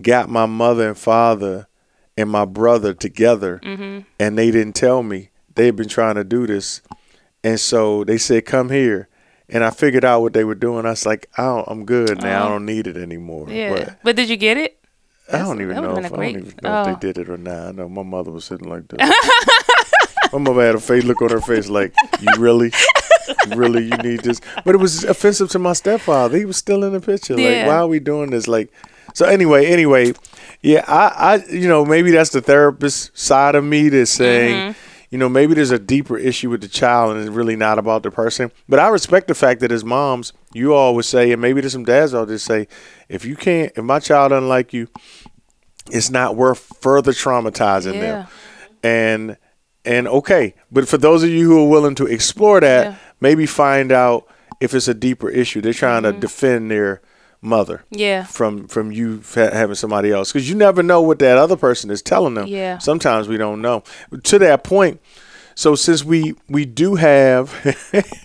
got 0.01 0.29
my 0.29 0.45
mother 0.45 0.87
and 0.87 0.97
father 0.97 1.67
and 2.15 2.29
my 2.29 2.45
brother 2.45 2.93
together, 2.93 3.59
Mm-hmm. 3.63 3.99
and 4.19 4.37
they 4.37 4.49
didn't 4.51 4.75
tell 4.75 5.03
me 5.03 5.29
they 5.55 5.65
had 5.65 5.75
been 5.75 5.89
trying 5.89 6.15
to 6.15 6.23
do 6.23 6.47
this. 6.47 6.81
And 7.43 7.59
so 7.59 8.03
they 8.03 8.17
said, 8.17 8.45
"Come 8.45 8.69
here." 8.69 9.09
And 9.49 9.63
I 9.63 9.69
figured 9.69 10.03
out 10.03 10.21
what 10.21 10.33
they 10.33 10.43
were 10.43 10.55
doing. 10.55 10.85
I 10.85 10.89
was 10.89 11.05
like, 11.05 11.29
I 11.37 11.63
I'm 11.67 11.85
good 11.85 12.21
now. 12.21 12.45
I 12.45 12.49
don't 12.49 12.65
need 12.65 12.85
it 12.87 12.97
anymore. 12.97 13.49
Yeah. 13.49 13.73
But 13.73 13.99
But 14.03 14.15
did 14.17 14.29
you 14.29 14.35
get 14.35 14.57
it? 14.57 14.77
I 15.31 15.39
don't 15.39 15.61
even 15.61 15.75
know. 15.75 15.97
If, 15.97 16.03
a 16.03 16.05
I 16.05 16.09
don't 16.09 16.25
even 16.25 16.43
know 16.63 16.81
if 16.81 16.87
oh. 16.87 16.93
they 16.93 16.99
did 16.99 17.17
it 17.17 17.29
or 17.29 17.37
not. 17.37 17.67
I 17.67 17.71
know 17.71 17.89
my 17.89 18.03
mother 18.03 18.31
was 18.31 18.45
sitting 18.45 18.69
like 18.69 18.87
that. 18.89 20.29
my 20.33 20.39
mother 20.39 20.65
had 20.65 20.75
a 20.75 20.79
face 20.79 21.03
look 21.03 21.21
on 21.21 21.29
her 21.29 21.41
face 21.41 21.69
like, 21.69 21.93
"You 22.19 22.29
really, 22.37 22.71
really, 23.55 23.83
you 23.83 23.97
need 23.97 24.21
this." 24.21 24.39
But 24.65 24.75
it 24.75 24.77
was 24.79 25.03
offensive 25.03 25.49
to 25.51 25.59
my 25.59 25.73
stepfather. 25.73 26.37
He 26.37 26.45
was 26.45 26.57
still 26.57 26.83
in 26.83 26.93
the 26.93 27.01
picture. 27.01 27.35
Like, 27.35 27.43
Yeah. 27.43 27.67
why 27.67 27.75
are 27.75 27.87
we 27.87 27.99
doing 27.99 28.29
this? 28.31 28.47
Like, 28.47 28.69
so 29.13 29.25
anyway, 29.25 29.65
anyway, 29.67 30.13
yeah, 30.61 30.83
I, 30.87 31.07
I, 31.35 31.45
you 31.51 31.67
know, 31.67 31.85
maybe 31.85 32.11
that's 32.11 32.29
the 32.31 32.41
therapist 32.41 33.17
side 33.17 33.55
of 33.55 33.63
me 33.63 33.89
that's 33.89 34.11
saying. 34.11 34.55
Mm-hmm. 34.73 34.79
You 35.09 35.17
know, 35.17 35.29
maybe 35.29 35.53
there's 35.53 35.71
a 35.71 35.79
deeper 35.79 36.17
issue 36.17 36.49
with 36.49 36.59
the 36.59 36.67
child 36.67 37.11
and 37.15 37.21
it's 37.25 37.29
really 37.33 37.55
not 37.55 37.79
about 37.79 38.03
the 38.03 38.11
person. 38.11 38.51
But 38.67 38.79
I 38.79 38.89
respect 38.89 39.29
the 39.29 39.35
fact 39.35 39.61
that 39.61 39.71
as 39.71 39.85
moms, 39.85 40.33
you 40.53 40.73
all 40.73 40.95
would 40.95 41.05
say, 41.05 41.31
and 41.31 41.41
maybe 41.41 41.61
there's 41.61 41.71
some 41.71 41.85
dads 41.85 42.13
out 42.13 42.27
there 42.27 42.37
say, 42.37 42.67
if 43.07 43.23
you 43.23 43.37
can't, 43.37 43.71
if 43.77 43.83
my 43.85 43.99
child 43.99 44.31
doesn't 44.31 44.49
like 44.49 44.73
you, 44.73 44.89
it's 45.89 46.09
not 46.09 46.35
worth 46.35 46.73
further 46.81 47.13
traumatizing 47.13 47.93
Yeah. 47.93 48.01
them. 48.01 48.27
And 48.83 49.37
and 49.87 50.07
okay, 50.07 50.53
but 50.71 50.87
for 50.87 50.97
those 50.97 51.23
of 51.23 51.29
you 51.29 51.49
who 51.49 51.63
are 51.65 51.69
willing 51.69 51.95
to 51.95 52.05
explore 52.05 52.59
that, 52.59 52.85
Yeah. 52.85 52.95
maybe 53.21 53.45
find 53.45 53.91
out 53.91 54.27
if 54.59 54.73
it's 54.73 54.87
a 54.87 54.93
deeper 54.93 55.29
issue. 55.29 55.61
They're 55.61 55.73
trying 55.73 56.03
to 56.03 56.11
defend 56.13 56.69
their 56.71 57.01
mother 57.41 57.77
Mm-hmm. 57.91 57.99
Yeah. 57.99 58.23
from 58.25 58.67
from 58.67 58.91
you 58.91 59.21
fa- 59.21 59.53
having 59.53 59.75
somebody 59.75 60.11
else 60.11 60.31
because 60.33 60.49
you 60.49 60.55
never 60.55 60.81
know 60.83 61.01
what 61.01 61.19
that 61.19 61.37
other 61.37 61.55
person 61.55 61.91
is 61.91 62.01
telling 62.01 62.33
them. 62.33 62.47
Yeah. 62.47 62.79
Sometimes 62.79 63.27
we 63.27 63.37
don't 63.37 63.61
know. 63.61 63.83
To 64.23 64.39
that 64.39 64.63
point, 64.63 64.99
So 65.55 65.75
since 65.75 66.03
we 66.03 66.35
we 66.49 66.65
do 66.65 66.95
have 66.95 67.49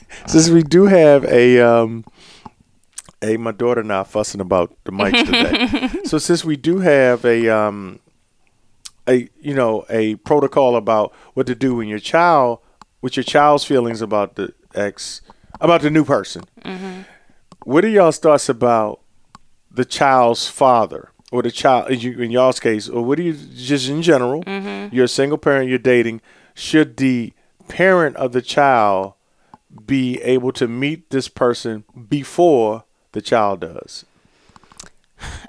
since 0.26 0.48
we 0.50 0.62
do 0.62 0.86
have 0.86 1.24
a 1.26 1.60
um 1.60 2.04
a 3.22 3.36
my 3.36 3.52
daughter 3.52 3.82
now 3.82 4.02
fussing 4.04 4.40
about 4.40 4.72
the 4.84 4.92
mics 4.92 5.24
today. 5.24 6.00
so 6.04 6.18
since 6.18 6.44
we 6.44 6.56
do 6.56 6.78
have 6.80 7.24
a 7.24 7.48
um 7.48 8.00
a 9.08 9.28
you 9.40 9.54
know 9.54 9.84
a 9.90 10.16
protocol 10.16 10.76
about 10.76 11.12
what 11.34 11.46
to 11.46 11.54
do 11.54 11.76
when 11.76 11.88
your 11.88 11.98
child 11.98 12.60
with 13.00 13.16
your 13.16 13.24
child's 13.24 13.64
feelings 13.64 14.00
about 14.00 14.36
the 14.36 14.54
ex 14.74 15.20
about 15.60 15.82
the 15.82 15.90
new 15.90 16.04
person. 16.04 16.44
Mm-hmm. 16.64 17.02
What 17.64 17.84
are 17.84 17.88
y'all's 17.88 18.18
thoughts 18.18 18.48
about 18.48 19.00
the 19.70 19.84
child's 19.84 20.48
father 20.48 21.10
or 21.30 21.42
the 21.42 21.50
child 21.50 21.90
in, 21.90 22.30
y'all's 22.30 22.60
case, 22.60 22.88
or 22.88 23.04
what 23.04 23.16
do 23.16 23.24
you 23.24 23.32
just 23.32 23.88
in 23.88 24.02
general? 24.02 24.42
Mm-hmm. 24.44 24.94
You're 24.94 25.06
a 25.06 25.08
single 25.08 25.38
parent, 25.38 25.68
you're 25.68 25.78
dating. 25.78 26.20
Should 26.54 26.96
the 26.96 27.32
parent 27.68 28.16
of 28.16 28.32
the 28.32 28.42
child 28.42 29.14
be 29.86 30.20
able 30.20 30.52
to 30.52 30.68
meet 30.68 31.10
this 31.10 31.28
person 31.28 31.84
before 32.08 32.84
the 33.12 33.22
child 33.22 33.60
does? 33.60 34.04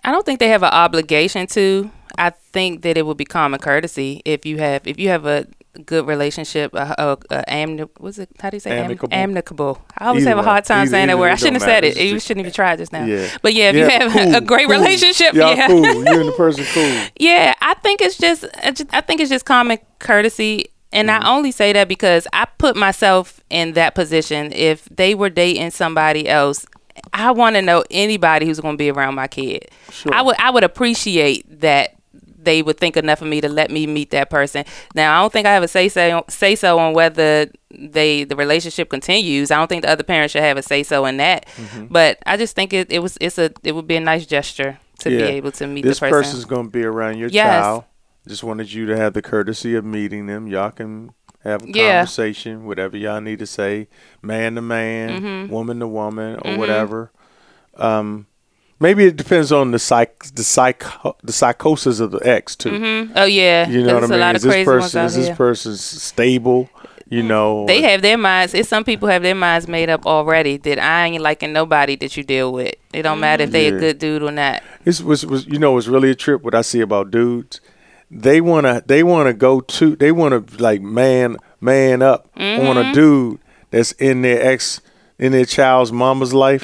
I 0.03 0.11
don't 0.11 0.25
think 0.25 0.39
they 0.39 0.49
have 0.49 0.63
an 0.63 0.71
obligation 0.71 1.47
to. 1.47 1.91
I 2.17 2.29
think 2.29 2.81
that 2.83 2.97
it 2.97 3.05
would 3.05 3.17
be 3.17 3.25
common 3.25 3.59
courtesy 3.59 4.21
if 4.25 4.45
you 4.45 4.57
have 4.59 4.85
if 4.87 4.99
you 4.99 5.09
have 5.09 5.25
a 5.25 5.47
good 5.85 6.05
relationship, 6.05 6.71
a, 6.75 6.93
a, 6.99 7.11
a 7.35 7.43
amni- 7.49 7.89
what's 7.97 8.19
it? 8.19 8.29
How 8.39 8.51
do 8.51 8.57
you 8.57 8.59
say 8.59 8.77
Am- 8.77 8.85
Amicable. 8.85 9.09
amicable? 9.17 9.81
I 9.97 10.07
always 10.09 10.23
Either 10.23 10.29
have 10.35 10.37
a 10.39 10.43
hard 10.47 10.65
time 10.65 10.81
Either- 10.83 10.91
saying 10.91 11.07
that 11.07 11.17
word. 11.17 11.31
I 11.31 11.35
shouldn't 11.35 11.55
have 11.55 11.63
said 11.63 11.83
matter. 11.83 11.99
it. 11.99 12.05
You 12.05 12.19
shouldn't 12.19 12.41
even 12.41 12.53
try 12.53 12.75
just 12.75 12.91
now. 12.93 13.05
Yeah. 13.05 13.27
But 13.41 13.53
yeah, 13.55 13.69
if 13.71 13.75
you 13.77 13.85
have 13.89 14.11
cool, 14.11 14.35
a 14.35 14.41
great 14.41 14.67
cool. 14.67 14.77
relationship, 14.77 15.33
Y'all 15.33 15.55
yeah, 15.55 15.67
cool. 15.67 15.83
You 15.83 16.19
and 16.19 16.29
the 16.29 16.33
person 16.37 16.65
cool. 16.73 17.07
yeah. 17.17 17.55
I 17.61 17.73
think 17.75 18.01
it's 18.01 18.17
just, 18.19 18.45
I 18.63 18.69
just- 18.71 18.93
I 18.93 19.01
think 19.01 19.19
it's 19.21 19.31
just 19.31 19.45
common 19.45 19.79
courtesy. 19.99 20.67
And 20.91 21.09
Mm-hmm. 21.09 21.23
I 21.25 21.29
only 21.35 21.49
say 21.51 21.73
that 21.73 21.87
because 21.87 22.27
I 22.33 22.45
put 22.59 22.75
myself 22.75 23.41
in 23.49 23.73
that 23.73 23.95
position. 23.95 24.51
If 24.53 24.85
they 24.89 25.15
were 25.15 25.31
dating 25.31 25.71
somebody 25.71 26.29
else, 26.29 26.67
I 27.13 27.31
want 27.31 27.55
to 27.55 27.63
know 27.63 27.83
anybody 27.89 28.45
who's 28.45 28.59
going 28.59 28.75
to 28.75 28.77
be 28.77 28.91
around 28.91 29.15
my 29.15 29.27
kid. 29.27 29.69
Sure. 29.89 30.13
I 30.13 30.21
would, 30.21 30.35
I 30.37 30.51
would 30.51 30.63
appreciate 30.63 31.61
that 31.61 31.95
they 32.43 32.61
would 32.61 32.77
think 32.77 32.97
enough 32.97 33.21
of 33.21 33.27
me 33.27 33.41
to 33.41 33.49
let 33.49 33.71
me 33.71 33.87
meet 33.87 34.11
that 34.11 34.29
person. 34.29 34.65
Now, 34.95 35.17
I 35.17 35.21
don't 35.21 35.31
think 35.33 35.47
I 35.47 35.53
have 35.53 35.63
a 35.63 35.67
say 35.67 35.89
so 35.89 36.23
say 36.29 36.55
so 36.55 36.79
on 36.79 36.93
whether 36.93 37.49
they 37.71 38.23
the 38.23 38.35
relationship 38.35 38.89
continues. 38.89 39.51
I 39.51 39.57
don't 39.57 39.67
think 39.67 39.83
the 39.83 39.89
other 39.89 40.03
parent 40.03 40.31
should 40.31 40.43
have 40.43 40.57
a 40.57 40.61
say 40.63 40.83
so 40.83 41.05
in 41.05 41.17
that. 41.17 41.45
Mm-hmm. 41.55 41.85
But 41.87 42.19
I 42.25 42.37
just 42.37 42.55
think 42.55 42.73
it, 42.73 42.91
it 42.91 42.99
was 42.99 43.17
it's 43.21 43.37
a 43.37 43.51
it 43.63 43.73
would 43.73 43.87
be 43.87 43.95
a 43.95 43.99
nice 43.99 44.25
gesture 44.25 44.79
to 44.99 45.09
be 45.09 45.21
able 45.21 45.51
to 45.53 45.67
meet 45.67 45.81
this 45.83 45.99
the 45.99 46.05
person. 46.07 46.21
person's 46.23 46.45
going 46.45 46.65
to 46.67 46.71
be 46.71 46.83
around 46.83 47.17
your 47.17 47.29
Yes. 47.29 47.45
child. 47.63 47.83
Just 48.27 48.43
wanted 48.43 48.71
you 48.71 48.85
to 48.85 48.95
have 48.95 49.13
the 49.13 49.21
courtesy 49.21 49.75
of 49.75 49.83
meeting 49.83 50.27
them. 50.27 50.47
Y'all 50.47 50.71
can 50.71 51.11
have 51.43 51.63
a 51.63 51.67
Yeah. 51.67 51.97
conversation, 51.97 52.65
whatever 52.65 52.95
y'all 52.95 53.19
need 53.19 53.39
to 53.39 53.45
say, 53.45 53.89
man 54.21 54.55
to 54.55 54.61
man, 54.61 55.21
Mm-hmm. 55.21 55.51
woman 55.51 55.79
to 55.81 55.87
woman, 55.87 56.39
or 56.45 56.57
whatever. 56.57 57.11
Um, 57.75 58.27
maybe 58.79 59.05
it 59.05 59.15
depends 59.15 59.51
on 59.51 59.71
the 59.71 59.79
psych, 59.79 60.25
the 60.35 60.43
psycho, 60.43 61.15
the 61.23 61.33
psychosis 61.33 61.99
of 61.99 62.11
the 62.11 62.19
ex 62.27 62.55
too. 62.55 62.71
Mhm. 62.71 63.11
Oh 63.15 63.25
yeah, 63.25 63.67
You 63.69 63.83
know 63.83 63.95
what 63.95 64.03
I 64.03 64.07
mean? 64.07 64.19
A 64.19 64.21
lot 64.21 64.35
Is 64.35 64.43
of 64.45 64.49
this 64.51 64.55
crazy 64.55 64.65
person 64.65 65.05
is 65.05 65.15
this 65.15 65.25
here. 65.27 65.35
person 65.35 65.75
stable? 65.75 66.69
You 67.09 67.21
know, 67.21 67.67
They 67.67 67.81
have 67.83 68.01
their 68.01 68.17
minds. 68.17 68.55
It's 68.55 68.67
some 68.69 68.83
people 68.83 69.07
have 69.07 69.21
their 69.21 69.35
minds 69.35 69.67
made 69.67 69.87
up 69.89 70.05
already 70.07 70.57
that 70.57 70.79
I 70.79 71.05
ain't 71.07 71.21
liking 71.21 71.53
nobody 71.53 71.95
that 71.97 72.17
you 72.17 72.23
deal 72.23 72.51
with. 72.51 72.73
It 72.91 73.03
don't 73.03 73.19
matter 73.19 73.43
if 73.43 73.51
they 73.51 73.69
Yeah. 73.69 73.75
a 73.75 73.79
good 73.79 73.99
dude 73.99 74.23
or 74.23 74.31
not. 74.31 74.63
This 74.83 74.99
was, 74.99 75.23
was 75.25 75.45
you 75.45 75.59
know 75.59 75.77
it's 75.77 75.87
really 75.87 76.09
a 76.09 76.15
trip 76.15 76.41
what 76.43 76.55
I 76.55 76.61
see 76.61 76.79
about 76.81 77.11
dudes. 77.11 77.61
They 78.09 78.41
wanna 78.41 78.81
they 78.87 79.03
wanna 79.03 79.33
go 79.33 79.59
to 79.61 79.95
they 79.95 80.11
wanna 80.11 80.43
like 80.57 80.81
man 80.81 81.37
man 81.61 82.01
up 82.01 82.29
on 82.35 82.41
Mm-hmm. 82.43 82.77
a 82.89 82.93
dude 82.93 83.39
that's 83.69 83.91
in 83.93 84.21
their 84.23 84.41
ex 84.41 84.81
in 85.23 85.31
their 85.31 85.45
child's 85.45 85.91
mama's 85.91 86.33
life, 86.33 86.61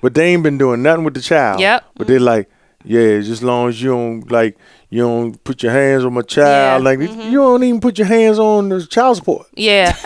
but 0.00 0.14
they 0.14 0.32
ain't 0.32 0.42
been 0.42 0.58
doing 0.58 0.82
nothing 0.82 1.04
with 1.04 1.14
the 1.14 1.20
child. 1.20 1.54
Mm-hmm. 1.56 1.62
Yep. 1.62 1.84
But 1.96 2.06
they're 2.08 2.20
like, 2.20 2.50
yeah, 2.84 3.18
just 3.18 3.30
as 3.30 3.42
long 3.44 3.68
as 3.68 3.80
you 3.80 3.90
don't 3.90 4.30
like 4.30 4.56
you 4.90 5.02
don't 5.02 5.42
put 5.44 5.62
your 5.62 5.72
hands 5.72 6.04
on 6.04 6.12
my 6.14 6.22
child, 6.22 6.82
Yeah. 6.84 6.90
Mm-hmm. 6.90 7.18
like 7.18 7.30
you 7.30 7.38
don't 7.38 7.62
even 7.62 7.80
put 7.80 7.96
your 7.98 8.08
hands 8.08 8.38
on 8.38 8.68
the 8.70 8.84
child 8.86 9.16
support. 9.18 9.46
Yeah, 9.54 9.96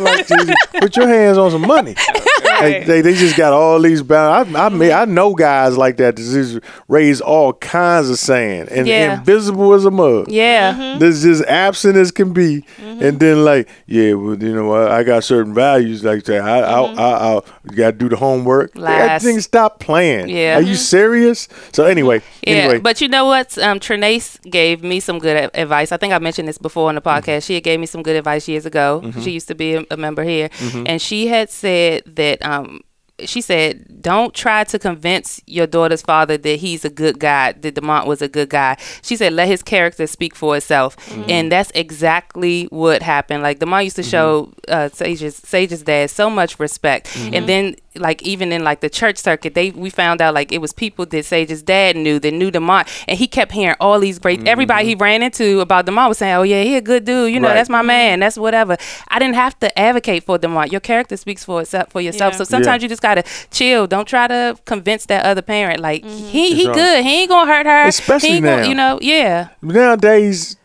like, 0.00 0.26
put 0.80 0.96
your 0.96 1.08
hands 1.08 1.36
on 1.38 1.50
some 1.50 1.62
money. 1.62 1.94
Like, 2.60 2.86
they, 2.86 3.00
they 3.00 3.14
just 3.14 3.36
got 3.36 3.52
all 3.52 3.80
these 3.80 4.02
bound. 4.02 4.56
I 4.56 4.66
I, 4.66 4.68
mean, 4.68 4.92
I 4.92 5.04
know 5.04 5.34
guys 5.34 5.76
like 5.76 5.96
that 5.96 6.04
that 6.04 6.16
just 6.16 6.58
raise 6.88 7.20
all 7.20 7.52
kinds 7.54 8.10
of 8.10 8.18
sand 8.18 8.68
and 8.68 8.86
Yeah. 8.86 9.18
invisible 9.18 9.72
as 9.72 9.84
a 9.84 9.90
mug. 9.90 10.30
yeah. 10.30 10.96
This 10.98 11.22
just 11.22 11.42
absent 11.44 11.96
as 11.96 12.10
can 12.10 12.32
be, 12.32 12.64
and 12.78 13.18
then 13.18 13.44
like, 13.44 13.68
yeah, 13.86 14.12
well, 14.14 14.36
you 14.36 14.54
know, 14.54 14.72
I, 14.74 14.98
I 14.98 15.02
got 15.02 15.24
certain 15.24 15.54
values 15.54 16.04
like 16.04 16.24
that. 16.24 16.42
I, 16.42 16.58
I, 16.60 16.80
I, 16.82 17.36
I, 17.38 17.40
got 17.74 17.86
to 17.86 17.92
do 17.92 18.08
the 18.08 18.16
homework. 18.16 18.74
That 18.74 18.80
Lies. 19.12 19.22
thing 19.24 19.40
stop 19.40 19.80
playing. 19.80 20.28
Yeah. 20.28 20.58
are 20.58 20.62
you 20.62 20.74
serious? 20.74 21.48
So 21.72 21.84
anyway, 21.86 22.20
Yeah, 22.46 22.54
anyway, 22.54 22.78
but 22.80 23.00
you 23.00 23.08
know 23.08 23.24
what? 23.24 23.56
Um, 23.58 23.80
Trinace 23.80 24.38
gave 24.50 24.82
me 24.84 25.00
some 25.00 25.18
good 25.18 25.50
advice. 25.54 25.90
I 25.90 25.96
think 25.96 26.12
I 26.12 26.18
mentioned 26.18 26.46
this 26.48 26.58
before 26.58 26.88
on 26.90 26.94
the 26.96 27.00
Mm-hmm. 27.00 27.30
podcast. 27.30 27.44
She 27.46 27.54
had 27.54 27.62
gave 27.64 27.80
me 27.80 27.86
some 27.86 28.02
good 28.02 28.16
advice 28.16 28.46
years 28.48 28.66
ago. 28.66 29.10
She 29.22 29.30
used 29.30 29.48
to 29.48 29.54
be 29.54 29.74
a, 29.74 29.84
a 29.90 29.96
member 29.96 30.22
here, 30.22 30.48
Mm-hmm. 30.48 30.84
and 30.86 31.00
she 31.00 31.26
had 31.28 31.50
said 31.50 32.02
that 32.16 32.43
um, 32.44 32.80
she 33.24 33.40
said, 33.40 34.02
"Don't 34.02 34.34
try 34.34 34.64
to 34.64 34.78
convince 34.78 35.40
your 35.46 35.66
daughter's 35.66 36.02
father 36.02 36.36
that 36.36 36.56
he's 36.58 36.84
a 36.84 36.90
good 36.90 37.18
guy, 37.20 37.52
that 37.52 37.74
Demont 37.74 38.06
was 38.06 38.20
a 38.22 38.28
good 38.28 38.48
guy." 38.50 38.76
She 39.02 39.16
said, 39.16 39.32
"Let 39.32 39.48
his 39.48 39.62
character 39.62 40.06
speak 40.06 40.34
for 40.34 40.56
itself," 40.56 40.96
Mm-hmm. 40.96 41.30
and 41.30 41.52
that's 41.52 41.70
exactly 41.74 42.64
what 42.70 43.02
happened. 43.02 43.42
Like 43.42 43.58
Demont 43.60 43.84
used 43.84 43.96
to 43.96 44.02
show 44.02 44.52
uh, 44.68 44.88
Sage's 44.92 45.36
Sage's 45.36 45.82
dad 45.82 46.10
so 46.10 46.28
much 46.28 46.58
respect, 46.58 47.06
Mm-hmm. 47.08 47.34
and 47.34 47.48
then 47.48 47.76
like 47.96 48.20
even 48.24 48.50
in 48.50 48.64
like 48.64 48.80
the 48.80 48.90
church 48.90 49.18
circuit, 49.18 49.54
they 49.54 49.70
we 49.70 49.88
found 49.88 50.20
out 50.20 50.34
like 50.34 50.50
it 50.50 50.58
was 50.60 50.72
people 50.72 51.06
that 51.06 51.24
Sage's 51.24 51.62
dad 51.62 51.94
knew 51.96 52.18
that 52.18 52.32
knew 52.32 52.50
Demont, 52.50 52.88
and 53.06 53.16
he 53.16 53.28
kept 53.28 53.52
hearing 53.52 53.76
all 53.78 54.00
these 54.00 54.18
great. 54.18 54.46
Everybody 54.48 54.86
he 54.88 54.94
ran 54.96 55.22
into 55.22 55.60
about 55.60 55.86
Demont 55.86 56.08
was 56.08 56.18
saying, 56.18 56.34
"Oh 56.34 56.42
yeah, 56.42 56.62
he 56.64 56.76
a 56.76 56.80
good 56.80 57.04
dude. 57.04 57.32
You 57.32 57.38
know, 57.38 57.48
Right. 57.48 57.54
that's 57.54 57.70
my 57.70 57.82
man. 57.82 58.18
That's 58.20 58.36
whatever." 58.36 58.76
I 59.08 59.18
didn't 59.20 59.36
have 59.36 59.56
to 59.60 59.78
advocate 59.78 60.24
for 60.24 60.38
Demont. 60.38 60.72
Your 60.72 60.80
character 60.80 61.16
speaks 61.16 61.44
for 61.44 61.60
itself 61.60 61.90
for 61.90 62.00
yourself. 62.00 62.32
Yeah. 62.34 62.38
So 62.38 62.44
sometimes 62.44 62.82
Yeah. 62.82 62.86
you 62.86 62.88
just 62.88 63.02
gotta 63.04 63.22
chill. 63.50 63.86
Don't 63.86 64.08
try 64.08 64.26
to 64.26 64.56
convince 64.64 65.06
that 65.06 65.24
other 65.24 65.42
parent 65.42 65.80
like 65.80 66.02
mm-hmm. 66.02 66.26
he 66.26 66.54
he 66.54 66.66
right. 66.66 66.70
Uh, 66.70 66.74
good. 66.74 67.04
He 67.04 67.20
ain't 67.20 67.30
gonna 67.30 67.50
hurt 67.52 67.66
her. 67.66 67.86
Especially 67.86 68.40
now. 68.40 68.56
Gonna, 68.56 68.68
you 68.68 68.74
know, 68.74 68.98
yeah. 69.00 69.48
nowadays, 69.62 70.56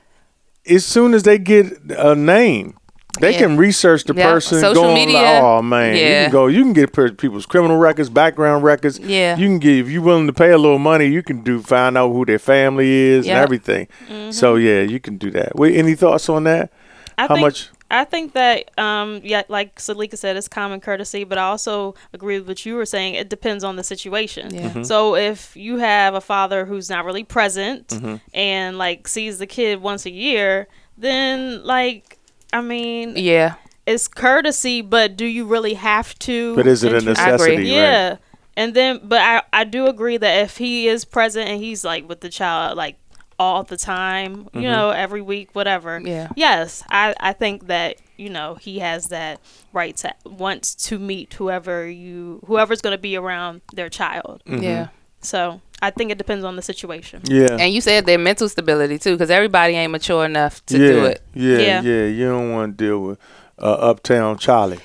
as 0.68 0.86
soon 0.86 1.14
as 1.14 1.24
they 1.24 1.38
get 1.38 1.66
a 1.98 2.16
name, 2.16 2.76
they 3.20 3.34
Yeah. 3.34 3.40
can 3.40 3.58
research 3.58 4.04
the 4.06 4.14
Yeah, 4.14 4.32
person. 4.32 4.60
social 4.62 4.84
go 4.84 4.94
media. 4.94 5.18
Like, 5.18 5.44
oh 5.44 5.62
man, 5.62 5.96
you 5.96 6.02
can 6.02 6.32
go. 6.32 6.48
You 6.48 6.62
can 6.64 6.74
get 6.74 6.94
people's 7.18 7.46
criminal 7.46 7.78
records, 7.78 8.10
background 8.10 8.64
records. 8.64 9.00
Yeah. 9.00 9.36
you 9.36 9.48
can 9.48 9.60
get 9.60 9.78
if 9.78 9.90
you're 9.90 10.02
willing 10.02 10.28
to 10.28 10.34
pay 10.34 10.52
a 10.52 10.58
little 10.58 10.80
money. 10.80 11.08
You 11.08 11.24
can 11.24 11.42
do 11.44 11.62
find 11.62 11.98
out 11.98 12.12
who 12.14 12.26
their 12.26 12.40
family 12.40 12.90
is 12.90 13.26
and 13.26 13.36
Yeah. 13.36 13.42
everything. 13.42 13.88
So 14.32 14.56
mm-hmm. 14.56 14.66
yeah, 14.66 14.82
you 14.82 15.00
can 15.00 15.18
do 15.18 15.32
that. 15.32 15.56
Wait, 15.56 15.76
any 15.76 15.96
thoughts 15.96 16.30
on 16.30 16.44
that? 16.46 16.72
I 17.18 17.24
How 17.24 17.36
think, 17.36 17.42
much? 17.42 17.70
I 17.92 18.04
think 18.06 18.34
that, 18.34 18.78
um, 18.78 19.20
yeah, 19.24 19.42
like 19.50 19.78
Selikka 19.80 20.18
said, 20.18 20.38
it's 20.38 20.48
common 20.48 20.80
courtesy, 20.80 21.24
but 21.24 21.38
I 21.40 21.44
also 21.44 21.96
agree 22.14 22.38
with 22.40 22.48
what 22.48 22.66
you 22.66 22.76
were 22.76 22.86
saying. 22.86 23.16
It 23.16 23.30
depends 23.30 23.64
on 23.64 23.78
the 23.78 23.84
situation. 23.84 24.54
Yeah. 24.54 24.70
Mhm. 24.70 24.86
So 24.86 25.16
if 25.16 25.56
you 25.58 25.78
have 25.78 26.14
a 26.14 26.22
father 26.22 26.66
who's 26.66 26.90
not 26.90 27.04
really 27.06 27.24
present 27.24 27.88
Mm-hmm. 27.88 28.16
and 28.34 28.78
like 28.78 29.08
sees 29.08 29.40
the 29.40 29.48
kid 29.48 29.82
once 29.82 30.06
a 30.06 30.12
year, 30.12 30.68
then 30.98 31.64
like, 31.64 32.20
I 32.54 32.62
mean, 32.62 33.14
Yeah. 33.16 33.56
it's 33.88 34.08
courtesy, 34.08 34.82
but 34.84 35.18
do 35.18 35.26
you 35.26 35.46
really 35.46 35.74
have 35.74 36.18
to? 36.20 36.56
But 36.56 36.68
is 36.68 36.84
it 36.84 36.94
a 36.94 36.98
intro- 36.98 37.14
necessity? 37.14 37.56
Right? 37.56 37.66
Yeah. 37.66 38.18
And 38.56 38.74
then, 38.76 39.00
but 39.04 39.22
I, 39.22 39.42
I 39.54 39.64
do 39.64 39.88
agree 39.88 40.18
that 40.18 40.44
if 40.44 40.58
he 40.58 40.88
is 40.90 41.06
present 41.06 41.50
and 41.50 41.60
he's 41.64 41.84
like 41.86 42.08
with 42.08 42.20
the 42.20 42.30
child, 42.30 42.78
like 42.78 42.98
all 43.40 43.64
the 43.64 43.78
time, 43.78 44.44
Mm-hmm. 44.46 44.60
you 44.60 44.68
know, 44.70 44.90
every 44.92 45.22
week, 45.22 45.50
whatever. 45.56 46.00
Yeah. 46.04 46.28
Yes, 46.36 46.84
I, 46.90 47.16
I 47.20 47.34
think 47.34 47.68
that, 47.68 47.96
you 48.18 48.30
know, 48.30 48.56
he 48.56 48.80
has 48.80 49.08
that 49.08 49.40
right 49.74 49.96
to 49.98 50.14
wants 50.26 50.76
to 50.88 51.00
meet 51.00 51.34
whoever 51.36 51.90
you, 51.90 52.42
whoever's 52.46 52.82
going 52.82 52.94
to 52.96 53.02
be 53.02 53.16
around 53.16 53.62
their 53.74 53.90
child. 53.90 54.44
Yeah. 54.46 54.90
So 55.22 55.62
I 55.82 55.90
think 55.92 56.12
it 56.12 56.18
depends 56.18 56.44
on 56.46 56.56
the 56.58 56.62
situation. 56.62 57.22
Yeah. 57.26 57.56
And 57.60 57.74
you 57.74 57.80
said 57.82 58.06
their 58.06 58.18
mental 58.20 58.50
stability 58.50 59.00
too, 59.00 59.14
because 59.16 59.30
everybody 59.30 59.74
ain't 59.76 59.92
mature 59.92 60.26
enough 60.26 60.66
to 60.68 60.78
yeah, 60.78 60.88
do 60.88 61.06
it. 61.06 61.22
Yeah, 61.34 61.58
yeah, 61.58 61.82
Yeah. 61.82 62.06
You 62.08 62.26
don't 62.30 62.52
want 62.52 62.78
to 62.78 62.86
deal 62.86 63.00
with 63.00 63.20
uh, 63.58 63.72
uptown 63.72 64.38
Charlie. 64.38 64.80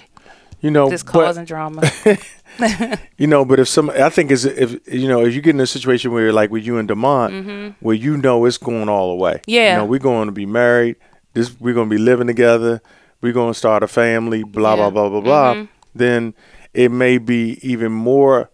You 0.60 0.70
know, 0.70 0.88
Just 0.88 1.06
but- 1.06 1.12
causing 1.12 1.44
drama. 1.44 1.82
You 3.16 3.26
know, 3.28 3.44
but 3.44 3.60
if 3.60 3.68
some, 3.68 3.90
I 3.90 4.10
think 4.10 4.30
is 4.30 4.44
if 4.44 4.76
you 4.92 5.06
know, 5.08 5.24
if 5.24 5.34
you 5.34 5.40
get 5.40 5.54
in 5.54 5.60
a 5.60 5.66
situation 5.66 6.10
where 6.12 6.22
you're 6.24 6.32
like 6.32 6.50
with 6.50 6.64
you 6.64 6.78
and 6.78 6.88
Demont, 6.88 7.74
where 7.80 7.94
you 7.94 8.16
know 8.16 8.44
it's 8.44 8.58
going 8.58 8.88
all 8.88 9.10
the 9.10 9.16
way. 9.22 9.34
Mm-hmm. 9.34 9.50
Yeah. 9.50 9.72
You 9.72 9.78
know, 9.78 9.84
we're 9.86 10.00
going 10.00 10.26
to 10.26 10.32
be 10.32 10.46
married. 10.46 10.96
This 11.32 11.58
we're 11.60 11.74
going 11.74 11.88
to 11.88 11.94
be 11.96 12.02
living 12.02 12.26
together. 12.26 12.82
We're 13.20 13.32
going 13.32 13.52
to 13.52 13.58
start 13.58 13.82
a 13.82 13.88
family. 13.88 14.42
Blah 14.42 14.74
Yeah. 14.74 14.90
blah 14.90 15.08
blah 15.08 15.20
blah 15.20 15.20
blah. 15.54 15.66
Then 15.94 16.34
it 16.72 16.90
may 16.90 17.18
be 17.18 17.58
even 17.62 17.92
more 17.92 18.50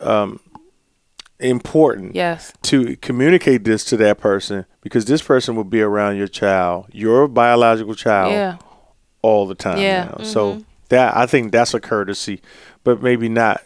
um, 0.00 0.40
important 1.40 2.14
yes. 2.14 2.52
to 2.62 2.96
communicate 2.96 3.64
this 3.64 3.84
to 3.84 3.96
that 3.98 4.18
person 4.18 4.64
because 4.80 5.04
this 5.04 5.22
person 5.22 5.54
will 5.54 5.64
be 5.64 5.80
around 5.82 6.16
your 6.16 6.28
child, 6.28 6.86
your 6.92 7.28
biological 7.28 7.94
child, 7.94 8.32
Yeah. 8.32 8.56
all 9.22 9.46
the 9.46 9.54
time 9.54 9.78
Yeah. 9.78 10.14
now. 10.18 10.24
So 10.24 10.64
that 10.88 11.16
I 11.16 11.26
think 11.26 11.52
that's 11.52 11.74
a 11.74 11.80
courtesy, 11.80 12.40
but 12.84 13.02
maybe 13.02 13.28
not 13.28 13.62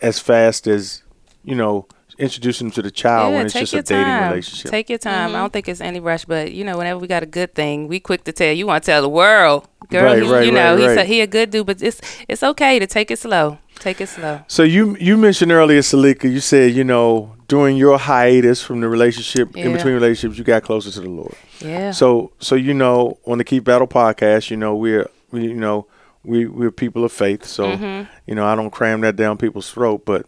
as 0.00 0.18
fast 0.18 0.66
as 0.66 1.02
you 1.44 1.54
know 1.54 1.86
introducing 2.18 2.68
them 2.68 2.72
to 2.72 2.82
the 2.82 2.90
child 2.90 3.34
when 3.34 3.46
it's 3.46 3.54
just 3.54 3.74
a 3.74 3.82
dating 3.82 4.28
relationship. 4.28 4.70
Take 4.70 4.88
your 4.88 4.98
time. 4.98 5.12
I 5.12 5.24
mm-hmm. 5.24 5.34
don't 5.34 5.52
think 5.52 5.68
it's 5.68 5.80
any 5.80 6.00
rush, 6.00 6.24
but 6.24 6.52
you 6.52 6.64
know, 6.64 6.78
whenever 6.78 6.98
we 6.98 7.08
got 7.08 7.22
a 7.22 7.26
good 7.26 7.54
thing, 7.54 7.88
we 7.88 8.00
quick 8.00 8.24
to 8.24 8.32
tell. 8.32 8.52
You 8.52 8.66
want 8.66 8.84
to 8.84 8.90
tell 8.90 9.02
the 9.02 9.08
world, 9.08 9.68
girl. 9.88 10.04
Right, 10.04 10.22
he, 10.22 10.30
right, 10.30 10.46
you 10.46 10.52
know, 10.52 10.76
right, 10.76 10.80
he's 10.80 10.96
a, 10.96 11.04
he 11.04 11.20
a 11.20 11.26
good 11.26 11.50
dude, 11.50 11.66
but 11.66 11.82
it's 11.82 12.00
it's 12.28 12.42
okay 12.42 12.78
to 12.78 12.86
take 12.86 13.10
it 13.10 13.18
slow. 13.18 13.58
Take 13.76 14.00
it 14.00 14.08
slow. 14.08 14.40
so 14.46 14.62
you 14.62 14.96
you 15.00 15.16
mentioned 15.16 15.50
earlier, 15.50 15.80
Selikka, 15.80 16.30
you 16.30 16.40
said 16.40 16.72
you 16.72 16.84
know 16.84 17.34
during 17.48 17.76
your 17.76 17.98
hiatus 17.98 18.62
from 18.62 18.80
the 18.80 18.88
relationship 18.88 19.56
in 19.56 19.72
between 19.72 19.94
relationships, 19.94 20.38
you 20.38 20.44
got 20.44 20.62
closer 20.62 20.90
to 20.92 21.00
the 21.00 21.10
Lord. 21.10 21.34
Yeah. 21.60 21.90
So 21.90 22.30
so 22.38 22.54
you 22.54 22.72
know 22.72 23.18
on 23.26 23.38
the 23.38 23.44
Keith 23.44 23.64
Battle 23.64 23.88
podcast, 23.88 24.50
you 24.50 24.56
know 24.56 24.76
we're 24.76 25.10
we 25.32 25.48
you 25.48 25.54
know 25.54 25.86
we 26.24 26.46
we're 26.46 26.70
people 26.70 27.04
of 27.04 27.12
faith. 27.12 27.44
So 27.44 27.64
Mm-hmm. 27.76 28.10
you 28.26 28.34
know 28.34 28.46
I 28.46 28.54
don't 28.54 28.70
cram 28.70 29.00
that 29.02 29.16
down 29.16 29.36
people's 29.38 29.70
throat, 29.70 30.04
but 30.04 30.26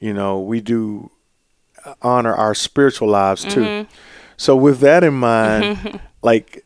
you 0.00 0.12
know 0.12 0.40
we 0.40 0.60
do 0.60 1.10
honor 2.02 2.34
our 2.34 2.54
spiritual 2.54 3.08
lives 3.08 3.44
too. 3.44 3.60
Mm-hmm. 3.62 3.90
So 4.36 4.56
with 4.56 4.80
that 4.80 5.04
in 5.04 5.14
mind, 5.14 6.00
like 6.22 6.64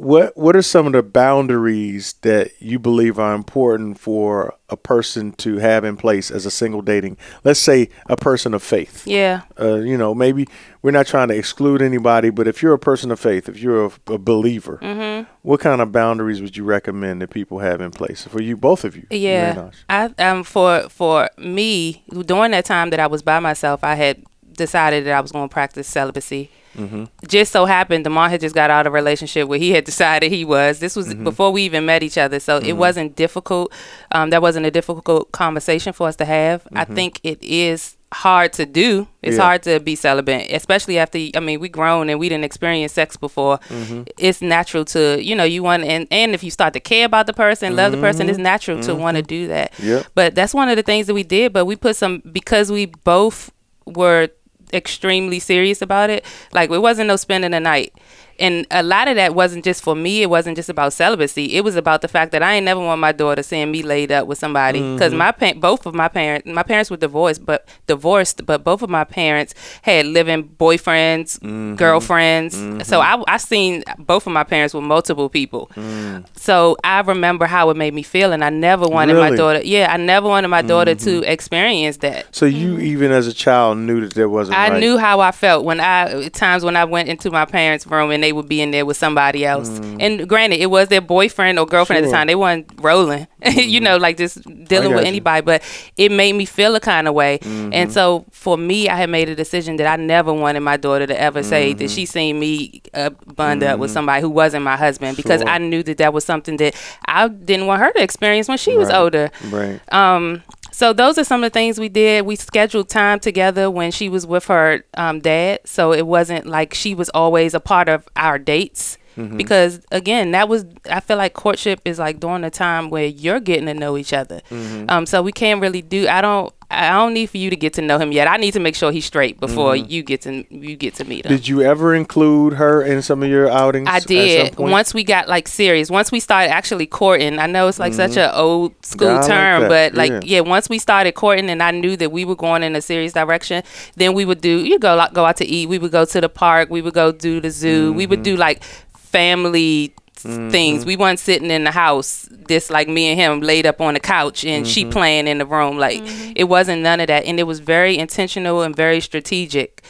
what 0.00 0.34
what 0.34 0.56
are 0.56 0.62
some 0.62 0.86
of 0.86 0.92
the 0.94 1.02
boundaries 1.02 2.14
that 2.22 2.50
you 2.58 2.78
believe 2.78 3.18
are 3.18 3.34
important 3.34 3.98
for 3.98 4.54
a 4.70 4.76
person 4.76 5.32
to 5.32 5.58
have 5.58 5.84
in 5.84 5.96
place 5.96 6.30
as 6.30 6.46
a 6.46 6.50
single 6.50 6.80
dating? 6.80 7.18
Let's 7.44 7.60
say 7.60 7.90
a 8.06 8.16
person 8.16 8.54
of 8.54 8.62
faith 8.62 9.06
yeah. 9.06 9.42
uh, 9.60 9.76
you 9.76 9.98
know, 9.98 10.14
maybe 10.14 10.48
we're 10.80 10.90
not 10.90 11.06
trying 11.06 11.28
to 11.28 11.36
exclude 11.36 11.82
anybody, 11.82 12.30
but 12.30 12.48
if 12.48 12.62
you're 12.62 12.72
a 12.72 12.78
person 12.78 13.10
of 13.10 13.20
faith, 13.20 13.48
if 13.48 13.58
you're 13.58 13.86
a, 13.86 13.90
a 14.14 14.18
believer, 14.18 14.78
Mm-hmm. 14.80 15.30
what 15.42 15.60
kind 15.60 15.80
of 15.82 15.92
boundaries 15.92 16.40
would 16.40 16.56
you 16.56 16.64
recommend 16.64 17.20
that 17.20 17.28
people 17.28 17.58
have 17.58 17.80
in 17.82 17.90
place 17.90 18.24
for 18.24 18.40
you, 18.40 18.56
both 18.56 18.84
of 18.84 18.96
you? 18.96 19.06
Yeah, 19.10 19.70
I 19.90 20.04
um 20.18 20.44
for 20.44 20.88
for 20.88 21.28
me 21.36 22.02
during 22.08 22.52
that 22.52 22.64
time 22.64 22.90
that 22.90 23.00
I 23.00 23.06
was 23.06 23.22
by 23.22 23.38
myself, 23.38 23.84
I 23.84 23.96
had 23.96 24.24
decided 24.52 25.04
that 25.04 25.12
I 25.12 25.20
was 25.20 25.32
going 25.32 25.48
to 25.48 25.52
practice 25.52 25.86
celibacy. 25.86 26.50
Mm-hmm. 26.76 27.04
Just 27.26 27.52
so 27.52 27.64
happened, 27.64 28.04
Demar 28.04 28.28
had 28.28 28.40
just 28.40 28.54
got 28.54 28.70
out 28.70 28.86
of 28.86 28.92
a 28.92 28.94
relationship 28.94 29.48
where 29.48 29.58
he 29.58 29.72
had 29.72 29.84
decided 29.84 30.30
he 30.32 30.44
was. 30.44 30.78
This 30.78 30.96
was 30.96 31.08
Mm-hmm. 31.08 31.24
before 31.24 31.50
we 31.50 31.62
even 31.64 31.84
met 31.86 32.02
each 32.02 32.16
other, 32.18 32.38
so 32.40 32.58
it 32.58 32.74
wasn't 32.74 33.16
difficult. 33.16 33.72
Um, 34.12 34.30
that 34.30 34.40
wasn't 34.42 34.66
a 34.66 34.70
difficult 34.70 35.32
conversation 35.32 35.92
for 35.92 36.06
us 36.08 36.16
to 36.16 36.24
have. 36.24 36.66
I 36.74 36.84
think 36.84 37.20
it 37.24 37.42
is 37.42 37.96
hard 38.12 38.52
to 38.54 38.66
do. 38.66 39.06
It's 39.22 39.32
Mm-hmm. 39.34 39.40
Yeah. 39.40 39.44
hard 39.46 39.62
to 39.64 39.80
be 39.80 39.94
celibate, 39.96 40.50
especially 40.52 40.98
after. 40.98 41.18
I 41.34 41.40
mean, 41.40 41.60
we 41.60 41.68
grown 41.68 42.08
and 42.08 42.18
we 42.20 42.28
didn't 42.28 42.44
experience 42.44 42.92
sex 42.92 43.16
before. 43.16 43.58
Mm-hmm. 43.68 44.02
It's 44.18 44.40
natural 44.40 44.84
to 44.86 45.22
you 45.22 45.34
know 45.34 45.44
you 45.44 45.62
want 45.62 45.84
and 45.84 46.06
and 46.10 46.34
if 46.34 46.42
you 46.44 46.50
start 46.50 46.72
to 46.74 46.80
care 46.80 47.04
about 47.06 47.26
the 47.26 47.32
person, 47.32 47.76
love 47.76 47.92
the 47.92 47.98
person, 47.98 48.28
it's 48.28 48.38
natural 48.38 48.80
to 48.82 48.94
want 48.94 49.16
to 49.16 49.22
do 49.22 49.48
that. 49.48 49.72
Mm-hmm. 49.72 49.88
Yep. 49.88 50.06
But 50.14 50.34
that's 50.34 50.54
one 50.54 50.68
of 50.68 50.76
the 50.76 50.82
things 50.82 51.06
that 51.08 51.14
we 51.14 51.22
did. 51.24 51.52
But 51.52 51.64
we 51.66 51.76
put 51.76 51.96
some 51.96 52.22
because 52.32 52.70
we 52.72 52.86
both 52.86 53.50
were 53.86 54.28
extremely 54.72 55.38
serious 55.38 55.82
about 55.82 56.10
it. 56.10 56.24
Like 56.52 56.70
it 56.70 56.78
wasn't 56.78 57.08
no 57.08 57.16
spending 57.16 57.50
the 57.50 57.60
night. 57.60 57.92
And 58.40 58.66
a 58.70 58.82
lot 58.82 59.06
of 59.06 59.16
that 59.16 59.34
wasn't 59.34 59.64
just 59.64 59.82
for 59.82 59.94
me. 59.94 60.22
It 60.22 60.30
wasn't 60.30 60.56
just 60.56 60.68
about 60.68 60.92
celibacy. 60.92 61.56
It 61.56 61.62
was 61.62 61.76
about 61.76 62.00
the 62.00 62.08
fact 62.08 62.32
that 62.32 62.42
I 62.42 62.54
ain't 62.54 62.64
never 62.64 62.80
want 62.80 63.00
my 63.00 63.12
daughter 63.12 63.42
seeing 63.42 63.70
me 63.70 63.82
laid 63.82 64.10
up 64.10 64.26
with 64.26 64.38
somebody. 64.38 64.80
Because 64.80 65.12
mm-hmm. 65.12 65.18
my 65.18 65.32
pa- 65.32 65.54
both 65.54 65.86
of 65.86 65.94
my 65.94 66.08
parents, 66.08 66.46
my 66.48 66.62
parents 66.62 66.90
were 66.90 66.96
divorced, 66.96 67.44
but 67.44 67.68
divorced. 67.86 68.46
But 68.46 68.64
both 68.64 68.82
of 68.82 68.90
my 68.90 69.04
parents 69.04 69.54
had 69.82 70.06
living 70.06 70.48
boyfriends, 70.58 71.38
mm-hmm. 71.38 71.74
girlfriends. 71.74 72.56
Mm-hmm. 72.56 72.80
So 72.82 73.00
I 73.00 73.22
I 73.28 73.36
seen 73.36 73.84
both 73.98 74.26
of 74.26 74.32
my 74.32 74.44
parents 74.44 74.74
with 74.74 74.84
multiple 74.84 75.28
people. 75.28 75.70
Mm. 75.74 76.24
So 76.36 76.76
I 76.82 77.00
remember 77.00 77.46
how 77.46 77.70
it 77.70 77.76
made 77.76 77.94
me 77.94 78.02
feel, 78.02 78.32
and 78.32 78.42
I 78.42 78.50
never 78.50 78.88
wanted 78.88 79.16
my 79.16 79.36
daughter. 79.36 79.60
Yeah, 79.62 79.92
I 79.92 79.96
never 79.96 80.28
wanted 80.28 80.48
my 80.48 80.62
daughter 80.62 80.94
to 80.94 81.22
experience 81.30 81.98
that. 81.98 82.34
So 82.34 82.46
you 82.46 82.78
even 82.78 83.12
as 83.12 83.26
a 83.26 83.34
child 83.34 83.78
knew 83.78 84.00
that 84.00 84.14
there 84.14 84.28
wasn't. 84.28 84.56
I 84.56 84.70
right. 84.70 84.80
knew 84.80 84.98
how 84.98 85.20
I 85.20 85.32
felt 85.32 85.64
when 85.64 85.80
I 85.80 86.28
times 86.28 86.64
when 86.64 86.76
I 86.76 86.84
went 86.84 87.08
into 87.08 87.30
my 87.30 87.44
parents' 87.44 87.86
room 87.86 88.10
and 88.10 88.22
they 88.22 88.29
would 88.32 88.48
be 88.48 88.60
in 88.60 88.70
there 88.70 88.84
with 88.86 88.96
somebody 88.96 89.44
else. 89.44 89.68
And 90.00 90.28
granted, 90.28 90.60
it 90.60 90.70
was 90.70 90.88
their 90.88 91.00
boyfriend 91.00 91.58
or 91.58 91.66
girlfriend 91.66 92.04
at 92.04 92.10
Mm. 92.10 92.10
Sure. 92.10 92.10
Mm-hmm. 92.10 92.12
the 92.12 92.16
time. 92.16 92.26
They 92.26 92.34
weren't 92.34 92.66
rolling, 92.80 93.26
you 93.56 93.80
know, 93.80 93.96
like 93.96 94.16
just 94.16 94.42
dealing 94.64 94.90
with 94.94 95.02
you. 95.02 95.08
anybody. 95.08 95.42
But 95.44 95.62
it 95.96 96.10
made 96.12 96.34
me 96.34 96.44
feel 96.44 96.74
a 96.74 96.80
kind 96.80 97.08
of 97.08 97.14
way. 97.14 97.38
Mm-hmm. 97.38 97.72
And 97.72 97.92
so 97.92 98.24
for 98.30 98.56
me, 98.56 98.88
I 98.88 98.96
had 98.96 99.10
made 99.10 99.28
a 99.28 99.34
decision 99.34 99.76
that 99.76 99.86
I 99.86 99.96
never 99.96 100.32
wanted 100.32 100.60
my 100.60 100.76
daughter 100.76 101.06
to 101.06 101.20
ever 101.20 101.42
say 101.42 101.70
Mm-hmm. 101.70 101.78
that 101.78 101.90
she 101.90 102.06
seen 102.06 102.38
me 102.40 102.82
uh, 102.94 103.10
bund 103.34 103.62
up 103.62 103.78
with 103.78 103.90
somebody 103.90 104.20
who 104.22 104.30
wasn't 104.30 104.64
my 104.64 104.76
husband 104.76 105.16
because 105.16 105.42
I 105.46 105.58
knew 105.58 105.82
that 105.82 105.98
that 105.98 106.12
was 106.12 106.24
something 106.24 106.56
that 106.58 106.74
I 107.06 107.28
didn't 107.28 107.66
want 107.66 107.82
her 107.82 107.92
to 107.92 108.02
experience 108.02 108.48
when 108.48 108.58
she 108.58 108.76
was 108.76 108.90
older. 108.90 109.30
Right. 109.50 109.80
Um, 109.92 110.42
so 110.80 110.94
those 110.94 111.18
are 111.18 111.24
some 111.24 111.44
of 111.44 111.52
the 111.52 111.52
things 111.52 111.78
we 111.78 111.90
did. 111.90 112.24
We 112.24 112.36
scheduled 112.36 112.88
time 112.88 113.20
together 113.20 113.70
when 113.70 113.90
she 113.90 114.08
was 114.08 114.26
with 114.26 114.46
her 114.46 114.82
um, 114.94 115.20
dad, 115.20 115.60
so 115.66 115.92
it 115.92 116.06
wasn't 116.06 116.46
like 116.46 116.72
she 116.72 116.94
was 116.94 117.10
always 117.10 117.52
a 117.52 117.60
part 117.60 117.90
of 117.90 118.08
our 118.16 118.38
dates. 118.38 118.96
Mm-hmm. 119.14 119.36
Because 119.36 119.82
again, 119.92 120.30
that 120.30 120.48
was 120.48 120.64
I 120.88 121.00
feel 121.00 121.18
like 121.18 121.34
courtship 121.34 121.82
is 121.84 121.98
like 121.98 122.18
during 122.18 122.40
the 122.40 122.48
time 122.48 122.88
where 122.88 123.04
you're 123.04 123.40
getting 123.40 123.66
to 123.66 123.74
know 123.74 123.98
each 123.98 124.14
other. 124.14 124.40
Mm-hmm. 124.48 124.86
Um, 124.88 125.04
so 125.04 125.20
we 125.20 125.32
can't 125.32 125.60
really 125.60 125.82
do. 125.82 126.08
I 126.08 126.22
don't. 126.22 126.50
I 126.72 126.90
don't 126.90 127.14
need 127.14 127.26
for 127.30 127.36
you 127.38 127.50
to 127.50 127.56
get 127.56 127.72
to 127.74 127.82
know 127.82 127.98
him 127.98 128.12
yet. 128.12 128.28
I 128.28 128.36
need 128.36 128.52
to 128.52 128.60
make 128.60 128.76
sure 128.76 128.92
he's 128.92 129.04
straight 129.04 129.40
before 129.40 129.74
you 129.74 130.02
get 130.04 130.20
to 130.22 130.44
you 130.50 130.76
get 130.76 130.94
to 130.94 131.04
meet 131.04 131.26
him. 131.26 131.30
Mm-hmm. 131.30 131.36
Did 131.36 131.48
you 131.48 131.62
ever 131.62 131.94
include 131.94 132.52
her 132.54 132.80
in 132.82 133.02
some 133.02 133.22
of 133.24 133.28
your 133.28 133.48
outings? 133.50 133.88
I 133.88 133.96
at 133.96 134.02
some 134.02 134.08
did. 134.16 134.56
Once 134.56 134.94
we 134.94 135.02
got 135.02 135.28
like 135.28 135.48
serious, 135.48 135.90
once 135.90 136.12
we 136.12 136.20
started 136.20 136.50
actually 136.52 136.86
courting, 136.86 137.38
I 137.40 137.46
know 137.46 137.66
it's 137.66 137.80
like 137.80 137.92
such 137.92 138.16
an 138.16 138.30
old 138.34 138.72
school 138.86 139.08
Yeah, 139.08 139.20
Mm-hmm. 139.20 139.30
Like 139.30 139.60
term, 139.60 139.68
but 139.68 139.94
like 139.94 140.10
Yeah. 140.12 140.36
yeah. 140.36 140.40
once 140.40 140.68
we 140.68 140.78
started 140.78 141.12
courting 141.16 141.50
and 141.50 141.60
I 141.62 141.72
knew 141.72 141.96
that 141.96 142.12
we 142.12 142.24
were 142.24 142.36
going 142.36 142.62
in 142.62 142.76
a 142.76 142.80
serious 142.80 143.12
direction, 143.12 143.64
then 143.96 144.14
we 144.14 144.24
would 144.24 144.40
do 144.40 144.64
you 144.64 144.78
go 144.78 144.94
like 144.94 145.12
go 145.12 145.24
out 145.26 145.38
to 145.38 145.46
eat, 145.46 145.68
we 145.68 145.78
would 145.78 145.90
go 145.92 146.04
to 146.04 146.20
the 146.20 146.28
park, 146.28 146.70
we 146.70 146.82
would 146.82 146.94
go 146.94 147.10
do 147.10 147.40
the 147.40 147.50
zoo, 147.50 147.92
we 147.92 148.04
Mm-hmm. 148.04 148.10
would 148.10 148.22
do 148.22 148.36
like 148.36 148.62
family 148.94 149.92
things. 150.22 150.84
We 150.84 150.96
weren't 150.96 151.18
sitting 151.18 151.50
in 151.50 151.64
the 151.64 151.70
house, 151.70 152.28
just 152.48 152.70
like 152.70 152.88
me 152.88 153.08
and 153.08 153.18
him 153.20 153.40
laid 153.40 153.66
up 153.66 153.80
on 153.80 153.94
the 153.94 154.00
couch 154.00 154.44
and 154.44 154.66
she 154.66 154.82
Mm-hmm. 154.82 154.90
playing 154.90 155.26
in 155.28 155.38
the 155.38 155.46
room. 155.46 155.78
Like 155.78 156.00
it 156.36 156.44
wasn't 156.48 156.82
none 156.82 157.00
of 157.00 157.06
that. 157.08 157.24
And 157.24 157.38
it 157.40 157.44
was 157.44 157.60
very 157.60 157.98
intentional 157.98 158.62
and 158.62 158.74
very 158.74 159.00
strategic. 159.00 159.82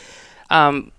Um 0.51 0.93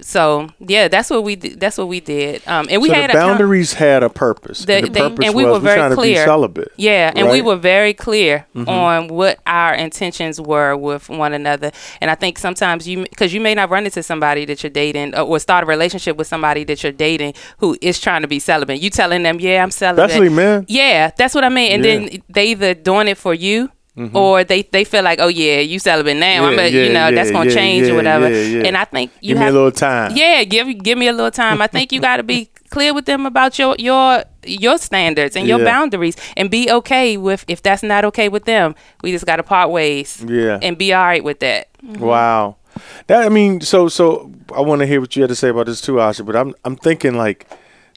so 0.00 0.48
yeah, 0.58 0.88
that's 0.88 1.10
what 1.10 1.24
we 1.24 1.36
did. 1.36 1.60
That's 1.60 1.76
what 1.78 1.88
we 1.88 2.00
did. 2.00 2.42
Um, 2.46 2.66
and 2.70 2.80
we 2.82 2.88
so 2.88 2.94
had 2.94 3.10
the 3.10 3.14
a 3.14 3.16
boundaries 3.16 3.72
had 3.74 4.02
a 4.02 4.08
purpose. 4.10 4.64
The- 4.64 4.74
and 4.76 4.86
the 4.86 4.90
they- 4.90 5.00
purpose 5.00 5.26
and 5.26 5.34
we 5.34 5.44
was 5.44 5.54
were 5.54 5.60
very 5.60 5.76
trying 5.78 5.90
to 5.90 5.96
be 5.96 6.02
clear. 6.02 6.24
celibate. 6.24 6.72
Yeah, 6.76 7.12
and 7.14 7.26
we 7.26 7.32
right? 7.32 7.38
Mm-hmm. 7.38 7.46
were 7.48 7.56
very 7.56 7.94
clear 7.94 8.46
on 8.66 9.08
what 9.08 9.40
our 9.46 9.74
intentions 9.74 10.40
were 10.40 10.76
with 10.76 11.08
one 11.08 11.32
another. 11.32 11.70
And 12.00 12.10
I 12.10 12.14
think 12.14 12.38
sometimes 12.38 12.88
you, 12.88 13.02
because 13.04 13.32
you 13.34 13.40
may 13.40 13.54
not 13.54 13.70
run 13.70 13.84
into 13.84 14.02
somebody 14.02 14.44
that 14.46 14.62
you're 14.62 14.70
dating 14.70 15.14
or, 15.14 15.22
or 15.22 15.38
start 15.38 15.64
a 15.64 15.66
relationship 15.66 16.16
with 16.16 16.26
somebody 16.26 16.64
that 16.64 16.82
you're 16.82 16.92
dating 16.92 17.34
who 17.58 17.76
is 17.82 18.00
trying 18.00 18.22
to 18.22 18.28
be 18.28 18.38
celibate. 18.38 18.80
You 18.80 18.90
telling 18.90 19.22
them, 19.22 19.40
yeah, 19.40 19.62
I'm 19.62 19.70
celibate. 19.70 20.06
Especially 20.10 20.28
men. 20.28 20.64
Yeah, 20.68 21.10
that's 21.16 21.34
what 21.34 21.44
I 21.44 21.48
mean. 21.48 21.72
And 21.72 21.84
Yeah. 21.84 21.92
Mm-hmm. 21.96 22.06
then 22.06 22.22
they 22.28 22.46
either 22.46 22.74
doing 22.74 23.08
it 23.08 23.18
for 23.18 23.34
you. 23.34 23.70
Mm-hmm. 23.96 24.16
Or 24.16 24.42
they, 24.42 24.62
they 24.62 24.84
feel 24.84 25.02
like 25.04 25.18
oh 25.20 25.28
yeah 25.28 25.58
you 25.60 25.78
celibate 25.78 26.16
now 26.16 26.46
I'm 26.46 26.54
Yeah, 26.54 26.60
a, 26.64 26.68
you 26.70 26.80
yeah, 26.84 26.92
know 27.10 27.14
that's 27.14 27.30
gonna 27.30 27.50
yeah, 27.50 27.54
change 27.54 27.86
yeah, 27.86 27.92
or 27.92 27.96
whatever 27.96 28.26
yeah, 28.30 28.56
yeah. 28.60 28.66
and 28.66 28.74
I 28.74 28.86
think 28.86 29.10
you 29.20 29.34
Give 29.34 29.38
me 29.38 29.44
have 29.44 29.54
a 29.54 29.56
little 29.58 29.70
time. 29.70 30.16
yeah, 30.16 30.44
give 30.44 30.66
give 30.82 30.96
me 30.96 31.08
a 31.08 31.12
little 31.12 31.30
time. 31.30 31.60
I 31.60 31.66
think 31.66 31.92
you 31.92 32.00
got 32.08 32.16
to 32.16 32.22
be 32.22 32.48
clear 32.70 32.94
with 32.94 33.04
them 33.04 33.26
about 33.26 33.58
your 33.58 33.76
your 33.78 34.24
your 34.46 34.78
standards 34.78 35.36
and 35.36 35.46
your 35.46 35.58
Yeah. 35.58 35.66
boundaries, 35.66 36.16
and 36.38 36.50
be 36.50 36.70
okay 36.70 37.18
with 37.18 37.44
if 37.48 37.62
that's 37.62 37.82
not 37.82 38.06
okay 38.06 38.30
with 38.30 38.46
them. 38.46 38.74
We 39.02 39.12
just 39.12 39.26
got 39.26 39.36
to 39.36 39.42
part 39.42 39.68
ways. 39.68 40.24
Yeah. 40.26 40.58
and 40.62 40.78
be 40.78 40.94
all 40.94 41.04
right 41.04 41.22
with 41.22 41.40
that. 41.40 41.68
Mm-hmm. 41.84 42.02
Wow. 42.02 42.56
That 43.08 43.26
I 43.26 43.28
mean, 43.28 43.60
so 43.60 43.88
so 43.88 44.32
I 44.56 44.62
want 44.62 44.80
to 44.80 44.86
hear 44.86 45.02
what 45.02 45.14
you 45.16 45.22
had 45.22 45.28
to 45.28 45.36
say 45.36 45.50
about 45.50 45.66
this 45.66 45.82
too, 45.82 45.96
Asha. 45.96 46.24
But 46.24 46.34
I'm 46.34 46.54
I'm 46.64 46.76
thinking 46.76 47.14
like 47.14 47.46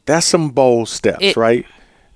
that's 0.06 0.26
some 0.28 0.50
bold 0.50 0.90
steps, 0.90 1.24
It- 1.24 1.38
right? 1.38 1.66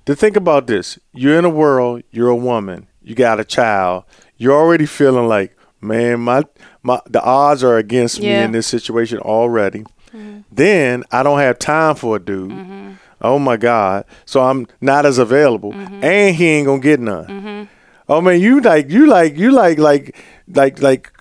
To 0.04 0.14
think 0.14 0.36
about 0.36 0.66
this, 0.66 0.98
you're 1.14 1.38
in 1.38 1.46
a 1.46 1.50
world, 1.50 2.02
you're 2.10 2.28
a 2.28 2.36
woman, 2.36 2.88
you 3.02 3.14
got 3.14 3.40
a 3.40 3.44
child, 3.44 4.04
you're 4.36 4.56
already 4.56 4.86
feeling 4.86 5.26
like, 5.26 5.56
man, 5.80 6.20
my 6.20 6.44
my 6.82 7.00
the 7.06 7.22
odds 7.22 7.62
are 7.64 7.76
against 7.76 8.20
me 8.20 8.28
in 8.28 8.52
this 8.52 8.66
situation 8.66 9.18
already. 9.18 9.84
Mm-hmm. 10.12 10.40
Then 10.50 11.04
I 11.10 11.22
don't 11.22 11.38
have 11.38 11.58
time 11.58 11.94
for 11.94 12.16
a 12.16 12.18
dude. 12.18 12.50
Mm-hmm. 12.50 12.92
Oh 13.22 13.38
my 13.38 13.56
God! 13.56 14.04
So 14.24 14.40
I'm 14.42 14.66
not 14.80 15.04
as 15.06 15.18
available, 15.18 15.72
mm-hmm. 15.72 16.02
and 16.02 16.34
he 16.34 16.46
ain't 16.46 16.66
gonna 16.66 16.80
get 16.80 17.00
none. 17.00 17.68
Oh 18.08 18.20
man, 18.20 18.40
you 18.40 18.60
like 18.60 18.90
you 18.90 19.06
like 19.06 19.36
you 19.36 19.52
like 19.52 19.78
like 19.78 20.16
like 20.48 20.82
like 20.82 21.12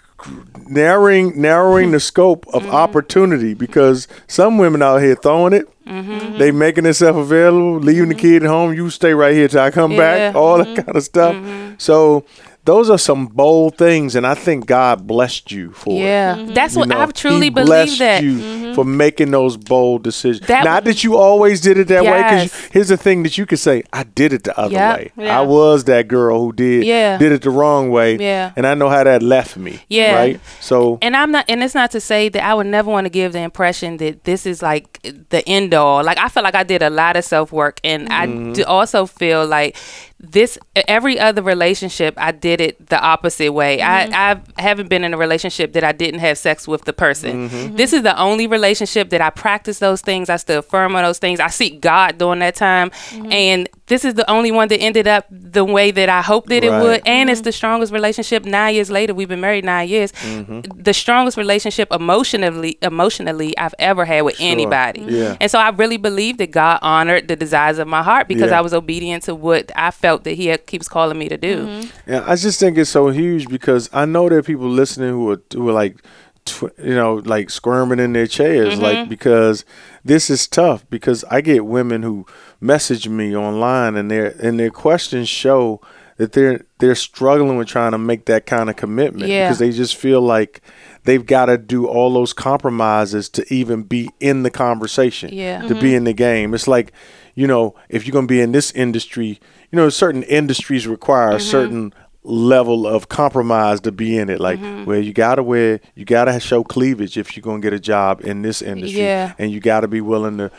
narrowing 0.68 1.40
narrowing 1.42 1.92
the 1.92 2.00
scope 2.00 2.46
of 2.54 2.64
Mm-hmm. 2.64 2.76
opportunity 2.76 3.54
because 3.54 4.08
some 4.28 4.58
women 4.58 4.82
out 4.82 4.98
here 5.02 5.16
throwing 5.16 5.54
it. 5.54 5.66
Mm-hmm. 5.86 6.38
They 6.38 6.52
making 6.52 6.84
themselves 6.84 7.18
available, 7.18 7.80
leaving 7.80 8.10
the 8.10 8.16
kid 8.16 8.44
at 8.44 8.50
home. 8.50 8.74
You 8.74 8.90
stay 8.92 9.14
right 9.14 9.34
here 9.34 9.48
till 9.48 9.62
I 9.62 9.72
come 9.72 9.92
back. 9.98 10.20
Yeah. 10.20 10.28
Mm-hmm. 10.30 10.38
All 10.38 10.58
that 10.60 10.86
kind 10.86 10.96
of 10.96 11.04
stuff. 11.04 11.36
So 11.80 12.26
those 12.66 12.90
are 12.90 12.98
some 13.00 13.26
bold 13.28 13.78
things, 13.78 14.16
and 14.16 14.28
I 14.28 14.36
think 14.36 14.68
God 14.68 15.08
blessed 15.08 15.52
you 15.52 15.72
for 15.72 16.00
it. 16.00 16.04
Yeah, 16.04 16.36
Mm-hmm. 16.36 16.54
that's 16.54 16.74
You 16.76 16.80
what 16.82 16.90
know, 16.90 17.02
I 17.02 17.06
truly 17.08 17.46
he 17.46 17.50
believe 17.50 17.68
blessed 17.68 18.00
that. 18.00 18.24
you 18.24 18.74
for 18.76 18.84
making 18.86 19.32
those 19.32 19.58
bold 19.58 20.04
decisions. 20.04 20.46
That- 20.48 20.66
Not 20.66 20.84
that 20.84 21.04
you 21.04 21.18
always 21.18 21.62
did 21.62 21.78
it 21.80 21.88
that 21.88 22.04
way, 22.04 22.22
because 22.22 22.54
here's 22.72 22.90
the 22.90 22.98
thing 22.98 23.24
that 23.24 23.38
you 23.38 23.46
could 23.48 23.58
say, 23.60 23.82
I 23.92 24.04
did 24.04 24.34
it 24.34 24.44
the 24.44 24.58
other 24.60 24.74
Yep. 24.74 24.98
way. 24.98 25.12
Yeah. 25.18 25.40
I 25.40 25.42
was 25.42 25.86
that 25.86 26.08
girl 26.08 26.40
who 26.40 26.54
did 26.54 26.84
Yeah. 26.84 27.18
did 27.18 27.32
it 27.32 27.42
the 27.42 27.50
wrong 27.50 27.90
way. 27.90 28.18
Yeah. 28.18 28.52
And 28.56 28.68
I 28.68 28.76
know 28.76 28.90
how 28.90 29.04
that 29.04 29.24
left 29.24 29.58
me. 29.58 29.80
Yeah. 29.88 30.16
Right? 30.16 30.40
So 30.60 31.00
And 31.02 31.16
I'm 31.16 31.32
not, 31.32 31.46
and 31.50 31.64
it's 31.64 31.74
not 31.76 31.90
to 31.92 32.00
say 32.02 32.30
that 32.30 32.44
I 32.44 32.54
would 32.54 32.68
never 32.68 32.92
want 32.92 33.06
to 33.06 33.10
give 33.10 33.34
the 33.34 33.40
impression 33.40 33.98
that 33.98 34.26
this 34.26 34.46
is 34.46 34.62
like 34.62 35.00
the 35.30 35.42
end 35.48 35.74
all. 35.74 36.04
Like 36.04 36.20
I 36.20 36.30
feel 36.30 36.44
like 36.44 36.56
I 36.56 36.64
did 36.64 36.84
a 36.84 36.90
lot 36.92 37.16
of 37.16 37.24
self 37.26 37.52
work, 37.52 37.80
and 37.84 38.08
I 38.10 38.28
do 38.54 38.64
also 38.66 39.06
feel 39.08 39.46
like 39.48 39.76
this 40.20 40.58
every 40.88 41.18
other 41.18 41.42
relationship 41.42 42.14
I 42.18 42.32
did 42.32 42.60
it 42.60 42.90
the 42.90 43.00
opposite 43.00 43.54
way. 43.54 43.82
I 43.82 44.06
mm-hmm. 44.06 44.52
I 44.58 44.62
haven't 44.62 44.90
been 44.90 45.06
in 45.06 45.14
a 45.14 45.18
relationship 45.18 45.74
that 45.74 45.84
I 45.84 45.94
didn't 45.94 46.20
have 46.20 46.38
sex 46.38 46.68
with 46.68 46.84
the 46.84 46.92
person. 46.94 47.48
Mm-hmm. 47.48 47.56
Mm-hmm. 47.56 47.76
This 47.78 47.94
is 47.94 48.04
the 48.04 48.18
only 48.20 48.46
relationship 48.46 49.12
that 49.12 49.22
I 49.22 49.30
practice 49.30 49.80
those 49.80 50.02
things. 50.02 50.30
I 50.30 50.36
stood 50.36 50.66
firm 50.66 50.96
on 50.96 51.04
those 51.04 51.20
things. 51.20 51.40
I 51.40 51.48
seek 51.48 51.80
God 51.80 52.18
during 52.18 52.40
that 52.40 52.56
time, 52.56 52.92
and 53.32 53.70
this 53.90 54.06
is 54.06 54.14
the 54.14 54.30
only 54.30 54.52
one 54.52 54.68
that 54.70 54.78
ended 54.78 55.08
up 55.08 55.26
the 55.30 55.66
way 55.66 55.92
that 55.92 56.08
I 56.10 56.22
hoped 56.22 56.48
that 56.50 56.64
it 56.64 56.72
would. 56.72 57.02
And 57.06 57.30
it's 57.30 57.40
mm-hmm. 57.42 57.46
the 57.46 57.52
strongest 57.52 57.92
relationship. 57.92 58.46
Nine 58.46 58.76
years 58.76 58.90
later, 58.90 59.14
we've 59.14 59.28
been 59.28 59.42
married 59.42 59.66
nine 59.66 59.90
years. 59.90 60.12
Mm-hmm. 60.14 60.82
The 60.82 60.94
strongest 60.94 61.36
relationship 61.38 61.92
emotionally, 61.92 62.78
emotionally 62.82 63.58
I've 63.58 63.76
ever 63.80 64.06
had 64.06 64.22
with 64.22 64.38
anybody. 64.40 65.02
Mm-hmm. 65.02 65.16
Yeah. 65.16 65.38
And 65.42 65.52
so 65.52 65.60
I 65.60 65.70
really 65.70 65.98
believe 65.98 66.38
that 66.38 66.52
God 66.52 66.80
honored 66.82 67.28
the 67.28 67.36
desires 67.36 67.80
of 67.80 67.88
my 67.88 68.04
heart 68.04 68.28
because 68.28 68.52
Yeah. 68.52 68.60
I 68.60 68.62
was 68.62 68.74
obedient 68.74 69.24
to 69.24 69.36
what 69.36 69.72
I 69.76 69.92
felt 69.92 70.24
that 70.24 70.34
He 70.34 70.48
had, 70.48 70.66
keeps 70.68 70.88
calling 70.88 71.18
me 71.18 71.28
to 71.28 71.38
do. 71.38 71.84
Yeah, 72.08 72.24
I 72.26 72.36
just 72.36 72.60
think 72.60 72.78
it's 72.78 72.90
so 72.92 73.10
huge 73.10 73.48
because 73.50 73.90
I 73.92 74.06
know 74.06 74.30
there 74.30 74.38
are 74.38 74.44
people 74.44 74.70
listening 74.70 75.10
who 75.10 75.32
are 75.32 75.42
who 75.54 75.68
are 75.68 75.74
like, 75.74 75.98
tw- 76.46 76.78
you 76.78 76.94
know, 76.96 77.16
like 77.26 77.50
squirming 77.50 78.00
in 78.00 78.14
their 78.14 78.28
chairs, 78.28 78.76
Mm-hmm. 78.76 78.84
like 78.84 79.10
because 79.10 79.66
this 80.04 80.30
is 80.30 80.48
tough. 80.48 80.90
Because 80.90 81.24
I 81.26 81.42
get 81.42 81.66
women 81.66 82.04
who 82.04 82.26
message 82.60 83.08
me 83.08 83.36
online 83.36 83.96
and 83.96 84.10
their 84.10 84.36
and 84.42 84.60
their 84.60 84.72
questions 84.72 85.30
show 85.30 85.82
that 86.20 86.34
they're 86.34 86.66
they're 86.80 86.96
struggling 86.96 87.58
with 87.58 87.68
trying 87.68 87.94
to 87.94 87.98
make 87.98 88.26
that 88.26 88.46
kind 88.46 88.70
of 88.70 88.76
commitment 88.76 89.30
Yeah. 89.30 89.48
because 89.48 89.60
they 89.60 89.72
just 89.72 89.96
feel 89.96 90.22
like 90.22 90.62
they've 91.06 91.26
got 91.26 91.46
to 91.46 91.58
do 91.58 91.88
all 91.88 92.14
those 92.14 92.34
compromises 92.34 93.30
to 93.30 93.54
even 93.54 93.84
be 93.84 94.10
in 94.20 94.44
the 94.44 94.52
conversation 94.52 95.30
Yeah. 95.32 95.62
to 95.62 95.74
be 95.74 95.74
mm-hmm. 95.76 95.96
in 95.96 96.04
the 96.04 96.14
game 96.14 96.54
it's 96.54 96.68
like 96.68 96.92
you 97.36 97.48
know 97.48 97.74
if 97.88 98.06
you're 98.06 98.12
going 98.12 98.28
to 98.28 98.32
be 98.32 98.42
in 98.42 98.52
this 98.52 98.72
industry 98.72 99.40
you 99.72 99.78
know 99.78 99.88
certain 99.88 100.24
industries 100.24 100.88
require 100.88 101.30
a 101.30 101.36
mm-hmm. 101.36 101.40
certain 101.40 101.94
level 102.30 102.86
of 102.86 103.10
compromise 103.10 103.82
to 103.82 103.92
be 103.92 104.18
in 104.18 104.30
it 104.30 104.40
like 104.40 104.60
mm-hmm. 104.60 104.86
well 104.86 105.00
you 105.00 105.12
got 105.12 105.36
to 105.36 105.44
wear 105.44 105.80
you 105.96 106.06
got 106.06 106.26
to 106.26 106.40
show 106.40 106.64
cleavage 106.64 107.18
if 107.18 107.36
you're 107.36 107.42
to 107.60 107.66
get 107.66 107.74
a 107.74 107.80
job 107.80 108.22
in 108.22 108.44
this 108.44 108.62
industry 108.62 109.02
Yeah. 109.02 109.34
and 109.40 109.52
you 109.52 109.60
got 109.60 109.80
to 109.82 109.88
be 109.88 110.00
willing 110.00 110.38
to 110.38 110.52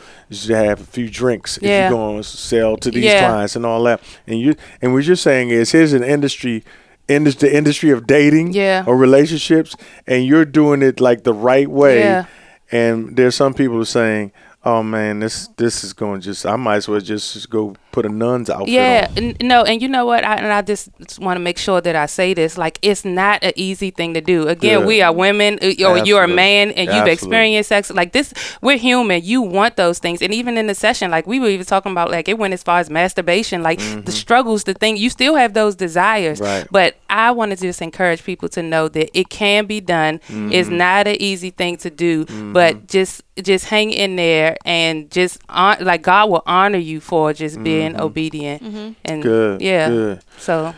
have 0.49 0.81
a 0.81 0.83
few 0.83 1.09
drinks 1.09 1.57
if 1.57 1.63
Yeah. 1.63 1.89
you're 1.89 1.97
to 2.21 2.23
sell 2.27 2.75
to 2.77 2.91
these 2.91 3.05
Yeah. 3.05 3.27
clients 3.27 3.55
and 3.55 3.65
all 3.65 3.81
that 3.83 4.01
and 4.27 4.39
you 4.39 4.55
and 4.81 4.93
what 4.93 5.05
you're 5.05 5.15
saying 5.15 5.49
is 5.49 5.71
here's 5.71 5.93
an 5.93 6.03
industry 6.03 6.63
indus- 7.07 7.35
the 7.35 7.55
industry 7.55 7.89
of 7.91 8.05
dating 8.05 8.53
Yeah. 8.53 8.83
or 8.85 8.97
relationships 8.97 9.75
and 10.05 10.25
you're 10.25 10.45
doing 10.45 10.81
it 10.81 10.99
like 10.99 11.23
the 11.23 11.33
right 11.33 11.69
way 11.69 12.25
and 12.71 13.15
there's 13.15 13.35
some 13.35 13.53
people 13.53 13.79
are 13.79 13.85
saying 13.85 14.33
oh 14.65 14.83
man 14.83 15.19
this 15.19 15.47
this 15.57 15.83
is 15.83 15.93
going 15.93 16.21
just 16.21 16.45
i 16.45 16.55
might 16.55 16.75
as 16.77 16.87
well 16.87 16.99
just, 16.99 17.33
just 17.33 17.49
go 17.49 17.75
put 17.91 18.05
a 18.05 18.09
nun's 18.09 18.49
outfit 18.49 18.69
Yeah, 18.69 19.07
on 19.17 19.23
n- 19.23 19.37
no, 19.41 19.63
and 19.63 19.81
you 19.81 19.87
know 19.87 20.05
what? 20.05 20.23
I, 20.23 20.35
and 20.35 20.47
I 20.47 20.61
just 20.61 20.89
want 21.19 21.35
to 21.37 21.41
make 21.41 21.57
sure 21.57 21.81
that 21.81 21.95
I 21.95 22.05
say 22.05 22.33
this. 22.33 22.57
Like, 22.57 22.79
it's 22.81 23.03
not 23.05 23.43
an 23.43 23.53
easy 23.55 23.91
thing 23.91 24.13
to 24.13 24.21
do. 24.21 24.47
Again, 24.47 24.79
Good. 24.79 24.87
we 24.87 25.01
are 25.01 25.11
women, 25.13 25.59
uh, 25.61 25.87
or 25.87 25.97
you're 25.99 26.23
a 26.23 26.27
man, 26.27 26.69
and 26.71 26.79
you've 26.87 26.89
Absolutely. 26.89 27.11
experienced 27.13 27.69
sex. 27.69 27.91
Like 27.91 28.11
this, 28.13 28.33
we're 28.61 28.77
human. 28.77 29.23
You 29.23 29.41
want 29.41 29.75
those 29.75 29.99
things, 29.99 30.21
and 30.21 30.33
even 30.33 30.57
in 30.57 30.67
the 30.67 30.75
session, 30.75 31.11
like 31.11 31.27
we 31.27 31.39
were 31.39 31.49
even 31.49 31.65
talking 31.65 31.91
about, 31.91 32.11
like 32.11 32.27
it 32.29 32.37
went 32.37 32.53
as 32.53 32.63
far 32.63 32.79
as 32.79 32.89
masturbation, 32.89 33.63
like 33.63 33.79
the 33.79 34.11
struggles, 34.11 34.63
the 34.63 34.73
thing. 34.73 34.97
You 34.97 35.09
still 35.09 35.35
have 35.35 35.53
those 35.53 35.75
desires, 35.75 36.39
Mm-hmm. 36.39 36.43
Right. 36.45 36.67
but 36.71 36.95
I 37.09 37.31
want 37.31 37.51
to 37.51 37.57
just 37.57 37.81
encourage 37.81 38.23
people 38.23 38.47
to 38.49 38.61
know 38.63 38.87
that 38.89 39.09
it 39.17 39.29
can 39.29 39.65
be 39.65 39.81
done. 39.81 40.15
It's 40.29 40.67
Mm-hmm. 40.69 40.77
not 40.77 41.07
an 41.07 41.17
easy 41.19 41.49
thing 41.49 41.77
to 41.77 41.89
do, 41.89 42.25
but 42.53 42.87
just 42.87 43.21
just 43.41 43.65
hang 43.65 43.91
in 43.91 44.17
there 44.17 44.55
and 44.65 45.09
just 45.09 45.39
like 45.49 46.03
God 46.03 46.29
will 46.29 46.43
honor 46.45 46.77
you 46.77 46.99
for 46.99 47.33
just 47.33 47.61
being 47.63 47.80
obedient 47.99 48.61
and 48.61 48.95
Mm-hmm. 49.05 49.21
Good, 49.21 49.61
yeah. 49.61 49.89
good. 49.89 50.21
So 50.37 50.73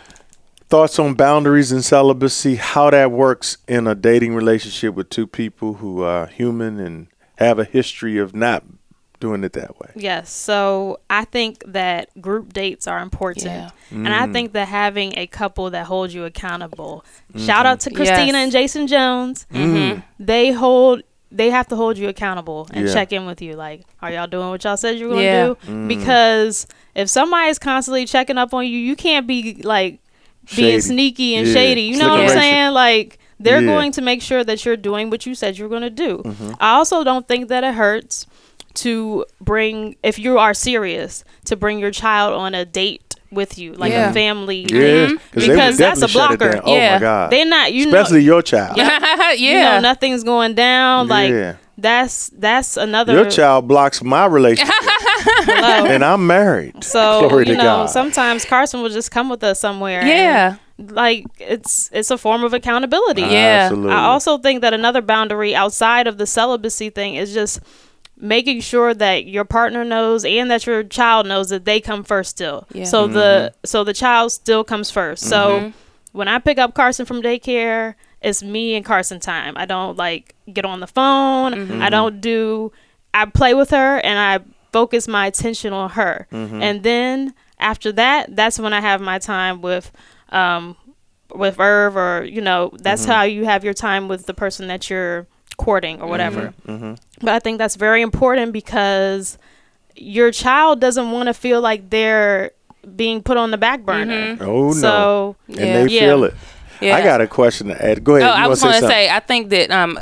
thoughts 0.70 0.98
on 1.00 1.14
boundaries 1.14 1.72
and 1.72 1.84
celibacy 1.84 2.56
how 2.56 2.90
that 2.90 3.12
works 3.12 3.58
in 3.68 3.86
a 3.88 3.94
dating 3.96 4.34
relationship 4.36 4.96
with 4.96 5.10
two 5.10 5.28
people 5.28 5.76
who 5.76 6.02
are 6.02 6.26
human 6.28 6.80
and 6.80 7.08
have 7.38 7.60
a 7.60 7.64
history 7.64 8.18
of 8.18 8.36
not 8.36 8.64
doing 9.20 9.44
it 9.44 9.54
that 9.54 9.80
way 9.80 9.90
Yes. 9.96 10.32
So 10.32 11.00
I 11.10 11.24
think 11.26 11.64
that 11.68 12.10
group 12.22 12.52
dates 12.52 12.88
are 12.88 13.00
important. 13.00 13.46
Yeah. 13.46 13.70
And 13.92 14.10
I 14.10 14.26
Mm. 14.28 14.34
think 14.34 14.52
that 14.54 14.68
having 14.68 15.14
a 15.18 15.28
couple 15.28 15.70
that 15.70 15.86
holds 15.86 16.14
you 16.14 16.26
accountable. 16.26 17.06
Shout 17.38 17.66
out 17.66 17.80
to 17.82 17.90
Mm-hmm. 17.90 17.96
Christina 17.96 18.26
Yes. 18.38 18.44
and 18.44 18.52
Jason 18.52 18.88
Jones. 18.88 19.46
Mm. 19.54 20.04
They 20.20 20.52
hold 20.52 21.04
they 21.32 21.50
have 21.50 21.68
to 21.68 21.76
hold 21.76 21.98
you 21.98 22.10
accountable 22.10 22.68
and 22.74 22.88
Yeah. 22.88 22.94
check 22.94 23.12
in 23.14 23.26
with 23.26 23.42
you 23.42 23.54
like 23.54 23.82
are 24.02 24.12
y'all 24.12 24.28
doing 24.28 24.50
what 24.50 24.64
y'all 24.64 24.78
said 24.78 25.00
you 25.00 25.06
were 25.08 25.14
going 25.14 25.24
to 25.24 25.32
Yeah. 25.32 25.46
do? 25.48 25.58
Mm. 25.72 25.88
Because 25.88 26.68
if 26.96 27.10
somebody's 27.10 27.60
constantly 27.60 28.06
checking 28.06 28.38
up 28.38 28.54
on 28.54 28.66
you, 28.66 28.78
you 28.78 28.96
can't 28.96 29.26
be 29.28 29.62
like 29.64 30.00
being 30.56 30.72
Shady. 30.80 30.82
sneaky 30.82 31.36
and 31.36 31.48
Yeah. 31.48 31.54
shady. 31.54 31.82
You 31.84 31.98
know 31.98 32.10
what 32.10 32.20
I'm 32.22 32.28
Slickeration. 32.30 32.42
saying? 32.42 32.72
Like 32.74 33.20
they're 33.40 33.62
Yeah. 33.62 33.68
going 33.68 33.92
to 33.94 34.02
make 34.02 34.22
sure 34.22 34.44
that 34.44 34.64
you're 34.66 34.78
doing 34.78 35.10
what 35.10 35.26
you 35.26 35.36
said 35.36 35.58
you 35.58 35.64
were 35.66 35.70
going 35.70 35.82
to 35.84 35.90
do. 35.90 36.18
Mm-hmm. 36.24 36.52
I 36.60 36.74
also 36.74 37.04
don't 37.04 37.28
think 37.28 37.48
that 37.50 37.64
it 37.64 37.74
hurts 37.76 38.26
to 38.76 39.26
bring 39.40 39.96
if 40.04 40.18
you 40.18 40.38
are 40.40 40.54
serious 40.54 41.24
to 41.46 41.56
bring 41.56 41.80
your 41.80 41.92
child 41.92 42.34
on 42.34 42.56
a 42.56 42.66
date 42.66 43.16
with 43.32 43.58
you, 43.58 43.74
like 43.74 43.92
Yeah. 43.92 44.10
a 44.10 44.14
family. 44.14 44.66
yeah 44.70 44.80
they 44.80 45.02
would 45.08 45.20
Because 45.34 45.78
that's 45.78 46.00
a 46.02 46.08
definitely 46.08 46.08
shut 46.08 46.32
it 46.34 46.40
blocker. 46.40 46.62
oh 46.66 46.76
Yeah. 46.76 46.94
my 46.96 47.00
god 47.00 47.32
They're 47.32 47.46
not 47.46 47.74
you 47.74 47.86
especially 47.88 48.20
know 48.20 48.26
your 48.26 48.42
child 48.42 48.78
yeah, 48.78 49.32
you 49.38 49.54
know 49.60 49.80
nothing's 49.80 50.24
going 50.24 50.54
down. 50.56 51.08
Like 51.08 51.32
Yeah. 51.32 51.56
that's 51.78 52.30
that's 52.38 52.78
another 52.78 53.14
your 53.14 53.30
child 53.30 53.68
blocks 53.68 54.04
my 54.04 54.26
relationship 54.26 54.74
Hello. 55.46 55.86
and 55.86 56.04
i'm 56.04 56.26
married 56.28 56.84
So 56.84 57.22
Glory 57.28 57.48
you 57.48 57.54
to 57.54 57.58
know, 57.58 57.64
God. 57.64 57.90
sometimes 57.90 58.46
Carson 58.46 58.82
will 58.82 58.90
just 58.90 59.12
come 59.12 59.30
with 59.30 59.44
us 59.44 59.60
somewhere. 59.60 60.06
yeah, 60.06 60.58
like 60.78 61.26
it's 61.40 61.90
it's 61.94 62.12
a 62.12 62.18
form 62.18 62.44
of 62.44 62.54
accountability. 62.54 63.22
Yeah. 63.22 63.68
Absolutely. 63.70 63.92
I 63.94 64.06
also 64.06 64.38
think 64.38 64.62
that 64.62 64.74
another 64.74 65.02
boundary 65.02 65.56
outside 65.56 66.08
of 66.08 66.18
the 66.18 66.26
celibacy 66.26 66.90
thing 66.90 67.16
is 67.16 67.34
just 67.34 67.60
making 68.18 68.62
sure 68.62 68.94
that 68.94 69.26
your 69.26 69.46
partner 69.46 69.84
knows 69.84 70.24
and 70.26 70.50
that 70.50 70.66
your 70.66 70.84
child 70.84 71.28
knows 71.28 71.50
that 71.50 71.66
they 71.66 71.80
come 71.82 72.04
first 72.04 72.32
still. 72.32 72.68
Yeah. 72.74 72.86
So 72.86 73.08
the 73.08 73.52
mm-hmm. 73.54 73.58
so 73.66 73.84
the 73.84 73.94
child 73.94 74.32
still 74.32 74.64
comes 74.64 74.92
1st 74.92 75.20
So 75.20 75.60
mm-hmm. 75.60 75.70
when 76.18 76.28
I 76.28 76.40
pick 76.40 76.58
up 76.58 76.74
Carson 76.74 77.06
from 77.06 77.22
daycare, 77.22 77.96
it's 78.22 78.42
me 78.42 78.76
and 78.76 78.86
Carson 78.86 79.20
time. 79.20 79.54
I 79.58 79.66
don't 79.66 79.98
like 79.98 80.36
get 80.52 80.66
on 80.66 80.80
the 80.80 80.88
phone. 80.88 81.54
Mm-hmm. 81.54 81.82
I 81.82 81.90
don't 81.90 82.20
do 82.22 82.72
I 83.14 83.26
play 83.26 83.54
with 83.54 83.70
her 83.70 83.98
and 84.00 84.18
I 84.20 84.46
focus 84.74 85.08
my 85.08 85.28
attention 85.28 85.72
on 85.72 85.92
her. 85.92 86.28
Mm-hmm. 86.32 86.62
And 86.62 86.84
then 86.84 87.34
after 87.60 87.92
that, 87.94 88.36
that's 88.36 88.60
when 88.60 88.74
I 88.74 88.82
have 88.82 89.00
my 89.02 89.20
time 89.20 89.62
with 89.62 89.92
um 90.30 90.76
with 91.34 91.60
Irv 91.60 91.96
or 91.96 92.24
you 92.26 92.42
know, 92.42 92.72
that's 92.80 93.04
mm-hmm. 93.04 93.12
how 93.12 93.22
you 93.24 93.46
have 93.46 93.64
your 93.64 93.74
time 93.74 94.08
with 94.10 94.26
the 94.26 94.34
person 94.34 94.68
that 94.68 94.90
you're 94.90 95.26
courting 95.58 96.02
or 96.02 96.08
whatever. 96.10 96.54
Mm-hmm. 96.68 96.96
But 97.22 97.30
I 97.30 97.40
think 97.40 97.58
that's 97.60 97.76
very 97.76 98.02
important 98.02 98.52
because 98.52 99.38
your 99.96 100.32
child 100.32 100.82
doesn't 100.82 101.12
want 101.12 101.28
to 101.28 101.34
feel 101.34 101.62
like 101.62 101.90
they're 101.92 102.52
being 102.96 103.22
put 103.24 103.38
on 103.38 103.52
the 103.52 103.58
back 103.58 103.86
burner. 103.86 104.38
oh 104.42 104.68
no 104.68 104.74
So 104.74 105.36
and 105.48 105.58
Yeah. 105.58 105.84
they 105.84 105.88
Yeah. 105.94 106.00
feel 106.02 106.24
it 106.26 106.34
yeah. 106.82 106.98
i 106.98 107.02
got 107.02 107.22
a 107.22 107.28
question 107.28 107.68
to 107.68 107.86
add 107.86 108.04
go 108.04 108.16
ahead 108.18 108.30
Oh, 108.30 108.36
you 108.36 108.44
I 108.44 108.48
was 108.48 108.62
going 108.62 108.74
to 108.74 108.80
something? 108.82 108.90
say, 108.94 109.10
I 109.10 109.20
think 109.22 109.50
that 109.52 109.72
um, 109.72 109.98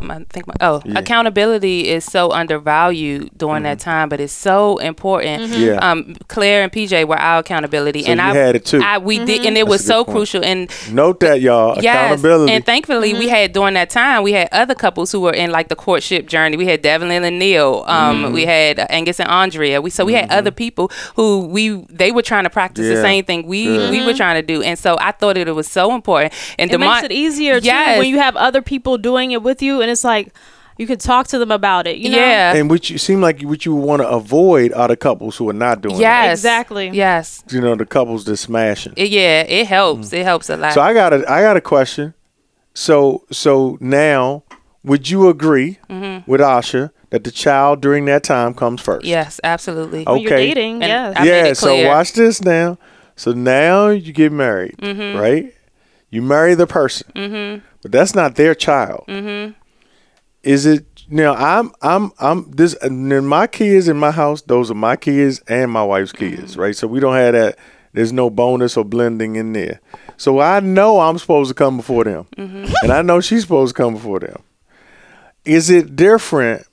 I 0.00 0.24
think 0.30 0.46
my, 0.46 0.54
oh, 0.60 0.82
Yeah. 0.84 0.98
accountability 0.98 1.88
is 1.88 2.04
so 2.04 2.30
undervalued 2.32 3.30
during 3.36 3.62
that 3.64 3.78
time, 3.80 4.08
but 4.08 4.20
it's 4.20 4.32
so 4.32 4.78
important. 4.78 5.42
Mm-hmm. 5.52 5.62
Yeah. 5.64 5.90
Um, 5.90 6.16
Claire 6.28 6.62
and 6.62 6.72
PJ 6.72 7.06
were 7.06 7.16
our 7.18 7.38
accountability, 7.40 8.02
So 8.04 8.10
and 8.12 8.20
you 8.20 8.26
I 8.26 8.34
had 8.34 8.56
it 8.56 8.64
too. 8.64 8.80
I 8.82 8.98
we 8.98 9.18
did, 9.18 9.44
and 9.46 9.56
it 9.56 9.60
That's 9.66 9.70
was 9.70 9.84
so 9.84 10.04
point. 10.04 10.16
crucial. 10.16 10.44
And 10.44 10.70
note 10.92 11.20
that 11.20 11.40
y'all 11.40 11.76
Yes, 11.82 11.96
accountability 12.20 12.52
and 12.52 12.64
thankfully 12.66 13.14
we 13.14 13.28
had 13.28 13.52
during 13.52 13.74
that 13.74 13.90
time 13.90 14.22
we 14.22 14.32
had 14.32 14.48
other 14.52 14.74
couples 14.74 15.12
who 15.12 15.20
were 15.20 15.32
in 15.32 15.50
like 15.50 15.68
the 15.68 15.76
courtship 15.76 16.26
journey. 16.28 16.56
We 16.56 16.66
had 16.66 16.82
Devlin 16.82 17.24
and 17.24 17.38
Neil. 17.38 17.84
Um, 17.86 18.08
Mm-hmm. 18.18 18.32
we 18.34 18.46
had 18.46 18.78
uh, 18.78 18.86
Angus 18.90 19.20
and 19.20 19.28
Andrea. 19.30 19.80
We 19.80 19.90
so 19.90 20.04
we 20.04 20.12
had 20.14 20.30
other 20.30 20.50
people 20.50 20.90
who 21.16 21.46
we 21.46 21.84
they 21.90 22.10
were 22.10 22.22
trying 22.22 22.44
to 22.44 22.50
practice 22.50 22.86
Yeah. 22.86 22.94
the 22.94 23.02
same 23.02 23.24
thing 23.24 23.46
we 23.46 23.64
Good. 23.64 23.90
we 23.90 24.04
were 24.04 24.14
trying 24.14 24.36
to 24.40 24.46
do, 24.46 24.62
and 24.62 24.78
so 24.78 24.96
I 25.00 25.12
thought 25.12 25.34
that 25.34 25.46
it 25.48 25.52
was 25.52 25.68
so 25.68 25.94
important. 25.94 26.32
And 26.58 26.70
it 26.70 26.74
Demont- 26.78 26.80
makes 26.94 27.02
it 27.04 27.12
easier 27.12 27.60
too 27.60 27.68
when 27.68 28.06
you 28.08 28.18
have 28.18 28.34
other 28.36 28.62
people 28.62 28.98
doing 28.98 29.30
it 29.32 29.42
with 29.42 29.62
you 29.62 29.80
and 29.88 29.92
it's 29.92 30.04
like 30.04 30.32
You 30.80 30.86
could 30.86 31.00
talk 31.00 31.26
to 31.28 31.38
them 31.40 31.50
about 31.50 31.86
it. 31.88 31.96
You 31.98 32.08
know? 32.10 32.18
Yeah. 32.18 32.54
and 32.54 32.70
which 32.70 32.88
you 32.88 32.98
seem 32.98 33.20
like 33.20 33.42
what 33.42 33.64
you 33.66 33.74
want 33.74 34.00
to 34.02 34.08
avoid 34.08 34.72
are 34.74 34.86
the 34.86 34.96
couples 34.96 35.36
who 35.36 35.48
are 35.50 35.58
not 35.66 35.80
doing 35.82 35.96
that. 35.96 36.00
yes. 36.28 36.38
Exactly. 36.38 36.86
Yes. 36.92 37.42
You 37.50 37.60
know, 37.60 37.74
the 37.74 37.84
couples 37.86 38.24
that 38.26 38.36
smashing. 38.36 38.92
It- 38.96 39.10
yeah, 39.10 39.42
it 39.58 39.66
helps. 39.66 40.12
It 40.12 40.22
helps 40.24 40.48
a 40.50 40.56
lot. 40.56 40.74
So 40.74 40.80
I 40.80 40.94
got 40.94 41.12
a 41.12 41.18
I 41.36 41.42
got 41.42 41.56
a 41.56 41.60
question. 41.74 42.14
So 42.74 43.24
so 43.32 43.76
now, 43.80 44.44
would 44.84 45.10
you 45.10 45.28
agree 45.28 45.78
Mm-hmm. 45.90 46.30
with 46.30 46.40
Asha 46.40 46.90
that 47.10 47.24
the 47.24 47.32
child 47.32 47.80
during 47.80 48.04
that 48.06 48.22
time 48.22 48.54
comes 48.54 48.80
first? 48.80 49.04
yes, 49.04 49.40
absolutely. 49.42 50.04
Oh, 50.06 50.12
When 50.12 50.22
you're 50.22 50.32
Okay. 50.34 50.46
dating, 50.48 50.74
And 50.84 50.90
yes. 50.96 51.14
I 51.16 51.24
made 51.24 51.28
yeah. 51.30 51.44
it 51.52 51.56
So 51.56 51.86
watch 51.88 52.12
this 52.12 52.40
now. 52.42 52.78
So 53.16 53.32
now 53.32 53.88
you 53.88 54.12
get 54.12 54.30
married, 54.30 54.76
Mm-hmm. 54.78 55.18
right? 55.18 55.52
You 56.14 56.22
marry 56.22 56.54
the 56.54 56.66
person, 56.68 57.06
but 57.82 57.90
that's 57.90 58.14
not 58.14 58.36
their 58.36 58.54
child. 58.54 59.04
Is 60.42 60.66
it? 60.66 60.84
Now 61.10 61.34
I'm 61.34 61.72
I'm 61.82 62.12
I'm 62.18 62.50
this. 62.50 62.74
And 62.74 63.10
then 63.10 63.26
my 63.26 63.46
kids 63.46 63.88
in 63.88 63.96
my 63.96 64.10
house. 64.10 64.42
Those 64.42 64.70
are 64.70 64.74
my 64.74 64.96
kids 64.96 65.40
and 65.48 65.70
my 65.70 65.82
wife's 65.84 66.12
kids, 66.12 66.52
Mm-hmm. 66.52 66.60
right? 66.60 66.76
So 66.76 66.86
we 66.86 67.00
don't 67.00 67.14
have 67.14 67.32
that. 67.34 67.58
There's 67.92 68.12
no 68.12 68.28
bonus 68.30 68.76
or 68.76 68.84
blending 68.84 69.36
in 69.36 69.52
there. 69.54 69.80
So 70.18 70.40
I 70.40 70.60
know 70.60 71.00
I'm 71.00 71.18
supposed 71.18 71.48
to 71.48 71.54
come 71.54 71.76
before 71.78 72.04
them, 72.04 72.26
Mm-hmm. 72.36 72.72
and 72.82 72.92
I 72.92 73.02
know 73.02 73.20
she's 73.20 73.42
supposed 73.42 73.74
to 73.74 73.82
come 73.82 73.94
before 73.94 74.20
them. 74.20 74.42
Is 75.44 75.70
it 75.70 75.96
different 75.96 76.66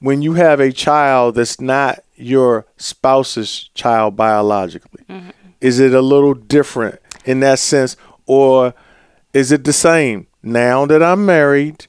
when 0.00 0.22
you 0.22 0.34
have 0.34 0.60
a 0.60 0.70
child 0.72 1.36
that's 1.36 1.60
not 1.60 2.00
your 2.16 2.66
spouse's 2.76 3.70
child 3.74 4.16
biologically? 4.16 5.04
Mm-hmm. 5.08 5.30
Is 5.60 5.78
it 5.80 5.94
a 5.94 6.02
little 6.02 6.34
different 6.34 7.00
in 7.24 7.40
that 7.40 7.58
sense, 7.58 7.96
or 8.26 8.74
is 9.32 9.52
it 9.52 9.64
the 9.64 9.72
same? 9.72 10.26
Now 10.42 10.86
that 10.86 11.02
I'm 11.02 11.24
married, 11.26 11.86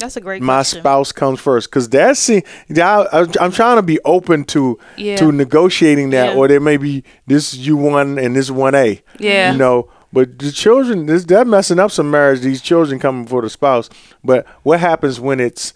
That's 0.00 0.16
a 0.16 0.20
great 0.20 0.42
my 0.42 0.54
question. 0.58 0.80
spouse 0.80 1.12
comes 1.12 1.38
first 1.40 1.70
because 1.70 1.88
that's 1.88 2.18
see, 2.18 2.42
I, 2.76 3.26
I'm 3.40 3.52
trying 3.52 3.76
to 3.76 3.82
be 3.82 4.00
open 4.04 4.44
to 4.46 4.78
Yeah. 4.96 5.16
to 5.16 5.30
negotiating 5.30 6.10
that, 6.10 6.32
Yeah. 6.34 6.38
or 6.38 6.48
there 6.48 6.58
may 6.60 6.76
be 6.78 7.04
this 7.26 7.54
you 7.54 7.76
one 7.76 8.18
and 8.18 8.34
this 8.34 8.50
one 8.50 8.74
A. 8.74 9.00
Yeah. 9.18 9.52
you 9.52 9.58
know. 9.58 9.88
But 10.12 10.40
the 10.40 10.50
children, 10.50 11.06
this 11.06 11.24
that 11.26 11.46
messing 11.46 11.78
up 11.78 11.90
some 11.92 12.10
marriage. 12.10 12.40
These 12.40 12.62
children 12.62 12.98
coming 12.98 13.26
for 13.26 13.42
the 13.42 13.50
spouse. 13.50 13.88
But 14.24 14.44
what 14.64 14.80
happens 14.80 15.20
when 15.20 15.38
it's? 15.38 15.72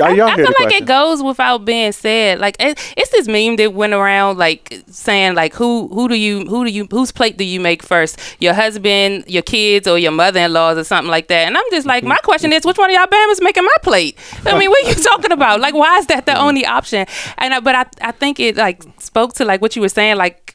I, 0.00 0.10
y'all 0.10 0.28
I 0.28 0.34
feel 0.34 0.44
like 0.44 0.54
question. 0.56 0.82
it 0.82 0.86
goes 0.86 1.22
without 1.22 1.64
being 1.64 1.92
said. 1.92 2.40
Like 2.40 2.56
it, 2.58 2.78
it's 2.96 3.10
this 3.10 3.28
meme 3.28 3.56
that 3.56 3.72
went 3.72 3.92
around, 3.92 4.36
like 4.36 4.82
saying, 4.88 5.34
like 5.34 5.54
who 5.54 5.88
who 5.88 6.08
do 6.08 6.16
you 6.16 6.46
who 6.46 6.64
do 6.64 6.70
you 6.70 6.86
whose 6.90 7.12
plate 7.12 7.36
do 7.36 7.44
you 7.44 7.60
make 7.60 7.82
first? 7.82 8.18
Your 8.40 8.54
husband, 8.54 9.24
your 9.28 9.42
kids, 9.42 9.86
or 9.86 9.98
your 9.98 10.10
mother 10.10 10.40
in 10.40 10.52
laws, 10.52 10.78
or 10.78 10.84
something 10.84 11.10
like 11.10 11.28
that. 11.28 11.46
And 11.46 11.56
I'm 11.56 11.64
just 11.70 11.86
like, 11.86 12.02
my 12.02 12.16
question 12.18 12.52
is, 12.52 12.64
which 12.64 12.76
one 12.76 12.90
of 12.90 12.94
y'all 12.94 13.06
Bama's 13.06 13.40
making 13.40 13.64
my 13.64 13.76
plate? 13.82 14.18
I 14.44 14.58
mean, 14.58 14.68
what 14.68 14.84
are 14.84 14.88
you 14.88 14.94
talking 15.10 15.32
about? 15.32 15.60
Like, 15.60 15.74
why 15.74 15.98
is 15.98 16.06
that 16.06 16.26
the 16.26 16.32
mm. 16.32 16.42
only 16.42 16.66
option? 16.66 17.06
And 17.36 17.54
I, 17.54 17.60
but 17.60 17.74
I 17.74 17.86
I 18.00 18.10
think 18.12 18.40
it 18.40 18.56
like 18.56 18.82
spoke 18.98 19.34
to 19.34 19.44
like 19.44 19.62
what 19.62 19.76
you 19.76 19.82
were 19.82 19.88
saying, 19.88 20.16
like 20.16 20.47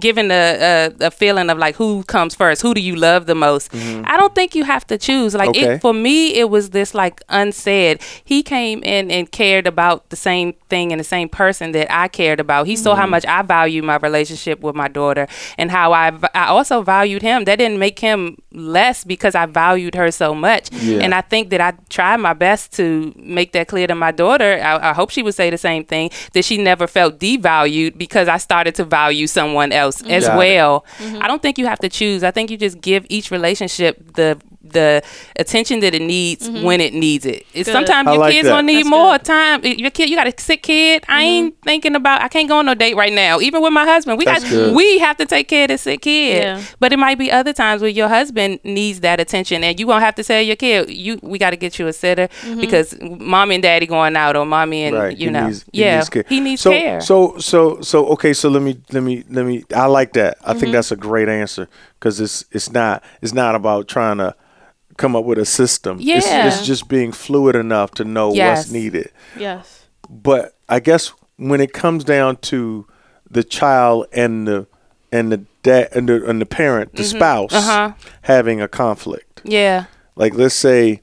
giving 0.00 0.30
a, 0.32 0.90
a, 1.00 1.06
a 1.06 1.10
feeling 1.10 1.48
of 1.50 1.56
like 1.58 1.76
who 1.76 2.02
comes 2.04 2.34
first 2.34 2.62
who 2.62 2.74
do 2.74 2.80
you 2.80 2.96
love 2.96 3.26
the 3.26 3.34
most? 3.34 3.72
I 3.74 4.16
don't 4.16 4.34
think 4.34 4.56
you 4.56 4.64
have 4.64 4.84
to 4.88 4.98
choose. 4.98 5.34
Like 5.34 5.50
Okay. 5.50 5.74
it 5.74 5.80
for 5.80 5.94
me 5.94 6.34
it 6.34 6.50
was 6.50 6.70
this 6.70 6.94
like 6.94 7.22
unsaid. 7.28 8.02
He 8.24 8.42
came 8.42 8.82
in 8.82 9.08
and 9.10 9.30
cared 9.30 9.68
about 9.68 10.08
the 10.10 10.16
same 10.16 10.54
thing 10.68 10.90
and 10.92 10.98
the 10.98 11.04
same 11.04 11.28
person 11.28 11.72
that 11.72 11.86
i 11.94 12.08
cared 12.08 12.40
about. 12.40 12.66
He 12.66 12.74
saw 12.76 12.94
how 12.94 13.02
Mm-hmm. 13.02 13.10
much 13.12 13.26
i 13.26 13.42
value 13.42 13.82
my 13.82 13.96
relationship 13.96 14.60
with 14.60 14.74
my 14.74 14.88
daughter 14.88 15.28
and 15.56 15.70
how 15.70 15.92
i 15.92 16.12
i 16.34 16.46
also 16.48 16.82
valued 16.82 17.22
him. 17.22 17.44
That 17.44 17.56
didn't 17.56 17.78
make 17.78 18.00
him 18.00 18.36
less 18.52 19.04
because 19.04 19.34
i 19.36 19.46
valued 19.46 19.94
her 19.94 20.10
so 20.10 20.34
much. 20.34 20.72
Yeah. 20.72 21.02
and 21.04 21.14
i 21.14 21.20
think 21.20 21.50
that 21.50 21.60
i 21.60 21.72
tried 21.88 22.16
my 22.18 22.32
best 22.32 22.72
to 22.74 23.12
make 23.16 23.52
that 23.52 23.68
clear 23.68 23.86
to 23.86 23.94
my 23.94 24.10
daughter. 24.10 24.60
I, 24.60 24.90
I 24.90 24.92
hope 24.92 25.10
she 25.10 25.22
would 25.22 25.36
say 25.36 25.50
the 25.50 25.58
same 25.58 25.84
thing 25.84 26.10
that 26.32 26.44
she 26.44 26.58
never 26.58 26.86
felt 26.88 27.20
devalued 27.20 27.96
because 27.96 28.26
i 28.26 28.38
started 28.38 28.74
to 28.74 28.84
value 28.84 29.26
someone 29.28 29.67
else 29.72 30.02
as 30.02 30.26
Got 30.26 30.34
it. 30.34 30.38
well 30.38 30.86
mm-hmm. 30.98 31.22
I 31.22 31.26
don't 31.28 31.42
think 31.42 31.58
you 31.58 31.66
have 31.66 31.78
to 31.80 31.88
choose. 31.88 32.22
I 32.24 32.30
think 32.30 32.50
you 32.50 32.56
just 32.56 32.80
give 32.80 33.06
each 33.08 33.30
relationship 33.30 34.14
the 34.14 34.40
the 34.62 35.02
attention 35.36 35.80
that 35.80 35.94
it 35.94 36.02
needs 36.02 36.48
mm-hmm. 36.48 36.64
when 36.64 36.80
it 36.80 36.92
needs 36.92 37.24
it. 37.24 37.46
It's 37.54 37.70
sometimes 37.70 38.08
I 38.08 38.12
your 38.12 38.20
like 38.20 38.32
kids 38.32 38.46
that. 38.46 38.52
gonna 38.52 38.66
need 38.66 38.78
That's 38.78 38.88
more 38.90 39.12
good. 39.18 39.24
time. 39.24 39.64
Your 39.64 39.90
kid, 39.90 40.10
you 40.10 40.16
got 40.16 40.26
a 40.26 40.34
sick 40.38 40.62
kid. 40.62 41.04
I 41.08 41.12
mm-hmm. 41.12 41.20
ain't 41.22 41.62
thinking 41.62 41.94
about. 41.96 42.22
I 42.22 42.28
can't 42.28 42.48
go 42.48 42.58
on 42.58 42.66
no 42.66 42.74
date 42.74 42.94
right 42.96 43.12
now. 43.12 43.40
Even 43.40 43.62
with 43.62 43.72
my 43.72 43.84
husband, 43.84 44.18
we 44.18 44.24
That's 44.24 44.44
got 44.44 44.50
good. 44.50 44.74
we 44.76 44.98
have 44.98 45.16
to 45.18 45.26
take 45.26 45.48
care 45.48 45.64
of 45.64 45.68
the 45.68 45.78
sick 45.78 46.02
kid. 46.02 46.42
Yeah. 46.42 46.62
But 46.80 46.92
it 46.92 46.98
might 46.98 47.18
be 47.18 47.30
other 47.30 47.52
times 47.52 47.80
where 47.82 47.90
your 47.90 48.08
husband 48.08 48.60
needs 48.64 49.00
that 49.00 49.20
attention, 49.20 49.64
and 49.64 49.78
you 49.80 49.86
won't 49.86 50.02
have 50.02 50.14
to 50.16 50.24
tell 50.24 50.42
your 50.42 50.56
kid, 50.56 50.90
"You, 50.90 51.18
we 51.22 51.38
got 51.38 51.50
to 51.50 51.56
get 51.56 51.78
you 51.78 51.86
a 51.86 51.92
sitter 51.92 52.28
mm-hmm. 52.28 52.60
because 52.60 52.96
mommy 53.00 53.54
and 53.56 53.62
daddy 53.62 53.86
going 53.86 54.16
out, 54.16 54.36
or 54.36 54.44
mommy 54.44 54.84
and 54.84 54.96
right. 54.96 55.16
you 55.16 55.28
he 55.28 55.32
know, 55.32 55.46
needs, 55.46 55.64
he 55.72 55.80
yeah, 55.80 55.96
needs 55.96 56.08
care. 56.10 56.24
he 56.28 56.40
needs 56.40 56.62
so, 56.62 56.70
care. 56.70 57.00
So 57.00 57.38
so 57.38 57.80
so 57.80 58.06
okay. 58.08 58.32
So 58.32 58.48
let 58.48 58.62
me 58.62 58.80
let 58.92 59.02
me 59.02 59.24
let 59.30 59.46
me. 59.46 59.64
I 59.74 59.86
like 59.86 60.12
that. 60.12 60.36
I 60.44 60.58
Mm-hmm. 60.58 60.60
think 60.60 60.72
that's 60.72 60.90
a 60.90 60.96
great 60.96 61.28
answer 61.28 61.68
because 61.98 62.20
it's 62.20 62.44
it's 62.50 62.72
not 62.72 63.02
it's 63.22 63.32
not 63.32 63.54
about 63.54 63.86
trying 63.86 64.18
to 64.18 64.34
come 64.98 65.16
up 65.16 65.24
with 65.24 65.38
a 65.38 65.44
system. 65.46 65.96
It's, 66.00 66.26
Yeah. 66.26 66.46
it's 66.48 66.66
just 66.66 66.88
being 66.88 67.12
fluid 67.12 67.56
enough 67.56 67.92
to 67.92 68.04
know 68.04 68.34
Yes. 68.34 68.58
what's 68.58 68.70
needed. 68.70 69.10
yes. 69.38 69.86
But 70.10 70.54
I 70.68 70.80
guess 70.80 71.12
when 71.38 71.60
it 71.60 71.72
comes 71.72 72.04
down 72.04 72.36
to 72.50 72.86
the 73.30 73.42
child 73.44 74.06
and 74.12 74.46
the 74.46 74.66
and 75.10 75.32
the 75.32 75.38
dad 75.62 75.88
and 75.94 76.06
the, 76.08 76.24
and 76.28 76.38
the 76.40 76.46
parent, 76.46 76.94
the 76.94 77.04
spouse 77.04 77.52
Uh-huh. 77.54 77.92
having 78.22 78.60
a 78.60 78.68
conflict. 78.68 79.40
yeah. 79.44 79.84
Like 80.16 80.34
let's 80.34 80.54
say 80.54 81.00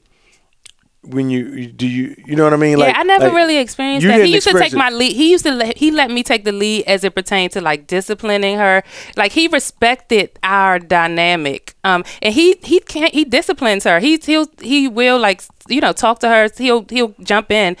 when 1.06 1.30
you 1.30 1.66
do 1.66 1.86
you 1.86 2.14
you 2.26 2.36
know 2.36 2.44
what 2.44 2.52
I 2.52 2.56
mean? 2.56 2.78
Yeah, 2.78 2.86
like 2.86 2.96
I 2.96 3.02
never 3.02 3.26
like, 3.26 3.34
really 3.34 3.56
experienced 3.58 4.06
that. 4.06 4.24
He 4.24 4.34
used 4.34 4.46
to 4.46 4.52
take 4.52 4.72
experience 4.72 4.74
my 4.74 4.90
lead. 4.90 5.12
He 5.12 5.30
used 5.30 5.44
to 5.44 5.52
let, 5.52 5.76
he 5.78 5.90
let 5.90 6.10
me 6.10 6.22
take 6.22 6.44
the 6.44 6.52
lead 6.52 6.84
as 6.86 7.04
it 7.04 7.14
pertained 7.14 7.52
to 7.52 7.60
like 7.60 7.86
disciplining 7.86 8.58
her. 8.58 8.82
Like 9.16 9.32
he 9.32 9.48
respected 9.48 10.38
our 10.42 10.78
dynamic. 10.78 11.74
Um, 11.84 12.04
and 12.22 12.34
he 12.34 12.56
he 12.62 12.80
can't 12.80 13.14
he 13.14 13.24
disciplines 13.24 13.84
her. 13.84 14.00
He 14.00 14.18
he'll 14.18 14.46
he 14.60 14.88
will 14.88 15.18
like 15.18 15.42
you 15.68 15.80
know 15.80 15.92
talk 15.92 16.18
to 16.20 16.28
her. 16.28 16.48
He'll 16.56 16.84
he'll 16.88 17.14
jump 17.22 17.50
in. 17.50 17.76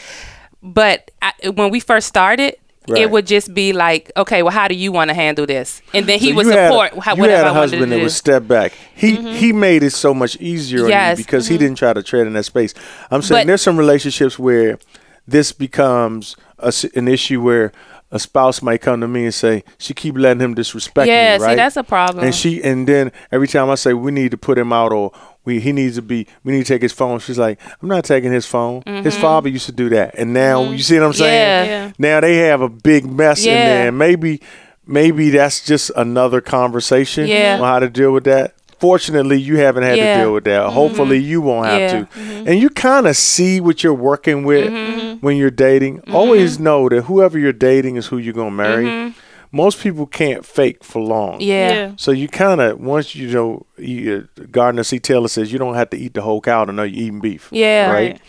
But 0.62 1.10
I, 1.22 1.32
when 1.54 1.70
we 1.70 1.80
first 1.80 2.08
started. 2.08 2.56
Right. 2.88 3.02
It 3.02 3.10
would 3.10 3.26
just 3.26 3.52
be 3.52 3.72
like, 3.72 4.12
okay, 4.16 4.42
well, 4.42 4.52
how 4.52 4.68
do 4.68 4.74
you 4.74 4.92
want 4.92 5.08
to 5.10 5.14
handle 5.14 5.46
this? 5.46 5.82
And 5.92 6.06
then 6.06 6.18
he 6.18 6.30
So 6.30 6.36
would 6.36 6.46
you 6.46 6.52
had 6.52 6.68
support 6.68 7.04
how, 7.04 7.16
you 7.16 7.24
had 7.24 7.46
a 7.46 7.50
I 7.50 7.52
husband 7.52 7.90
that 7.90 8.00
would 8.00 8.10
step 8.12 8.46
back. 8.46 8.72
He 8.94 9.16
mm-hmm. 9.16 9.26
he 9.28 9.52
made 9.52 9.82
it 9.82 9.90
so 9.90 10.14
much 10.14 10.36
easier 10.36 10.84
on 10.84 10.90
Yes. 10.90 11.18
you 11.18 11.24
because 11.24 11.48
he 11.48 11.54
mm-hmm. 11.54 11.64
didn't 11.64 11.78
try 11.78 11.92
to 11.92 12.02
tread 12.02 12.26
in 12.26 12.34
that 12.34 12.44
space. 12.44 12.74
I'm 13.10 13.22
saying 13.22 13.42
But- 13.42 13.46
there's 13.48 13.62
some 13.62 13.76
relationships 13.76 14.38
where 14.38 14.78
this 15.26 15.52
becomes 15.52 16.36
a 16.58 16.72
an 16.94 17.08
issue 17.08 17.42
where 17.42 17.72
a 18.12 18.18
spouse 18.18 18.62
might 18.62 18.80
come 18.80 19.00
to 19.00 19.08
me 19.08 19.24
and 19.24 19.34
say 19.34 19.64
she 19.78 19.92
keep 19.92 20.16
letting 20.16 20.40
him 20.40 20.54
disrespect 20.54 21.08
Yeah, 21.08 21.38
me, 21.38 21.44
right? 21.44 21.50
see, 21.50 21.56
that's 21.56 21.76
a 21.76 21.82
problem. 21.82 22.24
And 22.24 22.34
she 22.34 22.62
and 22.62 22.86
then 22.86 23.10
every 23.32 23.48
time 23.48 23.68
I 23.68 23.74
say 23.74 23.94
we 23.94 24.12
need 24.12 24.30
to 24.30 24.38
put 24.38 24.56
him 24.56 24.72
out 24.72 24.92
or 24.92 25.12
we 25.46 25.60
he 25.60 25.72
needs 25.72 25.96
to 25.96 26.02
be 26.02 26.26
we 26.44 26.52
need 26.52 26.66
to 26.66 26.72
take 26.74 26.82
his 26.82 26.92
phone, 26.92 27.18
she's 27.20 27.38
like 27.38 27.58
I'm 27.80 27.88
not 27.88 28.04
taking 28.04 28.30
his 28.32 28.44
phone. 28.44 28.82
His 28.84 29.16
father 29.16 29.48
used 29.48 29.66
to 29.66 29.72
do 29.72 29.88
that, 29.90 30.14
and 30.18 30.34
now 30.34 30.70
you 30.70 30.78
see 30.82 30.98
what 30.98 31.06
I'm 31.06 31.12
saying? 31.14 31.64
Mm-hmm. 31.64 31.70
Yeah. 31.70 31.86
Yeah. 31.86 31.92
Now 31.98 32.20
they 32.20 32.36
have 32.48 32.60
a 32.60 32.68
big 32.68 33.06
mess 33.06 33.40
in 33.46 33.52
Yeah. 33.52 33.64
there. 33.66 33.88
And 33.88 33.96
maybe 33.98 34.40
maybe 34.86 35.30
that's 35.30 35.64
just 35.64 35.90
another 35.96 36.40
conversation 36.42 37.26
Yeah. 37.26 37.54
on 37.58 37.64
how 37.64 37.78
to 37.78 37.88
deal 37.88 38.12
with 38.12 38.24
that. 38.24 38.52
Fortunately, 38.78 39.40
you 39.40 39.56
haven't 39.56 39.84
had 39.84 39.96
Yeah. 39.96 40.04
Mm-hmm. 40.04 40.18
to 40.20 40.24
deal 40.26 40.34
with 40.34 40.44
that. 40.44 40.68
Hopefully, 40.70 41.18
you 41.18 41.40
won't 41.40 41.66
have 41.66 41.80
Yeah. 41.80 41.88
to. 42.04 42.08
And 42.50 42.60
you 42.60 42.68
kind 42.68 43.06
of 43.06 43.16
see 43.16 43.58
what 43.58 43.82
you're 43.82 43.94
working 43.94 44.44
with 44.44 44.70
Mm-hmm. 44.70 45.24
when 45.26 45.36
you're 45.38 45.50
dating. 45.50 46.02
Always 46.12 46.58
know 46.60 46.88
that 46.90 47.02
whoever 47.04 47.38
you're 47.38 47.54
dating 47.54 47.96
is 47.96 48.06
who 48.08 48.18
you're 48.18 48.34
going 48.34 48.50
to 48.50 48.54
marry. 48.56 49.14
Mm-hmm. 49.46 49.56
Most 49.56 49.80
people 49.80 50.06
can't 50.06 50.44
fake 50.44 50.84
for 50.84 51.00
long. 51.02 51.40
yeah. 51.40 51.92
So 51.96 52.10
you 52.10 52.28
kind 52.28 52.60
of 52.60 52.80
once 52.80 53.14
you 53.14 53.28
know, 53.30 53.66
you, 53.78 54.28
uh, 54.38 54.42
Gardner 54.50 54.82
C. 54.84 54.98
Taylor 54.98 55.28
says 55.28 55.52
you 55.52 55.58
don't 55.58 55.74
have 55.74 55.90
to 55.90 55.96
eat 55.96 56.14
the 56.14 56.22
whole 56.22 56.40
cow 56.40 56.64
to 56.64 56.72
know 56.72 56.82
you're 56.82 57.02
eating 57.04 57.20
beef. 57.20 57.48
Yeah. 57.50 57.90
Right. 57.92 58.20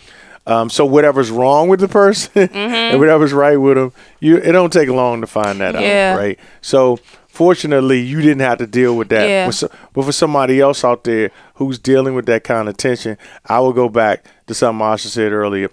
Um, 0.46 0.70
so 0.70 0.86
whatever's 0.86 1.30
wrong 1.30 1.68
with 1.68 1.80
the 1.80 1.88
person 1.88 2.30
Mm-hmm. 2.48 2.56
and 2.56 2.98
whatever's 3.00 3.34
right 3.34 3.56
with 3.58 3.76
them, 3.76 3.92
you 4.20 4.38
it 4.38 4.52
don't 4.52 4.72
take 4.72 4.88
long 4.88 5.20
to 5.20 5.26
find 5.26 5.60
that 5.60 5.74
Yeah. 5.78 6.12
out, 6.14 6.18
right? 6.18 6.38
So 6.62 6.98
fortunately, 7.28 8.00
you 8.00 8.20
didn't 8.22 8.40
have 8.40 8.58
to 8.58 8.66
deal 8.66 8.96
with 8.96 9.10
that. 9.10 9.28
Yeah. 9.28 9.46
But, 9.46 9.54
so, 9.54 9.70
but 9.92 10.04
for 10.06 10.12
somebody 10.12 10.60
else 10.60 10.84
out 10.84 11.04
there 11.04 11.30
who's 11.54 11.78
dealing 11.78 12.14
with 12.14 12.24
that 12.26 12.44
kind 12.44 12.68
of 12.68 12.76
tension, 12.78 13.18
I 13.44 13.60
will 13.60 13.74
go 13.74 13.88
back 13.90 14.24
to 14.46 14.54
something 14.54 14.84
Asha 14.86 15.08
said 15.08 15.32
earlier. 15.32 15.68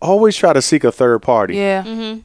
Always 0.00 0.36
try 0.36 0.52
to 0.52 0.60
seek 0.62 0.84
a 0.84 0.92
third 0.92 1.20
party 1.22 1.56
Yeah. 1.56 2.18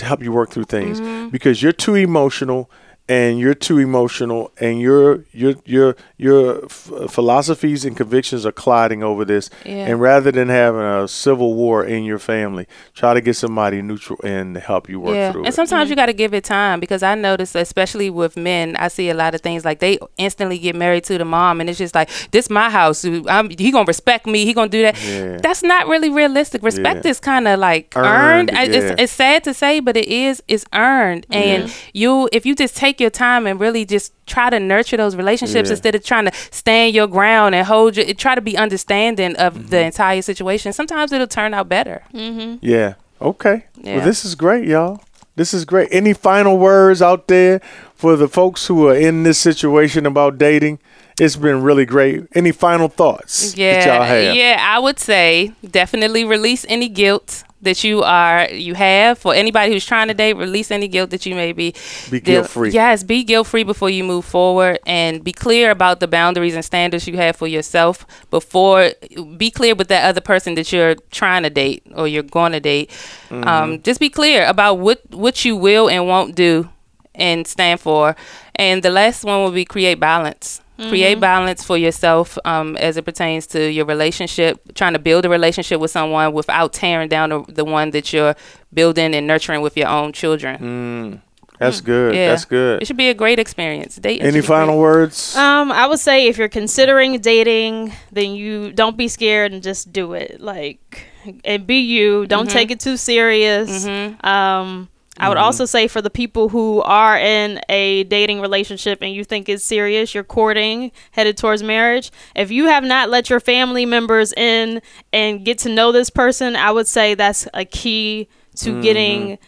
To 0.00 0.04
help 0.06 0.22
you 0.22 0.32
work 0.32 0.50
through 0.50 0.64
things 0.64 1.00
Mm-hmm. 1.00 1.28
because 1.30 1.62
you're 1.62 1.72
too 1.86 1.94
emotional 1.94 2.70
and 3.10 3.40
you're 3.40 3.54
too 3.54 3.78
emotional 3.78 4.52
and 4.58 4.80
your 4.80 5.24
your 5.32 5.54
your 5.64 5.96
your 6.16 6.64
f- 6.64 6.90
philosophies 7.10 7.84
and 7.84 7.96
convictions 7.96 8.46
are 8.46 8.52
colliding 8.52 9.02
over 9.02 9.24
this 9.24 9.50
Yeah. 9.64 9.86
and 9.88 10.00
rather 10.00 10.30
than 10.30 10.48
having 10.48 10.80
a 10.80 11.08
civil 11.08 11.54
war 11.54 11.84
in 11.84 12.04
your 12.04 12.20
family 12.20 12.66
try 12.94 13.14
to 13.14 13.20
get 13.20 13.34
somebody 13.34 13.82
neutral 13.82 14.20
in 14.20 14.54
to 14.54 14.60
help 14.60 14.88
you 14.88 15.00
work 15.00 15.16
yeah, 15.16 15.32
through 15.32 15.40
and 15.40 15.46
it 15.46 15.48
and 15.48 15.54
sometimes 15.56 15.90
you 15.90 15.94
mm-hmm. 15.94 16.02
got 16.02 16.06
to 16.06 16.12
give 16.12 16.32
it 16.34 16.44
time 16.44 16.78
because 16.78 17.02
I 17.02 17.14
notice, 17.14 17.54
especially 17.54 18.10
with 18.10 18.36
men, 18.36 18.76
I 18.76 18.88
see 18.88 19.08
a 19.10 19.14
lot 19.14 19.34
of 19.34 19.40
things 19.40 19.64
like 19.64 19.80
they 19.80 19.98
instantly 20.16 20.58
get 20.58 20.76
married 20.76 21.04
to 21.04 21.18
the 21.18 21.24
mom, 21.24 21.60
and 21.60 21.68
it's 21.68 21.78
just 21.78 21.94
like 21.94 22.08
this 22.30 22.48
my 22.48 22.70
house. 22.70 23.04
I'm, 23.04 23.50
he 23.50 23.70
gonna 23.70 23.84
respect 23.84 24.26
me. 24.26 24.44
He 24.44 24.52
gonna 24.52 24.68
do 24.68 24.82
that. 24.82 24.96
Yeah. 25.02 25.38
That's 25.42 25.62
not 25.62 25.88
really 25.88 26.10
realistic. 26.10 26.62
Respect 26.62 27.04
Yeah. 27.04 27.10
is 27.10 27.20
kind 27.20 27.48
of 27.48 27.58
like 27.58 27.92
Earned, 27.96 28.50
earned. 28.50 28.72
Yeah. 28.72 28.78
It's, 28.80 29.02
it's 29.02 29.12
sad 29.12 29.44
to 29.44 29.54
say, 29.54 29.80
but 29.80 29.96
it 29.96 30.08
is. 30.08 30.42
It's 30.48 30.64
earned, 30.72 31.26
and 31.30 31.72
you 31.92 32.28
if 32.32 32.46
you 32.46 32.54
just 32.54 32.76
take 32.76 32.99
your 33.00 33.10
time 33.10 33.46
and 33.46 33.58
really 33.58 33.84
just 33.84 34.12
try 34.26 34.50
to 34.50 34.60
nurture 34.60 34.96
those 34.96 35.16
relationships 35.16 35.68
Yeah. 35.68 35.72
instead 35.72 35.94
of 35.94 36.04
trying 36.04 36.26
to 36.26 36.32
stand 36.50 36.94
your 36.94 37.06
ground 37.06 37.54
and 37.54 37.66
hold 37.66 37.96
your 37.96 38.12
try 38.14 38.34
to 38.34 38.40
be 38.40 38.56
understanding 38.56 39.34
of 39.36 39.54
Mm-hmm. 39.54 39.66
the 39.68 39.80
entire 39.84 40.22
situation. 40.22 40.72
Sometimes 40.72 41.10
it'll 41.12 41.26
turn 41.26 41.54
out 41.54 41.68
better. 41.68 42.02
yeah 42.12 42.94
okay 43.20 43.64
Yeah. 43.82 43.96
well 43.96 44.04
this 44.04 44.24
is 44.24 44.34
great 44.34 44.66
y'all 44.68 45.00
this 45.36 45.52
is 45.54 45.64
great 45.64 45.88
any 45.92 46.12
final 46.12 46.58
words 46.58 47.00
out 47.02 47.28
there 47.28 47.60
for 47.94 48.16
the 48.16 48.28
folks 48.28 48.66
who 48.66 48.88
are 48.88 48.94
in 48.96 49.22
this 49.24 49.38
situation 49.38 50.06
about 50.06 50.38
dating 50.38 50.78
it's 51.20 51.36
been 51.36 51.62
really 51.62 51.84
great 51.84 52.26
any 52.34 52.52
final 52.52 52.88
thoughts 52.88 53.52
that 53.52 53.86
y'all 53.86 54.02
have 54.02 54.34
Yeah, 54.34 54.58
I 54.60 54.78
would 54.78 54.98
say 54.98 55.52
definitely 55.70 56.24
release 56.24 56.64
any 56.68 56.88
guilt 56.88 57.44
that 57.62 57.84
you 57.84 58.02
are 58.02 58.48
you 58.50 58.74
have 58.74 59.18
for 59.18 59.34
anybody 59.34 59.72
who's 59.72 59.84
trying 59.84 60.08
to 60.08 60.14
date. 60.14 60.34
Release 60.34 60.70
any 60.70 60.88
guilt 60.88 61.10
that 61.10 61.26
you 61.26 61.34
may 61.34 61.52
be. 61.52 61.74
Be 62.10 62.20
guilt-free. 62.20 62.70
Yes, 62.70 63.02
be 63.02 63.22
guilt 63.24 63.46
free 63.46 63.64
before 63.64 63.90
you 63.90 64.04
move 64.04 64.24
forward, 64.24 64.78
and 64.86 65.22
be 65.22 65.32
clear 65.32 65.70
about 65.70 66.00
the 66.00 66.08
boundaries 66.08 66.54
and 66.54 66.64
standards 66.64 67.06
you 67.06 67.16
have 67.16 67.36
for 67.36 67.46
yourself 67.46 68.06
before. 68.30 68.92
Be 69.36 69.50
clear 69.50 69.74
with 69.74 69.88
that 69.88 70.08
other 70.08 70.20
person 70.20 70.54
that 70.54 70.72
you're 70.72 70.94
trying 71.10 71.42
to 71.42 71.50
date 71.50 71.82
or 71.94 72.08
you're 72.08 72.22
going 72.22 72.52
to 72.52 72.60
date. 72.60 72.90
Mm-hmm. 73.28 73.46
Um, 73.46 73.82
just 73.82 74.00
be 74.00 74.10
clear 74.10 74.46
about 74.46 74.74
what 74.74 75.02
what 75.10 75.44
you 75.44 75.56
will 75.56 75.88
and 75.88 76.06
won't 76.06 76.34
do 76.34 76.68
and 77.14 77.46
stand 77.46 77.80
for. 77.80 78.14
And 78.56 78.82
the 78.82 78.90
last 78.90 79.24
one 79.24 79.42
will 79.42 79.50
be 79.52 79.64
create 79.64 79.98
balance. 80.00 80.60
Create 80.88 81.20
balance 81.20 81.62
for 81.62 81.76
yourself 81.76 82.38
um, 82.46 82.74
as 82.78 82.96
it 82.96 83.04
pertains 83.04 83.46
to 83.48 83.70
your 83.70 83.84
relationship, 83.84 84.58
trying 84.74 84.94
to 84.94 84.98
build 84.98 85.26
a 85.26 85.28
relationship 85.28 85.78
with 85.78 85.90
someone 85.90 86.32
without 86.32 86.72
tearing 86.72 87.06
down 87.10 87.28
the, 87.28 87.44
the 87.48 87.66
one 87.66 87.90
that 87.90 88.14
you're 88.14 88.34
building 88.72 89.14
and 89.14 89.26
nurturing 89.26 89.60
with 89.60 89.76
your 89.76 89.88
own 89.88 90.10
children. 90.14 91.20
that's 91.58 91.82
good 91.82 92.14
Yeah. 92.14 92.28
that's 92.30 92.46
good 92.46 92.80
It 92.80 92.86
should 92.86 92.96
be 92.96 93.10
a 93.10 93.14
great 93.14 93.38
experience. 93.38 93.96
Dating 93.96 94.26
any 94.26 94.40
final 94.40 94.76
great. 94.76 94.80
words 94.80 95.36
Um, 95.36 95.70
I 95.70 95.86
would 95.86 95.98
say 96.00 96.28
if 96.28 96.38
you're 96.38 96.48
considering 96.48 97.18
dating, 97.20 97.92
then 98.10 98.34
you 98.34 98.72
don't 98.72 98.96
be 98.96 99.08
scared 99.08 99.52
and 99.52 99.62
just 99.62 99.92
do 99.92 100.14
it. 100.14 100.40
Like, 100.40 101.04
and 101.44 101.66
be 101.66 101.80
you. 101.80 102.26
Don't 102.26 102.46
Mm-hmm. 102.48 102.56
take 102.56 102.70
it 102.70 102.80
too 102.80 102.96
serious. 102.96 103.86
Um, 104.24 104.88
I 105.20 105.28
would 105.28 105.36
mm-hmm. 105.36 105.44
also 105.44 105.66
say 105.66 105.86
for 105.86 106.00
the 106.00 106.08
people 106.08 106.48
who 106.48 106.80
are 106.80 107.18
in 107.18 107.60
a 107.68 108.04
dating 108.04 108.40
relationship 108.40 109.02
and 109.02 109.12
you 109.12 109.22
think 109.22 109.50
it's 109.50 109.62
serious, 109.62 110.14
you're 110.14 110.24
courting, 110.24 110.92
headed 111.10 111.36
towards 111.36 111.62
marriage. 111.62 112.10
If 112.34 112.50
you 112.50 112.66
have 112.66 112.84
not 112.84 113.10
let 113.10 113.28
your 113.28 113.38
family 113.38 113.84
members 113.84 114.32
in 114.32 114.80
and 115.12 115.44
get 115.44 115.58
to 115.58 115.68
know 115.68 115.92
this 115.92 116.08
person, 116.08 116.56
I 116.56 116.70
would 116.70 116.88
say 116.88 117.14
that's 117.14 117.46
a 117.52 117.66
key 117.66 118.28
to 118.56 118.70
mm-hmm. 118.70 118.80
getting 118.80 119.38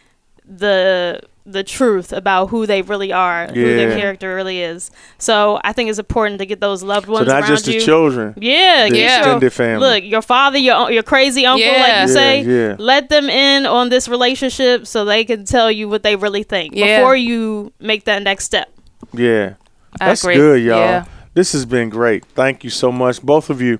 the 0.45 1.23
the 1.45 1.64
truth 1.64 2.12
about 2.12 2.47
who 2.51 2.66
they 2.66 2.82
really 2.82 3.12
are, 3.12 3.47
who 3.49 3.55
their 3.76 3.97
character 3.99 4.34
really 4.34 4.61
is. 4.62 4.90
So 5.18 5.61
I 5.64 5.72
think 5.72 5.90
it's 5.90 5.99
important 5.99 6.38
to 6.38 6.47
get 6.47 6.61
those 6.61 6.82
loved 6.84 7.07
so 7.07 7.12
ones 7.12 7.26
not 7.26 7.40
around 7.40 7.49
just 7.49 7.66
you. 7.66 7.80
the 7.80 7.84
children 7.84 8.34
Yeah, 8.40 8.84
the 8.88 8.95
get 8.95 8.99
your- 9.01 9.18
extended 9.18 9.53
family. 9.53 9.86
Look, 9.88 10.05
your 10.05 10.22
father, 10.22 10.59
your 10.59 10.90
your 10.93 11.03
crazy 11.03 11.45
uncle, 11.45 11.66
like 11.66 11.76
you 11.78 11.82
Yeah, 11.84 12.07
say, 12.07 12.43
yeah. 12.43 12.76
let 12.78 13.09
them 13.09 13.28
in 13.28 13.66
on 13.66 13.88
this 13.88 14.09
relationship 14.09 14.86
so 14.86 15.05
they 15.05 15.24
can 15.24 15.45
tell 15.45 15.70
you 15.70 15.88
what 15.88 16.03
they 16.05 16.14
really 16.16 16.45
think 16.45 16.74
Yeah. 16.76 16.99
before 17.01 17.16
you 17.16 17.72
make 17.80 18.05
that 18.05 18.22
next 18.22 18.45
step. 18.45 18.68
Yeah. 19.12 19.55
I 20.01 20.07
That's 20.07 20.22
agree. 20.24 20.36
good, 20.36 20.62
y'all. 20.62 21.05
This 21.35 21.53
has 21.53 21.64
been 21.64 21.89
great. 21.89 22.26
Thank 22.26 22.62
you 22.62 22.68
so 22.68 22.93
much, 22.93 23.22
both 23.22 23.49
of 23.49 23.62
you. 23.62 23.78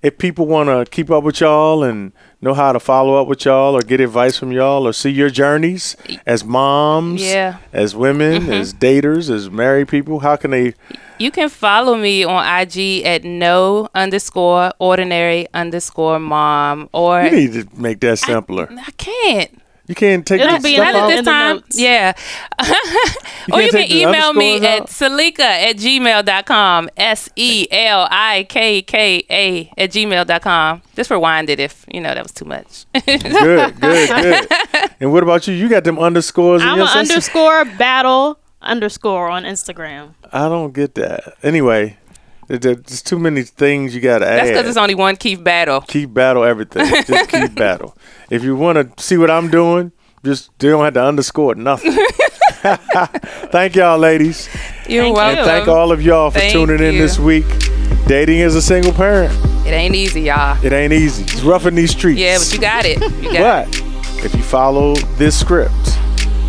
If 0.00 0.16
people 0.16 0.46
want 0.46 0.68
to 0.70 0.90
keep 0.90 1.10
up 1.10 1.24
with 1.24 1.40
y'all 1.42 1.82
and 1.84 2.12
know 2.40 2.54
how 2.54 2.72
to 2.72 2.80
follow 2.80 3.20
up 3.20 3.28
with 3.28 3.44
y'all 3.44 3.76
or 3.76 3.80
get 3.82 4.00
advice 4.00 4.38
from 4.38 4.50
y'all 4.50 4.86
or 4.88 4.94
see 4.94 5.10
your 5.10 5.28
journeys 5.28 5.94
as 6.24 6.42
moms, 6.42 7.22
Yeah. 7.22 7.58
as 7.72 7.94
women, 7.94 8.42
Mm-hmm. 8.42 8.52
as 8.52 8.72
daters, 8.72 9.28
as 9.28 9.50
married 9.50 9.88
people, 9.88 10.20
how 10.20 10.36
can 10.36 10.52
they? 10.52 10.72
You 11.18 11.30
can 11.30 11.50
follow 11.50 11.96
me 11.96 12.24
on 12.24 12.42
IG 12.60 13.02
at 13.04 13.24
no 13.24 13.88
underscore 13.94 14.72
ordinary 14.78 15.46
underscore 15.52 16.18
mom 16.18 16.88
or 16.94 17.22
You 17.24 17.30
need 17.30 17.52
to 17.54 17.68
make 17.78 18.00
that 18.00 18.18
simpler. 18.18 18.68
I 18.70 18.90
can't. 18.92 19.60
You 19.88 19.94
can't 19.94 20.26
take 20.26 20.40
It'll 20.40 20.60
be 20.60 20.74
stuff 20.74 20.88
in 20.88 20.96
out. 20.96 21.08
this 21.08 21.24
time. 21.24 21.56
notes. 21.56 21.78
Yeah. 21.78 22.12
or 22.60 22.66
you 23.62 23.70
can't 23.70 23.70
can 23.70 23.70
take 23.70 23.90
the 23.90 24.00
email 24.02 24.32
me 24.32 24.56
underscores 24.56 25.00
at 25.00 25.08
out? 25.08 25.12
selikka 25.12 25.40
at 25.40 25.76
gmail.com. 25.76 26.90
S 26.96 27.28
E 27.36 27.66
L 27.70 28.08
I 28.10 28.46
K 28.48 28.82
K 28.82 29.24
A 29.30 29.72
at 29.78 29.90
gmail.com. 29.92 30.82
Just 30.96 31.10
rewind 31.10 31.50
it 31.50 31.60
if, 31.60 31.84
you 31.92 32.00
know, 32.00 32.14
that 32.14 32.22
was 32.22 32.32
too 32.32 32.44
much. 32.46 32.86
good, 33.06 33.22
good, 33.22 33.80
good. 33.80 34.48
And 35.00 35.12
what 35.12 35.22
about 35.22 35.46
you? 35.46 35.54
You 35.54 35.68
got 35.68 35.84
them 35.84 35.98
underscores 35.98 36.62
I'm 36.62 36.78
your 36.78 36.86
an 36.86 37.06
system? 37.06 37.16
underscore 37.16 37.64
battle 37.78 38.38
underscore 38.62 39.28
on 39.28 39.44
Instagram. 39.44 40.14
I 40.32 40.48
don't 40.48 40.72
get 40.72 40.94
that. 40.96 41.34
Anyway, 41.42 41.84
there- 41.86 41.96
there's 42.48 43.02
too 43.02 43.18
many 43.18 43.42
things 43.42 43.94
you 43.94 44.00
got 44.00 44.18
to 44.20 44.26
add. 44.26 44.38
That's 44.38 44.50
because 44.50 44.68
it's 44.68 44.76
only 44.76 44.94
one 44.94 45.16
Keith 45.16 45.42
battle. 45.42 45.80
keep 45.82 46.12
battle 46.14 46.44
everything. 46.44 46.86
Just 47.04 47.28
keep 47.30 47.54
battle. 47.54 47.96
If 48.30 48.42
you 48.44 48.56
want 48.56 48.96
to 48.96 49.02
see 49.02 49.16
what 49.16 49.30
I'm 49.30 49.50
doing, 49.50 49.92
just 50.24 50.50
you 50.62 50.70
don't 50.70 50.84
have 50.84 50.94
to 50.94 51.04
underscore 51.04 51.54
nothing. 51.54 51.96
thank 53.52 53.76
y'all, 53.76 53.98
ladies, 53.98 54.48
You're 54.88 55.04
Thank 55.04 55.16
welcome. 55.16 55.38
and 55.38 55.46
thank 55.46 55.68
all 55.68 55.92
of 55.92 56.02
y'all 56.02 56.30
for 56.30 56.38
Thank 56.38 56.52
tuning 56.52 56.80
in 56.80 56.94
you. 56.94 57.00
this 57.02 57.18
week. 57.18 57.44
Dating 58.06 58.40
as 58.42 58.54
a 58.54 58.62
single 58.62 58.92
parent, 58.92 59.32
It 59.66 59.70
ain't 59.72 59.94
easy, 59.94 60.22
y'all. 60.22 60.56
it 60.64 60.72
ain't 60.72 60.92
easy. 60.92 61.24
It's 61.24 61.42
rough 61.42 61.66
in 61.66 61.74
these 61.74 61.90
streets. 61.90 62.20
Yeah, 62.20 62.38
but 62.38 62.52
you 62.52 62.60
got 62.60 62.84
it. 62.86 63.00
You 63.22 63.32
got 63.32 63.66
it. 63.68 63.82
But 64.16 64.24
if 64.24 64.34
you 64.34 64.42
follow 64.42 64.94
this 65.16 65.38
script, 65.38 65.72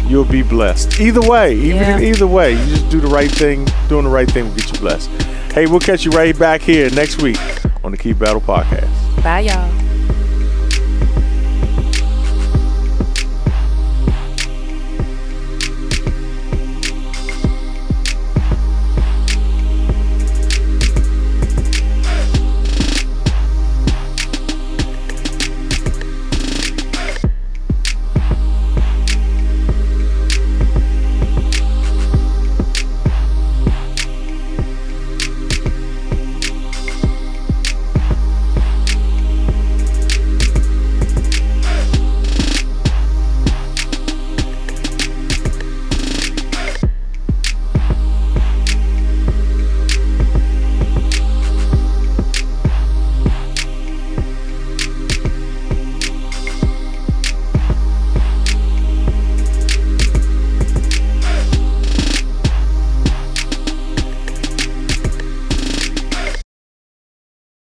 you'll 0.07 0.25
be 0.25 0.41
blessed. 0.43 0.99
Either 0.99 1.21
way, 1.21 1.55
even 1.55 1.75
Yeah. 1.75 1.99
either 1.99 2.27
way, 2.27 2.51
you 2.53 2.65
just 2.67 2.89
do 2.89 2.99
the 2.99 3.07
right 3.07 3.31
thing. 3.31 3.67
Doing 3.89 4.03
the 4.05 4.09
right 4.09 4.29
thing 4.29 4.45
will 4.45 4.55
get 4.55 4.71
you 4.71 4.79
blessed. 4.79 5.09
Hey, 5.53 5.65
we'll 5.65 5.79
catch 5.79 6.05
you 6.05 6.11
right 6.11 6.37
back 6.37 6.61
here 6.61 6.89
next 6.91 7.21
week 7.21 7.39
on 7.83 7.91
the 7.91 7.97
Keith 7.97 8.19
Battle 8.19 8.41
Podcast. 8.41 8.89
Bye, 9.23 9.41
y'all. 9.41 9.86